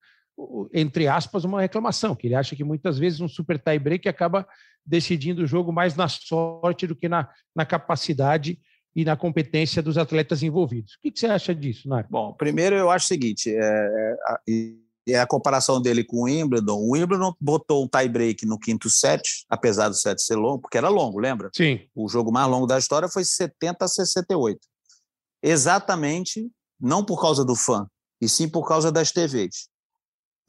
entre 0.73 1.07
aspas, 1.07 1.45
uma 1.45 1.61
reclamação, 1.61 2.15
que 2.15 2.27
ele 2.27 2.35
acha 2.35 2.57
que 2.57 2.65
muitas 2.65 2.99
vezes 2.99 3.21
um 3.21 3.29
super 3.29 3.59
tie 3.59 3.79
break 3.79 4.09
acaba 4.09 4.47
decidindo 4.85 5.43
o 5.43 5.47
jogo 5.47 5.73
mais 5.73 5.95
na 5.95 6.09
sorte 6.09 6.87
do 6.87 6.97
que 6.97 7.09
na, 7.09 7.29
na 7.55 7.65
capacidade 7.65 8.59
e 8.95 9.05
na 9.05 9.17
competência 9.17 9.83
dos 9.83 9.97
atletas 9.97 10.43
envolvidos. 10.43 10.95
O 10.95 11.01
que, 11.01 11.11
que 11.11 11.19
você 11.19 11.27
acha 11.27 11.55
disso, 11.55 11.89
Nário? 11.89 12.09
Bom, 12.11 12.33
primeiro 12.35 12.77
eu 12.77 12.91
acho 12.91 13.07
o 13.07 13.09
seguinte, 13.09 13.55
é, 13.55 14.17
é 15.09 15.19
a 15.19 15.27
comparação 15.27 15.81
dele 15.81 16.05
com 16.05 16.19
o 16.19 16.25
Wimbledon. 16.25 16.79
O 16.79 16.93
Wimbledon 16.93 17.35
botou 17.41 17.85
um 17.85 17.89
tie-break 17.89 18.45
no 18.45 18.59
quinto 18.59 18.91
set, 18.91 19.45
apesar 19.49 19.89
do 19.89 19.95
set 19.95 20.21
ser 20.21 20.37
longo, 20.37 20.61
porque 20.61 20.79
era 20.79 20.89
longo, 20.89 21.19
lembra? 21.19 21.51
Sim. 21.55 21.81
O 21.95 22.09
jogo 22.09 22.31
mais 22.31 22.49
longo 22.49 22.67
da 22.67 22.79
história 22.79 23.09
foi 23.09 23.25
70 23.25 23.85
a 23.85 23.89
68. 23.89 24.61
Exatamente, 25.43 26.51
não 26.81 27.05
por 27.05 27.21
causa 27.21 27.45
do 27.45 27.57
fã, 27.57 27.87
e 28.21 28.29
sim 28.29 28.49
por 28.49 28.67
causa 28.67 28.93
das 28.93 29.11
TVs, 29.11 29.69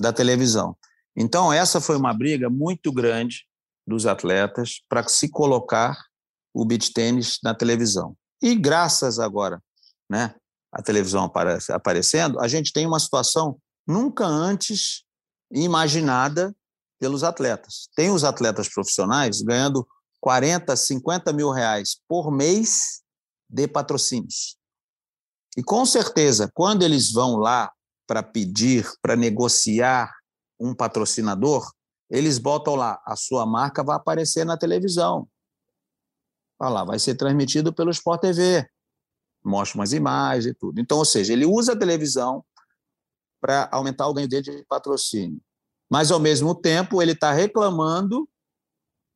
da 0.04 0.12
televisão. 0.12 0.76
Então, 1.16 1.52
essa 1.54 1.80
foi 1.80 1.96
uma 1.96 2.14
briga 2.14 2.50
muito 2.50 2.92
grande 2.92 3.46
dos 3.88 4.06
atletas 4.06 4.84
para 4.90 5.08
se 5.08 5.30
colocar 5.30 5.98
o 6.54 6.66
beach 6.66 6.92
tênis 6.92 7.40
na 7.42 7.56
televisão. 7.56 8.14
E 8.42 8.54
graças 8.54 9.18
agora, 9.18 9.64
né, 10.10 10.36
a 10.74 10.82
televisão 10.82 11.32
aparecendo, 11.70 12.40
a 12.42 12.50
gente 12.50 12.74
tem 12.74 12.86
uma 12.86 13.00
situação 13.00 13.58
nunca 13.88 14.26
antes 14.26 15.06
imaginada 15.50 16.54
pelos 17.00 17.24
atletas. 17.24 17.88
Tem 17.96 18.12
os 18.12 18.26
atletas 18.26 18.68
profissionais 18.68 19.42
ganhando 19.42 19.88
40, 20.20 20.76
50 20.76 21.32
mil 21.32 21.50
reais 21.50 21.98
por 22.10 22.30
mês 22.30 23.02
de 23.50 23.68
patrocínios. 23.70 24.58
E 25.56 25.64
com 25.64 25.86
certeza, 25.86 26.50
quando 26.54 26.84
eles 26.84 27.12
vão 27.12 27.38
lá 27.38 27.72
para 28.08 28.22
pedir, 28.22 28.90
para 29.02 29.16
negociar 29.16 30.14
um 30.60 30.74
patrocinador, 30.74 31.72
eles 32.10 32.38
botam 32.38 32.76
lá, 32.76 33.02
a 33.06 33.16
sua 33.16 33.46
marca 33.46 33.84
vai 33.84 33.96
aparecer 33.96 34.46
na 34.46 34.58
televisão. 34.58 35.28
Olha 36.60 36.70
lá, 36.70 36.84
vai 36.84 37.00
ser 37.00 37.16
transmitido 37.16 37.74
pelo 37.74 37.92
Sport 37.92 38.22
TV. 38.22 38.68
Mostra 39.44 39.80
umas 39.80 39.94
imagens 39.94 40.46
e 40.46 40.54
tudo. 40.54 40.80
Então, 40.80 40.98
ou 41.00 41.06
seja, 41.06 41.34
ele 41.34 41.46
usa 41.46 41.74
a 41.74 41.78
televisão 41.78 42.46
para 43.42 43.68
aumentar 43.72 44.08
o 44.08 44.14
ganho 44.14 44.28
dele 44.28 44.44
de 44.44 44.66
patrocínio. 44.66 45.42
Mas, 45.90 46.12
ao 46.12 46.20
mesmo 46.20 46.56
tempo, 46.56 47.02
ele 47.02 47.12
está 47.12 47.32
reclamando 47.32 48.28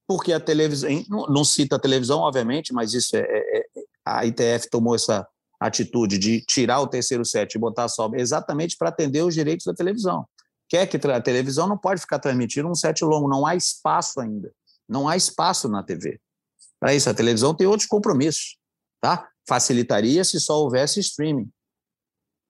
porque 0.07 0.31
a 0.31 0.39
televisão, 0.39 0.89
não 1.29 1.43
cita 1.43 1.75
a 1.75 1.79
televisão, 1.79 2.19
obviamente, 2.19 2.73
mas 2.73 2.93
isso 2.93 3.15
é, 3.15 3.21
é, 3.21 3.59
é 3.59 3.83
a 4.05 4.25
ITF 4.25 4.69
tomou 4.69 4.95
essa 4.95 5.27
atitude 5.59 6.17
de 6.17 6.41
tirar 6.41 6.79
o 6.81 6.87
terceiro 6.87 7.25
set 7.25 7.55
e 7.55 7.59
botar 7.59 7.87
só 7.87 8.09
exatamente 8.13 8.75
para 8.77 8.89
atender 8.89 9.23
os 9.23 9.33
direitos 9.33 9.65
da 9.65 9.73
televisão 9.73 10.25
quer 10.67 10.85
que 10.87 10.97
a 10.97 11.21
televisão 11.21 11.67
não 11.67 11.77
pode 11.77 12.01
ficar 12.01 12.19
transmitindo 12.19 12.69
um 12.69 12.75
set 12.75 13.03
longo, 13.03 13.29
não 13.29 13.45
há 13.45 13.55
espaço 13.55 14.19
ainda. 14.19 14.53
Não 14.87 15.07
há 15.07 15.15
espaço 15.17 15.67
na 15.67 15.83
TV. 15.83 16.19
Para 16.79 16.93
isso, 16.93 17.09
a 17.09 17.13
televisão 17.13 17.55
tem 17.55 17.67
outros 17.67 17.87
compromissos. 17.87 18.57
Tá? 19.01 19.29
Facilitaria 19.47 20.23
se 20.23 20.39
só 20.39 20.61
houvesse 20.61 20.99
streaming. 20.99 21.49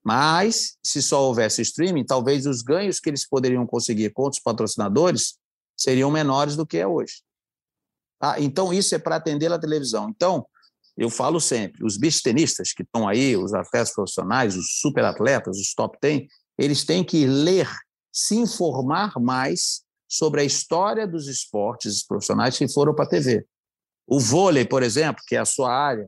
Mas, 0.03 0.77
se 0.83 1.01
só 1.01 1.23
houvesse 1.23 1.61
streaming, 1.61 2.05
talvez 2.05 2.45
os 2.45 2.61
ganhos 2.61 2.99
que 2.99 3.09
eles 3.09 3.27
poderiam 3.27 3.65
conseguir 3.65 4.11
com 4.11 4.27
os 4.27 4.39
patrocinadores 4.39 5.37
seriam 5.75 6.09
menores 6.09 6.55
do 6.55 6.65
que 6.65 6.77
é 6.77 6.87
hoje. 6.87 7.21
Tá? 8.19 8.39
Então, 8.39 8.73
isso 8.73 8.95
é 8.95 8.99
para 8.99 9.17
atender 9.17 9.51
a 9.51 9.59
televisão. 9.59 10.09
Então, 10.09 10.47
eu 10.97 11.09
falo 11.09 11.39
sempre, 11.39 11.85
os 11.85 11.97
beach 11.97 12.23
tenistas 12.23 12.73
que 12.73 12.81
estão 12.81 13.07
aí, 13.07 13.37
os 13.37 13.53
atletas 13.53 13.93
profissionais, 13.93 14.57
os 14.57 14.79
super 14.79 15.05
atletas, 15.05 15.57
os 15.57 15.73
top 15.73 15.97
10, 16.01 16.23
eles 16.57 16.83
têm 16.83 17.03
que 17.03 17.25
ler 17.25 17.69
se 18.11 18.35
informar 18.35 19.13
mais 19.19 19.83
sobre 20.09 20.41
a 20.41 20.43
história 20.43 21.05
dos 21.05 21.27
esportes 21.27 22.03
profissionais 22.03 22.57
que 22.57 22.67
foram 22.67 22.95
para 22.95 23.05
a 23.05 23.09
TV. 23.09 23.45
O 24.07 24.19
vôlei, 24.19 24.65
por 24.65 24.81
exemplo, 24.81 25.21
que 25.27 25.35
é 25.35 25.39
a 25.39 25.45
sua 25.45 25.71
área, 25.71 26.07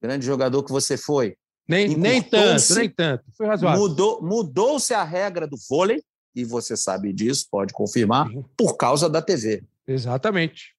grande 0.00 0.24
jogador 0.24 0.62
que 0.62 0.72
você 0.72 0.96
foi. 0.96 1.36
Nem, 1.68 1.96
nem 1.96 2.22
tanto, 2.22 2.74
nem 2.74 2.88
tanto. 2.88 3.24
Foi 3.36 3.46
razoável. 3.46 3.80
Mudou, 3.80 4.22
mudou-se 4.22 4.94
a 4.94 5.04
regra 5.04 5.46
do 5.46 5.56
vôlei, 5.68 6.02
e 6.34 6.44
você 6.44 6.76
sabe 6.76 7.12
disso, 7.12 7.46
pode 7.50 7.72
confirmar, 7.74 8.28
por 8.56 8.76
causa 8.76 9.08
da 9.08 9.20
TV. 9.20 9.62
Exatamente. 9.86 10.74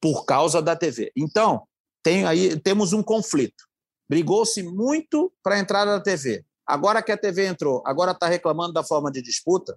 Por 0.00 0.24
causa 0.24 0.60
da 0.60 0.74
TV. 0.74 1.12
Então, 1.16 1.66
tem 2.04 2.26
aí, 2.26 2.60
temos 2.60 2.92
um 2.92 3.02
conflito. 3.02 3.64
Brigou-se 4.08 4.62
muito 4.62 5.32
para 5.42 5.56
a 5.56 5.58
entrada 5.58 5.92
da 5.92 6.00
TV. 6.00 6.44
Agora 6.66 7.02
que 7.02 7.10
a 7.10 7.16
TV 7.16 7.46
entrou, 7.46 7.82
agora 7.86 8.12
está 8.12 8.28
reclamando 8.28 8.74
da 8.74 8.84
forma 8.84 9.10
de 9.10 9.22
disputa. 9.22 9.76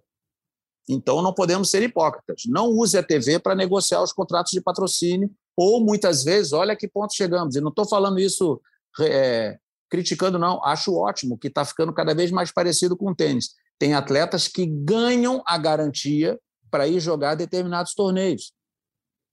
Então, 0.89 1.21
não 1.21 1.33
podemos 1.33 1.69
ser 1.69 1.81
hipócritas. 1.81 2.43
Não 2.45 2.67
use 2.67 2.97
a 2.97 3.03
TV 3.03 3.39
para 3.39 3.55
negociar 3.55 4.01
os 4.01 4.11
contratos 4.11 4.51
de 4.51 4.61
patrocínio, 4.61 5.31
ou 5.55 5.83
muitas 5.83 6.23
vezes, 6.23 6.53
olha 6.53 6.75
que 6.75 6.87
ponto 6.87 7.15
chegamos. 7.15 7.55
E 7.55 7.61
não 7.61 7.69
estou 7.69 7.87
falando 7.87 8.19
isso 8.19 8.61
é, 8.99 9.57
criticando, 9.89 10.37
não. 10.37 10.63
Acho 10.63 10.95
ótimo 10.95 11.37
que 11.37 11.47
está 11.47 11.63
ficando 11.63 11.93
cada 11.93 12.13
vez 12.13 12.29
mais 12.29 12.51
parecido 12.51 12.95
com 12.95 13.11
o 13.11 13.15
tênis. 13.15 13.51
Tem 13.79 13.93
atletas 13.93 14.47
que 14.47 14.65
ganham 14.65 15.41
a 15.45 15.57
garantia 15.57 16.37
para 16.69 16.87
ir 16.87 16.99
jogar 16.99 17.35
determinados 17.35 17.93
torneios. 17.93 18.53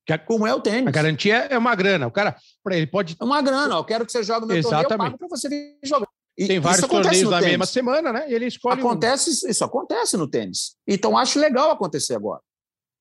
Que, 0.07 0.19
como 0.19 0.47
é 0.47 0.55
o 0.55 0.61
tênis. 0.61 0.87
A 0.87 0.91
garantia 0.91 1.37
é 1.51 1.57
uma 1.57 1.75
grana. 1.75 2.07
O 2.07 2.11
cara, 2.11 2.37
ele 2.71 2.87
pode. 2.87 3.17
É 3.19 3.25
uma 3.25 3.41
grana. 3.41 3.75
Eu 3.77 3.85
quero 3.85 4.05
que 4.05 4.13
você 4.13 4.23
jogue 4.23 4.47
meu 4.47 4.57
Exatamente. 4.57 4.89
torneio, 4.89 5.07
eu 5.07 5.11
pago 5.11 5.19
para 5.19 5.29
você 5.29 5.49
vir 5.49 5.79
jogar. 5.83 6.09
E 6.37 6.49
Tem 6.49 6.59
vários 6.59 6.87
torneios 6.87 7.31
na 7.31 7.41
mesma 7.41 7.65
semana, 7.65 8.13
né? 8.13 8.27
E 8.29 8.35
ele 8.35 8.47
escolhe. 8.47 8.81
Acontece, 8.81 9.47
um. 9.47 9.51
Isso 9.51 9.65
acontece 9.65 10.17
no 10.17 10.29
tênis. 10.29 10.75
Então 10.87 11.17
acho 11.17 11.39
legal 11.39 11.71
acontecer 11.71 12.15
agora. 12.15 12.41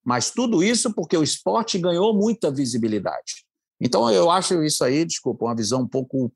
Mas 0.06 0.30
tudo 0.30 0.64
isso 0.64 0.94
porque 0.94 1.18
o 1.18 1.24
esporte 1.24 1.80
ganhou 1.80 2.14
muita 2.14 2.52
visibilidade. 2.52 3.44
Então 3.82 4.10
eu 4.12 4.30
acho 4.30 4.64
isso 4.64 4.84
aí, 4.84 5.04
desculpa, 5.04 5.46
uma 5.46 5.56
visão 5.56 5.82
um 5.82 5.88
pouco, 5.88 6.32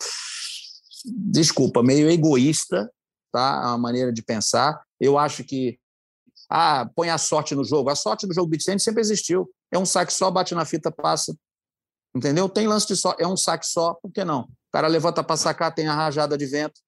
desculpa, 1.05 1.83
meio 1.83 2.09
egoísta, 2.09 2.91
tá? 3.31 3.73
A 3.73 3.77
maneira 3.77 4.11
de 4.11 4.23
pensar. 4.23 4.81
Eu 4.99 5.17
acho 5.17 5.43
que 5.43 5.77
ah, 6.49 6.89
põe 6.95 7.09
a 7.09 7.17
sorte 7.17 7.53
no 7.55 7.63
jogo. 7.63 7.89
A 7.89 7.95
sorte 7.95 8.25
no 8.25 8.33
jogo 8.33 8.47
beat 8.47 8.63
sempre 8.79 9.01
existiu. 9.01 9.49
É 9.71 9.77
um 9.77 9.85
saque 9.85 10.13
só, 10.13 10.31
bate 10.31 10.55
na 10.55 10.65
fita, 10.65 10.91
passa. 10.91 11.35
Entendeu? 12.15 12.47
Tem 12.47 12.67
lance 12.67 12.87
de 12.87 12.95
só, 12.95 13.15
é 13.19 13.27
um 13.27 13.37
saque 13.37 13.67
só, 13.67 13.93
por 13.95 14.11
que 14.11 14.23
não? 14.23 14.41
O 14.41 14.71
cara 14.71 14.87
levanta 14.87 15.23
para 15.23 15.37
sacar, 15.37 15.73
tem 15.73 15.87
a 15.87 15.93
rajada 15.93 16.37
de 16.37 16.45
vento. 16.45 16.79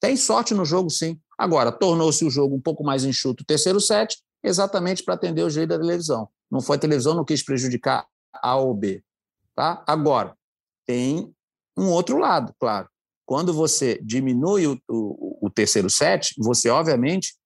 Tem 0.00 0.16
sorte 0.16 0.54
no 0.54 0.64
jogo, 0.64 0.90
sim. 0.90 1.20
Agora, 1.38 1.70
tornou-se 1.70 2.24
o 2.24 2.30
jogo 2.30 2.56
um 2.56 2.60
pouco 2.60 2.82
mais 2.82 3.04
enxuto, 3.04 3.44
terceiro 3.44 3.80
set, 3.80 4.18
exatamente 4.42 5.04
para 5.04 5.14
atender 5.14 5.42
o 5.42 5.50
jeito 5.50 5.68
da 5.68 5.78
televisão. 5.78 6.28
Não 6.50 6.60
foi 6.60 6.76
a 6.76 6.80
televisão, 6.80 7.14
não 7.14 7.24
quis 7.24 7.42
prejudicar 7.42 8.06
A 8.34 8.56
ou 8.56 8.74
B. 8.74 9.02
Tá? 9.54 9.84
Agora, 9.86 10.36
tem 10.86 11.32
um 11.76 11.88
outro 11.88 12.18
lado, 12.18 12.54
claro. 12.58 12.88
Quando 13.24 13.52
você 13.52 14.00
diminui 14.02 14.66
o, 14.66 14.78
o, 14.88 15.46
o 15.46 15.50
terceiro 15.50 15.88
set, 15.88 16.34
você, 16.38 16.68
obviamente, 16.68 17.36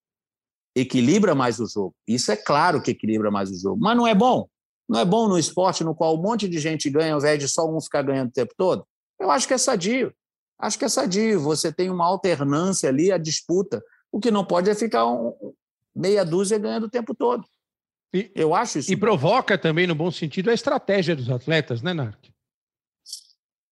equilibra 0.77 1.35
mais 1.35 1.59
o 1.59 1.67
jogo. 1.67 1.95
Isso 2.07 2.31
é 2.31 2.37
claro 2.37 2.83
que 2.83 2.91
equilibra 2.91 3.31
mais 3.31 3.51
o 3.51 3.59
jogo. 3.59 3.81
Mas 3.81 3.97
não 3.97 4.07
é 4.07 4.15
bom. 4.15 4.47
Não 4.87 5.01
é 5.01 5.05
bom 5.05 5.27
no 5.27 5.39
esporte 5.39 5.83
no 5.83 5.95
qual 5.95 6.15
um 6.15 6.23
monte 6.23 6.47
de 6.47 6.59
gente 6.59 6.91
ganha 6.91 7.15
ao 7.15 7.19
invés 7.19 7.39
de 7.39 7.49
só 7.49 7.67
um 7.67 7.81
ficar 7.81 8.03
ganhando 8.03 8.29
o 8.29 8.33
tempo 8.33 8.53
todo? 8.57 8.87
Eu 9.19 9.31
acho 9.31 9.49
que 9.49 9.55
é 9.55 9.59
sadio. 9.59 10.15
Acho 10.59 10.79
que 10.79 10.85
é 10.85 10.89
sadio. 10.89 11.41
Você 11.41 11.73
tem 11.73 11.91
uma 11.91 12.05
alternância 12.05 12.91
ali, 12.91 13.11
a 13.11 13.17
disputa. 13.17 13.83
O 14.12 14.21
que 14.21 14.31
não 14.31 14.45
pode 14.45 14.69
é 14.69 14.75
ficar 14.75 15.07
um, 15.07 15.35
meia 15.95 16.25
dúzia 16.25 16.59
ganhando 16.59 16.85
o 16.85 16.91
tempo 16.91 17.15
todo. 17.15 17.45
E, 18.15 18.31
eu 18.35 18.55
acho 18.55 18.79
isso. 18.79 18.93
E 18.93 18.97
bom. 18.97 19.01
provoca 19.01 19.57
também, 19.57 19.87
no 19.87 19.95
bom 19.95 20.11
sentido, 20.11 20.51
a 20.51 20.55
estratégia 20.55 21.17
dos 21.17 21.31
atletas, 21.31 21.81
né, 21.81 21.95
Narc? 21.95 22.19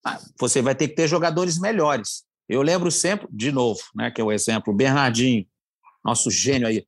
Ah, 0.05 0.21
você 0.39 0.61
vai 0.61 0.75
ter 0.75 0.89
que 0.89 0.95
ter 0.95 1.07
jogadores 1.07 1.59
melhores. 1.59 2.25
Eu 2.49 2.61
lembro 2.63 2.91
sempre, 2.91 3.29
de 3.31 3.53
novo, 3.53 3.81
né, 3.95 4.11
que 4.11 4.21
é 4.21 4.25
o 4.25 4.33
exemplo, 4.33 4.73
o 4.73 4.77
Bernardinho, 4.77 5.47
nosso 6.05 6.31
gênio 6.31 6.67
aí. 6.67 6.87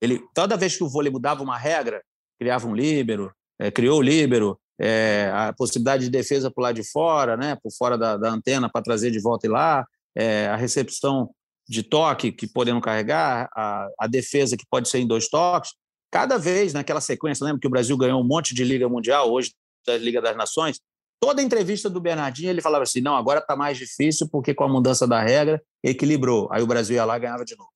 Ele, 0.00 0.20
toda 0.34 0.56
vez 0.56 0.76
que 0.76 0.84
o 0.84 0.88
vôlei 0.88 1.10
mudava 1.10 1.42
uma 1.42 1.58
regra, 1.58 2.02
criava 2.38 2.66
um 2.66 2.74
líbero, 2.74 3.32
é, 3.58 3.70
criou 3.70 3.98
o 3.98 4.02
líbero, 4.02 4.58
é, 4.80 5.30
a 5.34 5.52
possibilidade 5.52 6.04
de 6.04 6.10
defesa 6.10 6.50
por 6.50 6.62
lá 6.62 6.72
de 6.72 6.84
fora, 6.84 7.36
né, 7.36 7.56
por 7.62 7.72
fora 7.72 7.98
da, 7.98 8.16
da 8.16 8.30
antena 8.30 8.70
para 8.70 8.82
trazer 8.82 9.10
de 9.10 9.20
volta 9.20 9.46
e 9.46 9.50
lá, 9.50 9.84
é, 10.16 10.46
a 10.46 10.56
recepção 10.56 11.30
de 11.68 11.82
toque 11.82 12.32
que 12.32 12.46
podendo 12.46 12.80
carregar, 12.80 13.48
a, 13.54 13.88
a, 13.98 14.06
defesa 14.06 14.56
que 14.56 14.64
pode 14.70 14.88
ser 14.88 14.98
em 14.98 15.06
dois 15.06 15.28
toques. 15.28 15.72
Cada 16.10 16.38
vez 16.38 16.72
naquela 16.72 17.00
sequência, 17.00 17.44
lembra 17.44 17.60
que 17.60 17.66
o 17.66 17.70
Brasil 17.70 17.96
ganhou 17.96 18.20
um 18.20 18.26
monte 18.26 18.54
de 18.54 18.64
Liga 18.64 18.88
Mundial, 18.88 19.30
hoje 19.30 19.52
da 19.86 19.98
Liga 19.98 20.22
das 20.22 20.36
Nações? 20.36 20.80
Toda 21.20 21.42
entrevista 21.42 21.90
do 21.90 22.00
Bernardinho 22.00 22.48
ele 22.48 22.62
falava 22.62 22.84
assim: 22.84 23.00
não, 23.00 23.16
agora 23.16 23.40
está 23.40 23.54
mais 23.54 23.76
difícil 23.76 24.28
porque 24.30 24.54
com 24.54 24.64
a 24.64 24.68
mudança 24.68 25.06
da 25.06 25.20
regra 25.20 25.60
equilibrou. 25.82 26.48
Aí 26.50 26.62
o 26.62 26.66
Brasil 26.66 26.96
ia 26.96 27.04
lá 27.04 27.16
e 27.16 27.20
ganhava 27.20 27.44
de 27.44 27.56
novo. 27.56 27.70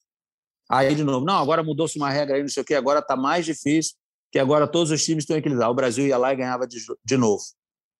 Aí 0.72 0.94
de 0.94 1.04
novo, 1.04 1.26
não, 1.26 1.36
agora 1.36 1.62
mudou-se 1.62 1.98
uma 1.98 2.10
regra 2.10 2.36
aí, 2.36 2.40
não 2.40 2.48
sei 2.48 2.62
o 2.62 2.66
quê, 2.66 2.74
agora 2.74 3.00
está 3.00 3.14
mais 3.14 3.44
difícil 3.44 3.94
que 4.32 4.38
agora 4.38 4.66
todos 4.66 4.90
os 4.90 5.04
times 5.04 5.24
estão 5.24 5.36
equilibrados. 5.36 5.72
O 5.72 5.76
Brasil 5.76 6.06
ia 6.06 6.16
lá 6.16 6.32
e 6.32 6.36
ganhava 6.36 6.66
de, 6.66 6.78
de 7.04 7.16
novo. 7.18 7.42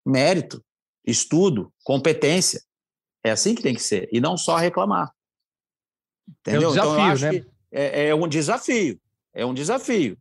Mérito, 0.04 0.64
estudo, 1.06 1.70
competência. 1.84 2.62
É 3.22 3.30
assim 3.30 3.54
que 3.54 3.62
tem 3.62 3.74
que 3.74 3.82
ser. 3.82 4.08
E 4.10 4.18
não 4.18 4.38
só 4.38 4.56
reclamar. 4.56 5.12
Entendeu? 6.40 6.62
É 6.62 6.68
um 6.68 6.72
desafio, 6.72 7.28
então, 7.28 7.32
né? 7.32 7.46
É, 7.70 8.06
é, 8.06 8.14
um 8.14 8.26
desafio. 8.26 9.00
É 9.34 9.44
um 9.44 9.52
desafio. 9.52 10.18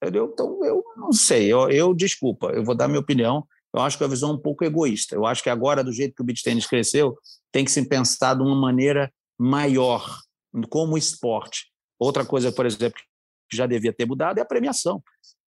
Entendeu? 0.00 0.30
Então, 0.32 0.64
eu 0.64 0.84
não 0.96 1.12
sei. 1.12 1.52
Eu, 1.52 1.68
eu, 1.68 1.92
desculpa, 1.92 2.50
eu 2.52 2.64
vou 2.64 2.76
dar 2.76 2.86
minha 2.86 3.00
opinião. 3.00 3.44
Eu 3.74 3.80
acho 3.80 3.96
que 3.96 4.04
é 4.04 4.06
uma 4.06 4.12
visão 4.12 4.32
um 4.32 4.38
pouco 4.38 4.64
egoísta. 4.64 5.16
Eu 5.16 5.26
acho 5.26 5.42
que 5.42 5.50
agora, 5.50 5.82
do 5.82 5.92
jeito 5.92 6.14
que 6.14 6.22
o 6.22 6.24
beat 6.24 6.42
tênis 6.42 6.66
cresceu, 6.66 7.18
tem 7.50 7.64
que 7.64 7.72
se 7.72 7.84
pensar 7.88 8.34
de 8.34 8.42
uma 8.42 8.54
maneira 8.54 9.12
maior, 9.36 10.20
como 10.68 10.96
esporte. 10.96 11.70
Outra 12.00 12.24
coisa, 12.24 12.50
por 12.50 12.66
exemplo, 12.66 13.00
que 13.48 13.56
já 13.56 13.66
devia 13.66 13.92
ter 13.92 14.06
mudado 14.06 14.38
é 14.38 14.40
a 14.40 14.46
premiação 14.46 15.02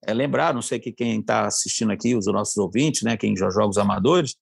é 0.06 0.14
lembrar, 0.14 0.54
não 0.54 0.62
sei 0.62 0.80
que 0.80 0.92
quem 0.92 1.20
está 1.20 1.48
assistindo 1.48 1.92
aqui, 1.92 2.16
os 2.16 2.26
nossos 2.28 2.58
ouvintes, 2.58 3.04
né, 3.04 3.18
quem 3.18 3.36
já 3.36 3.50
joga 3.50 3.70
os 3.70 3.78
amadores, 3.78 4.36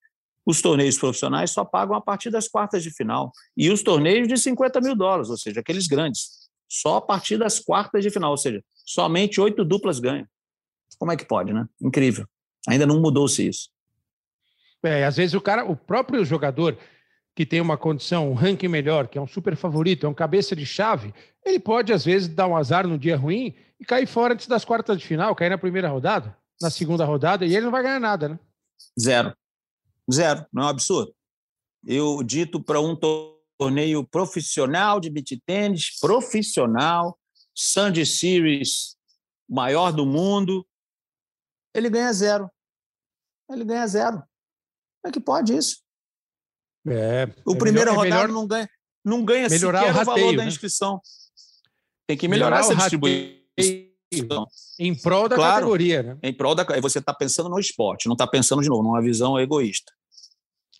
os 0.45 0.61
torneios 0.61 0.97
profissionais 0.97 1.51
só 1.51 1.63
pagam 1.63 1.95
a 1.95 2.01
partir 2.01 2.31
das 2.31 2.47
quartas 2.47 2.81
de 2.81 2.91
final. 2.91 3.31
E 3.55 3.69
os 3.69 3.83
torneios 3.83 4.27
de 4.27 4.35
50 4.37 4.81
mil 4.81 4.95
dólares, 4.95 5.29
ou 5.29 5.37
seja, 5.37 5.59
aqueles 5.59 5.87
grandes, 5.87 6.49
só 6.67 6.97
a 6.97 7.01
partir 7.01 7.37
das 7.37 7.59
quartas 7.59 8.03
de 8.03 8.09
final, 8.09 8.31
ou 8.31 8.37
seja, 8.37 8.63
somente 8.85 9.39
oito 9.39 9.63
duplas 9.63 9.99
ganham. 9.99 10.25
Como 10.97 11.11
é 11.11 11.17
que 11.17 11.25
pode, 11.25 11.53
né? 11.53 11.67
Incrível. 11.79 12.25
Ainda 12.67 12.85
não 12.85 12.99
mudou-se 12.99 13.47
isso. 13.47 13.69
É, 14.83 15.05
às 15.05 15.15
vezes 15.15 15.35
o 15.35 15.41
cara, 15.41 15.63
o 15.63 15.75
próprio 15.75 16.25
jogador 16.25 16.77
que 17.35 17.45
tem 17.45 17.61
uma 17.61 17.77
condição, 17.77 18.29
um 18.29 18.33
ranking 18.33 18.67
melhor, 18.67 19.07
que 19.07 19.17
é 19.17 19.21
um 19.21 19.27
super 19.27 19.55
favorito, 19.55 20.05
é 20.05 20.09
um 20.09 20.13
cabeça 20.13 20.55
de 20.55 20.65
chave, 20.65 21.13
ele 21.45 21.59
pode, 21.59 21.93
às 21.93 22.03
vezes, 22.03 22.27
dar 22.27 22.47
um 22.47 22.55
azar 22.55 22.87
no 22.87 22.97
dia 22.97 23.15
ruim 23.15 23.55
e 23.79 23.85
cair 23.85 24.05
fora 24.05 24.33
antes 24.33 24.47
das 24.47 24.65
quartas 24.65 24.97
de 24.97 25.05
final, 25.05 25.35
cair 25.35 25.49
na 25.49 25.57
primeira 25.57 25.89
rodada, 25.89 26.37
na 26.61 26.69
segunda 26.69 27.05
rodada, 27.05 27.45
e 27.45 27.55
ele 27.55 27.65
não 27.65 27.71
vai 27.71 27.83
ganhar 27.83 27.99
nada, 27.99 28.29
né? 28.29 28.39
Zero. 28.99 29.33
Zero. 30.11 30.45
Não 30.51 30.63
é 30.63 30.65
um 30.65 30.69
absurdo. 30.69 31.13
Eu 31.85 32.21
dito 32.21 32.61
para 32.61 32.79
um 32.79 32.95
torneio 33.57 34.03
profissional 34.03 34.99
de 34.99 35.09
beat 35.09 35.41
tênis, 35.45 35.99
profissional, 35.99 37.17
Sandy 37.55 38.05
Series, 38.05 38.95
maior 39.49 39.91
do 39.91 40.05
mundo, 40.05 40.65
ele 41.73 41.89
ganha 41.89 42.11
zero. 42.11 42.49
Ele 43.49 43.63
ganha 43.63 43.87
zero. 43.87 44.17
Como 44.17 45.07
é 45.07 45.11
que 45.11 45.19
pode 45.19 45.55
isso? 45.55 45.81
É, 46.87 47.29
o 47.45 47.53
é 47.53 47.57
primeiro 47.57 47.91
melhor, 47.91 48.05
é 48.05 48.09
rodado 48.09 48.33
não 48.33 48.47
ganha, 48.47 48.69
não 49.05 49.23
ganha 49.23 49.49
melhorar 49.49 49.79
sequer 49.79 49.91
o, 49.91 49.95
rateio, 49.95 50.15
o 50.15 50.19
valor 50.19 50.35
da 50.37 50.43
né? 50.43 50.49
inscrição. 50.49 51.01
Tem 52.07 52.17
que 52.17 52.27
melhorar, 52.27 52.61
melhorar 52.61 52.73
essa 52.73 52.89
distribuição. 52.89 54.47
Em 54.79 54.93
prol 54.95 55.29
da 55.29 55.35
claro, 55.35 55.55
categoria, 55.55 56.03
né? 56.03 56.17
Em 56.21 56.33
prol 56.33 56.53
da. 56.53 56.65
Você 56.81 56.99
está 56.99 57.13
pensando 57.13 57.49
no 57.49 57.59
esporte, 57.59 58.07
não 58.07 58.13
está 58.13 58.27
pensando 58.27 58.61
de 58.61 58.67
novo, 58.67 58.83
numa 58.83 59.01
visão 59.01 59.39
egoísta. 59.39 59.91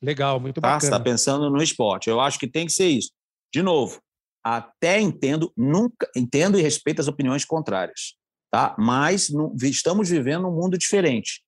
Legal, 0.01 0.39
muito 0.39 0.59
tá? 0.59 0.61
bacana. 0.61 0.79
Você 0.79 0.87
está 0.87 0.99
pensando 0.99 1.49
no 1.49 1.61
esporte. 1.61 2.09
Eu 2.09 2.19
acho 2.19 2.39
que 2.39 2.47
tem 2.47 2.65
que 2.65 2.73
ser 2.73 2.87
isso. 2.87 3.11
De 3.53 3.61
novo, 3.61 4.01
até 4.43 4.99
entendo, 4.99 5.53
nunca 5.55 6.09
entendo 6.15 6.59
e 6.59 6.61
respeito 6.61 6.99
as 6.99 7.07
opiniões 7.07 7.45
contrárias, 7.45 8.15
tá? 8.49 8.75
Mas 8.77 9.29
não, 9.29 9.55
estamos 9.61 10.09
vivendo 10.09 10.47
um 10.47 10.55
mundo 10.55 10.77
diferente. 10.77 11.43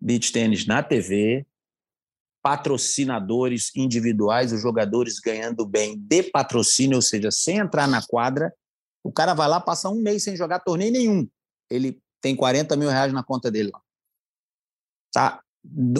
Beach 0.00 0.30
tênis 0.30 0.66
na 0.66 0.82
TV, 0.82 1.46
patrocinadores 2.46 3.74
individuais, 3.74 4.52
os 4.52 4.62
jogadores 4.62 5.18
ganhando 5.18 5.66
bem 5.66 5.98
de 5.98 6.22
patrocínio, 6.22 6.94
ou 6.94 7.02
seja, 7.02 7.28
sem 7.32 7.58
entrar 7.58 7.88
na 7.88 8.06
quadra. 8.06 8.54
O 9.02 9.10
cara 9.10 9.34
vai 9.34 9.48
lá, 9.48 9.60
passa 9.60 9.90
um 9.90 10.00
mês 10.00 10.22
sem 10.22 10.36
jogar 10.36 10.60
torneio 10.60 10.92
nenhum. 10.92 11.28
Ele 11.68 12.00
tem 12.20 12.36
40 12.36 12.76
mil 12.76 12.88
reais 12.88 13.12
na 13.12 13.24
conta 13.24 13.50
dele 13.50 13.72
lá. 13.72 13.82
Tá? 15.12 15.42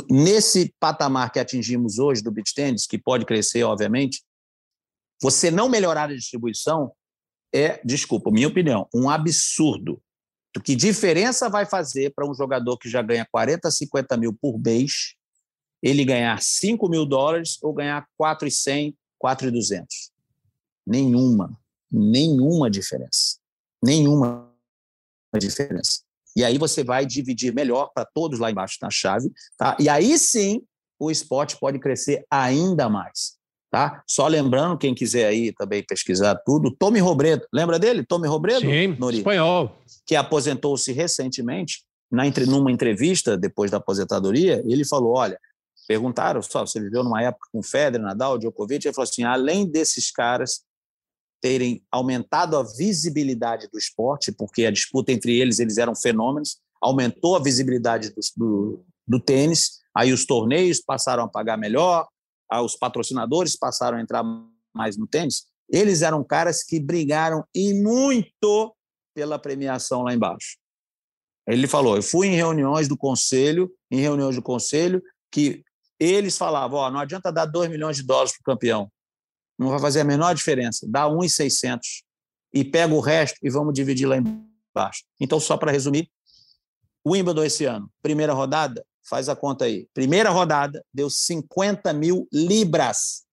Nesse 0.08 0.72
patamar 0.78 1.32
que 1.32 1.40
atingimos 1.40 1.98
hoje 1.98 2.22
do 2.22 2.30
beach 2.30 2.54
tennis, 2.54 2.86
que 2.86 2.96
pode 2.96 3.26
crescer, 3.26 3.64
obviamente, 3.64 4.22
você 5.20 5.50
não 5.50 5.68
melhorar 5.68 6.10
a 6.10 6.14
distribuição 6.14 6.92
é, 7.52 7.80
desculpa, 7.84 8.30
minha 8.30 8.46
opinião, 8.46 8.88
um 8.94 9.10
absurdo. 9.10 10.00
Que 10.62 10.76
diferença 10.76 11.48
vai 11.48 11.66
fazer 11.66 12.14
para 12.14 12.24
um 12.24 12.32
jogador 12.32 12.78
que 12.78 12.88
já 12.88 13.02
ganha 13.02 13.26
40, 13.32 13.68
50 13.68 14.16
mil 14.16 14.32
por 14.32 14.60
mês 14.60 15.15
ele 15.86 16.04
ganhar 16.04 16.42
5 16.42 16.88
mil 16.88 17.06
dólares 17.06 17.58
ou 17.62 17.72
ganhar 17.72 18.04
4,100, 18.18 18.96
4,200. 19.18 20.10
Nenhuma, 20.84 21.56
nenhuma 21.90 22.68
diferença. 22.68 23.38
Nenhuma 23.80 24.52
diferença. 25.38 26.00
E 26.34 26.44
aí 26.44 26.58
você 26.58 26.82
vai 26.82 27.06
dividir 27.06 27.54
melhor 27.54 27.90
para 27.94 28.04
todos 28.04 28.40
lá 28.40 28.50
embaixo 28.50 28.78
na 28.82 28.90
chave, 28.90 29.30
tá? 29.56 29.76
E 29.78 29.88
aí 29.88 30.18
sim 30.18 30.60
o 30.98 31.08
esporte 31.08 31.56
pode 31.58 31.78
crescer 31.78 32.24
ainda 32.28 32.88
mais. 32.88 33.36
Tá? 33.70 34.02
Só 34.08 34.26
lembrando, 34.26 34.78
quem 34.78 34.94
quiser 34.94 35.26
aí 35.26 35.52
também 35.52 35.84
pesquisar 35.84 36.34
tudo, 36.46 36.70
Tommy 36.70 36.98
Robredo, 36.98 37.46
lembra 37.52 37.78
dele? 37.78 38.04
Tommy 38.04 38.26
Robredo? 38.26 38.60
Sim, 38.60 38.96
Nori, 38.98 39.18
espanhol. 39.18 39.76
Que 40.06 40.16
aposentou-se 40.16 40.90
recentemente, 40.92 41.84
na, 42.10 42.24
numa 42.46 42.72
entrevista 42.72 43.36
depois 43.36 43.70
da 43.70 43.76
aposentadoria, 43.76 44.62
ele 44.66 44.84
falou, 44.84 45.16
olha, 45.16 45.38
perguntaram, 45.86 46.42
só, 46.42 46.66
você 46.66 46.80
viveu 46.80 47.04
numa 47.04 47.22
época 47.22 47.48
com 47.52 47.62
Federer, 47.62 48.00
Nadal, 48.00 48.38
Djokovic, 48.38 48.86
ele 48.86 48.94
falou 48.94 49.08
assim, 49.08 49.22
além 49.24 49.66
desses 49.66 50.10
caras 50.10 50.64
terem 51.40 51.84
aumentado 51.90 52.56
a 52.56 52.62
visibilidade 52.62 53.68
do 53.68 53.78
esporte, 53.78 54.32
porque 54.32 54.66
a 54.66 54.70
disputa 54.70 55.12
entre 55.12 55.38
eles, 55.38 55.58
eles 55.58 55.78
eram 55.78 55.94
fenômenos, 55.94 56.58
aumentou 56.80 57.36
a 57.36 57.42
visibilidade 57.42 58.10
do, 58.10 58.20
do, 58.36 58.84
do 59.06 59.20
tênis, 59.20 59.80
aí 59.94 60.12
os 60.12 60.26
torneios 60.26 60.80
passaram 60.80 61.24
a 61.24 61.28
pagar 61.28 61.56
melhor, 61.56 62.08
os 62.64 62.76
patrocinadores 62.76 63.56
passaram 63.56 63.98
a 63.98 64.00
entrar 64.00 64.24
mais 64.74 64.96
no 64.96 65.06
tênis, 65.06 65.46
eles 65.68 66.02
eram 66.02 66.22
caras 66.22 66.62
que 66.62 66.80
brigaram 66.80 67.44
e 67.54 67.74
muito 67.74 68.74
pela 69.14 69.38
premiação 69.38 70.02
lá 70.02 70.14
embaixo. 70.14 70.58
Ele 71.46 71.66
falou: 71.66 71.96
eu 71.96 72.02
fui 72.02 72.28
em 72.28 72.34
reuniões 72.34 72.88
do 72.88 72.96
conselho, 72.96 73.72
em 73.90 74.00
reuniões 74.00 74.36
do 74.36 74.42
conselho, 74.42 75.02
que 75.30 75.64
eles 75.98 76.36
falavam: 76.36 76.78
ó, 76.78 76.90
não 76.90 77.00
adianta 77.00 77.32
dar 77.32 77.46
2 77.46 77.70
milhões 77.70 77.96
de 77.96 78.02
dólares 78.02 78.32
para 78.32 78.40
o 78.40 78.54
campeão, 78.54 78.90
não 79.58 79.68
vai 79.68 79.78
fazer 79.78 80.00
a 80.00 80.04
menor 80.04 80.34
diferença, 80.34 80.86
dá 80.88 81.08
1,600 81.08 82.04
e 82.52 82.64
pega 82.64 82.94
o 82.94 83.00
resto 83.00 83.38
e 83.42 83.50
vamos 83.50 83.74
dividir 83.74 84.06
lá 84.06 84.16
embaixo. 84.16 85.04
Então, 85.20 85.38
só 85.40 85.56
para 85.56 85.72
resumir, 85.72 86.10
o 87.04 87.12
Wimbledon 87.12 87.44
esse 87.44 87.64
ano, 87.64 87.90
primeira 88.02 88.32
rodada, 88.32 88.84
Faz 89.08 89.28
a 89.28 89.36
conta 89.36 89.66
aí. 89.66 89.86
Primeira 89.94 90.30
rodada, 90.30 90.84
deu 90.92 91.08
50 91.08 91.92
mil 91.92 92.28
libras. 92.32 93.24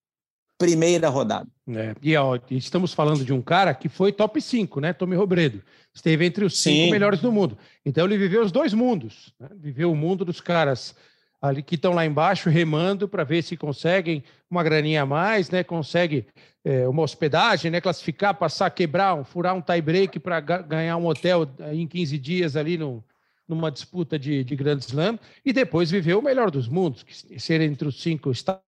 Primeira 0.55 1.09
rodada. 1.09 1.49
É, 1.68 1.95
e 1.99 2.16
ó, 2.16 2.38
estamos 2.51 2.93
falando 2.93 3.26
de 3.26 3.34
um 3.34 3.41
cara 3.41 3.74
que 3.74 3.89
foi 3.89 4.14
top 4.14 4.39
5, 4.39 4.80
né? 4.80 4.93
Tommy 4.93 5.16
Robredo. 5.16 5.64
Esteve 5.91 6.26
entre 6.26 6.45
os 6.45 6.59
cinco 6.59 6.86
Sim. 6.86 6.91
melhores 6.91 7.22
do 7.22 7.32
mundo. 7.32 7.57
Então 7.84 8.05
ele 8.05 8.20
viveu 8.20 8.43
os 8.43 8.51
dois 8.51 8.72
mundos. 8.72 9.34
Né? 9.39 9.49
Viveu 9.55 9.91
o 9.91 9.95
mundo 9.95 10.24
dos 10.24 10.39
caras 10.39 10.95
ali 11.44 11.62
que 11.62 11.76
estão 11.76 11.91
lá 11.91 12.06
embaixo 12.06 12.50
remando 12.50 13.06
para 13.06 13.26
ver 13.26 13.41
se 13.41 13.58
conseguem 13.58 14.24
uma 14.50 14.64
graninha 14.64 15.02
a 15.02 15.06
mais, 15.06 15.50
né? 15.50 15.62
Consegue 15.62 16.26
é, 16.64 16.88
uma 16.88 17.02
hospedagem, 17.02 17.70
né? 17.70 17.82
Classificar, 17.82 18.34
passar, 18.34 18.70
quebrar, 18.70 19.26
furar 19.26 19.54
um 19.54 19.62
tie 19.62 19.82
break 19.82 20.20
para 20.20 20.39
ganhar 20.39 20.96
um 20.96 21.06
hotel 21.06 21.46
em 21.74 21.86
15 21.86 22.18
dias 22.18 22.56
ali 22.56 22.78
no, 22.78 23.04
numa 23.46 23.70
disputa 23.70 24.18
de, 24.18 24.41
de 24.46 24.56
Grand 24.56 24.78
Slam 24.78 25.20
e 25.44 25.52
depois 25.52 25.91
viver 25.91 26.14
o 26.14 26.22
melhor 26.22 26.50
dos 26.50 26.70
mundos, 26.70 27.04
que 27.04 27.38
ser 27.38 27.60
entre 27.60 27.89
os 27.89 28.02
cinco, 28.02 28.32
estar 28.32 28.62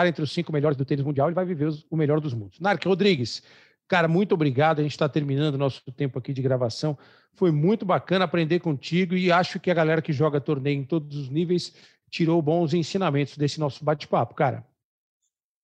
entre 0.00 0.22
os 0.22 0.30
cinco 0.30 0.52
melhores 0.52 0.76
do 0.76 0.84
tênis 0.84 1.04
mundial, 1.04 1.28
ele 1.28 1.34
vai 1.34 1.46
viver 1.46 1.72
o 1.90 1.96
melhor 1.96 2.20
dos 2.20 2.34
mundos. 2.34 2.60
Narc 2.60 2.84
Rodrigues, 2.84 3.42
cara, 3.88 4.06
muito 4.06 4.34
obrigado. 4.34 4.80
A 4.80 4.82
gente 4.82 4.92
está 4.92 5.08
terminando 5.08 5.54
o 5.54 5.58
nosso 5.58 5.80
tempo 5.92 6.18
aqui 6.18 6.34
de 6.34 6.42
gravação. 6.42 6.96
Foi 7.32 7.50
muito 7.50 7.86
bacana 7.86 8.26
aprender 8.26 8.60
contigo 8.60 9.14
e 9.14 9.32
acho 9.32 9.58
que 9.58 9.70
a 9.70 9.74
galera 9.74 10.02
que 10.02 10.12
joga 10.12 10.38
torneio 10.42 10.78
em 10.78 10.84
todos 10.84 11.16
os 11.16 11.30
níveis 11.30 11.72
tirou 12.10 12.40
bons 12.40 12.74
ensinamentos 12.74 13.36
desse 13.36 13.60
nosso 13.60 13.84
bate-papo, 13.84 14.34
cara. 14.34 14.66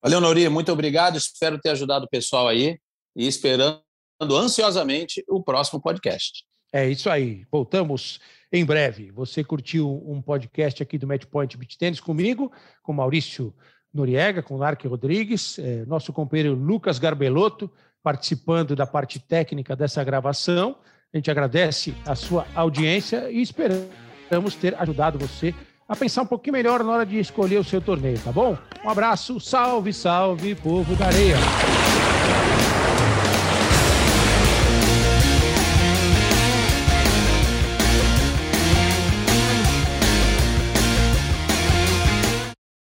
Valeu, 0.02 0.20
Nori, 0.20 0.48
muito 0.48 0.70
obrigado. 0.70 1.16
Espero 1.16 1.58
ter 1.58 1.70
ajudado 1.70 2.04
o 2.04 2.08
pessoal 2.08 2.46
aí 2.46 2.78
e 3.16 3.26
esperando 3.26 3.80
ansiosamente 4.20 5.24
o 5.28 5.42
próximo 5.42 5.80
podcast. 5.80 6.44
É 6.72 6.88
isso 6.88 7.08
aí. 7.08 7.46
Voltamos 7.50 8.20
em 8.52 8.64
breve. 8.64 9.10
Você 9.12 9.42
curtiu 9.42 10.02
um 10.06 10.20
podcast 10.20 10.82
aqui 10.82 10.98
do 10.98 11.06
Matchpoint 11.06 11.56
Beach 11.56 11.78
Tennis 11.78 12.00
comigo, 12.00 12.52
com 12.82 12.92
Maurício 12.92 13.54
Noriega, 13.92 14.42
com 14.42 14.58
Narque 14.58 14.88
Rodrigues, 14.88 15.58
é, 15.58 15.86
nosso 15.86 16.12
companheiro 16.12 16.54
Lucas 16.54 16.98
Garbelotto, 16.98 17.70
participando 18.02 18.74
da 18.74 18.86
parte 18.86 19.18
técnica 19.20 19.76
dessa 19.76 20.02
gravação. 20.02 20.76
A 21.12 21.16
gente 21.16 21.30
agradece 21.30 21.94
a 22.04 22.16
sua 22.16 22.46
audiência 22.54 23.30
e 23.30 23.40
esperamos 23.40 24.54
ter 24.60 24.74
ajudado 24.74 25.18
você 25.18 25.54
a 25.94 25.96
pensar 25.96 26.22
um 26.22 26.26
pouquinho 26.26 26.52
melhor 26.52 26.82
na 26.82 26.92
hora 26.92 27.06
de 27.06 27.18
escolher 27.18 27.58
o 27.58 27.64
seu 27.64 27.80
torneio, 27.80 28.18
tá 28.18 28.32
bom? 28.32 28.58
Um 28.84 28.90
abraço, 28.90 29.40
salve, 29.40 29.92
salve, 29.92 30.54
povo 30.54 30.94
da 30.96 31.06
areia! 31.06 31.36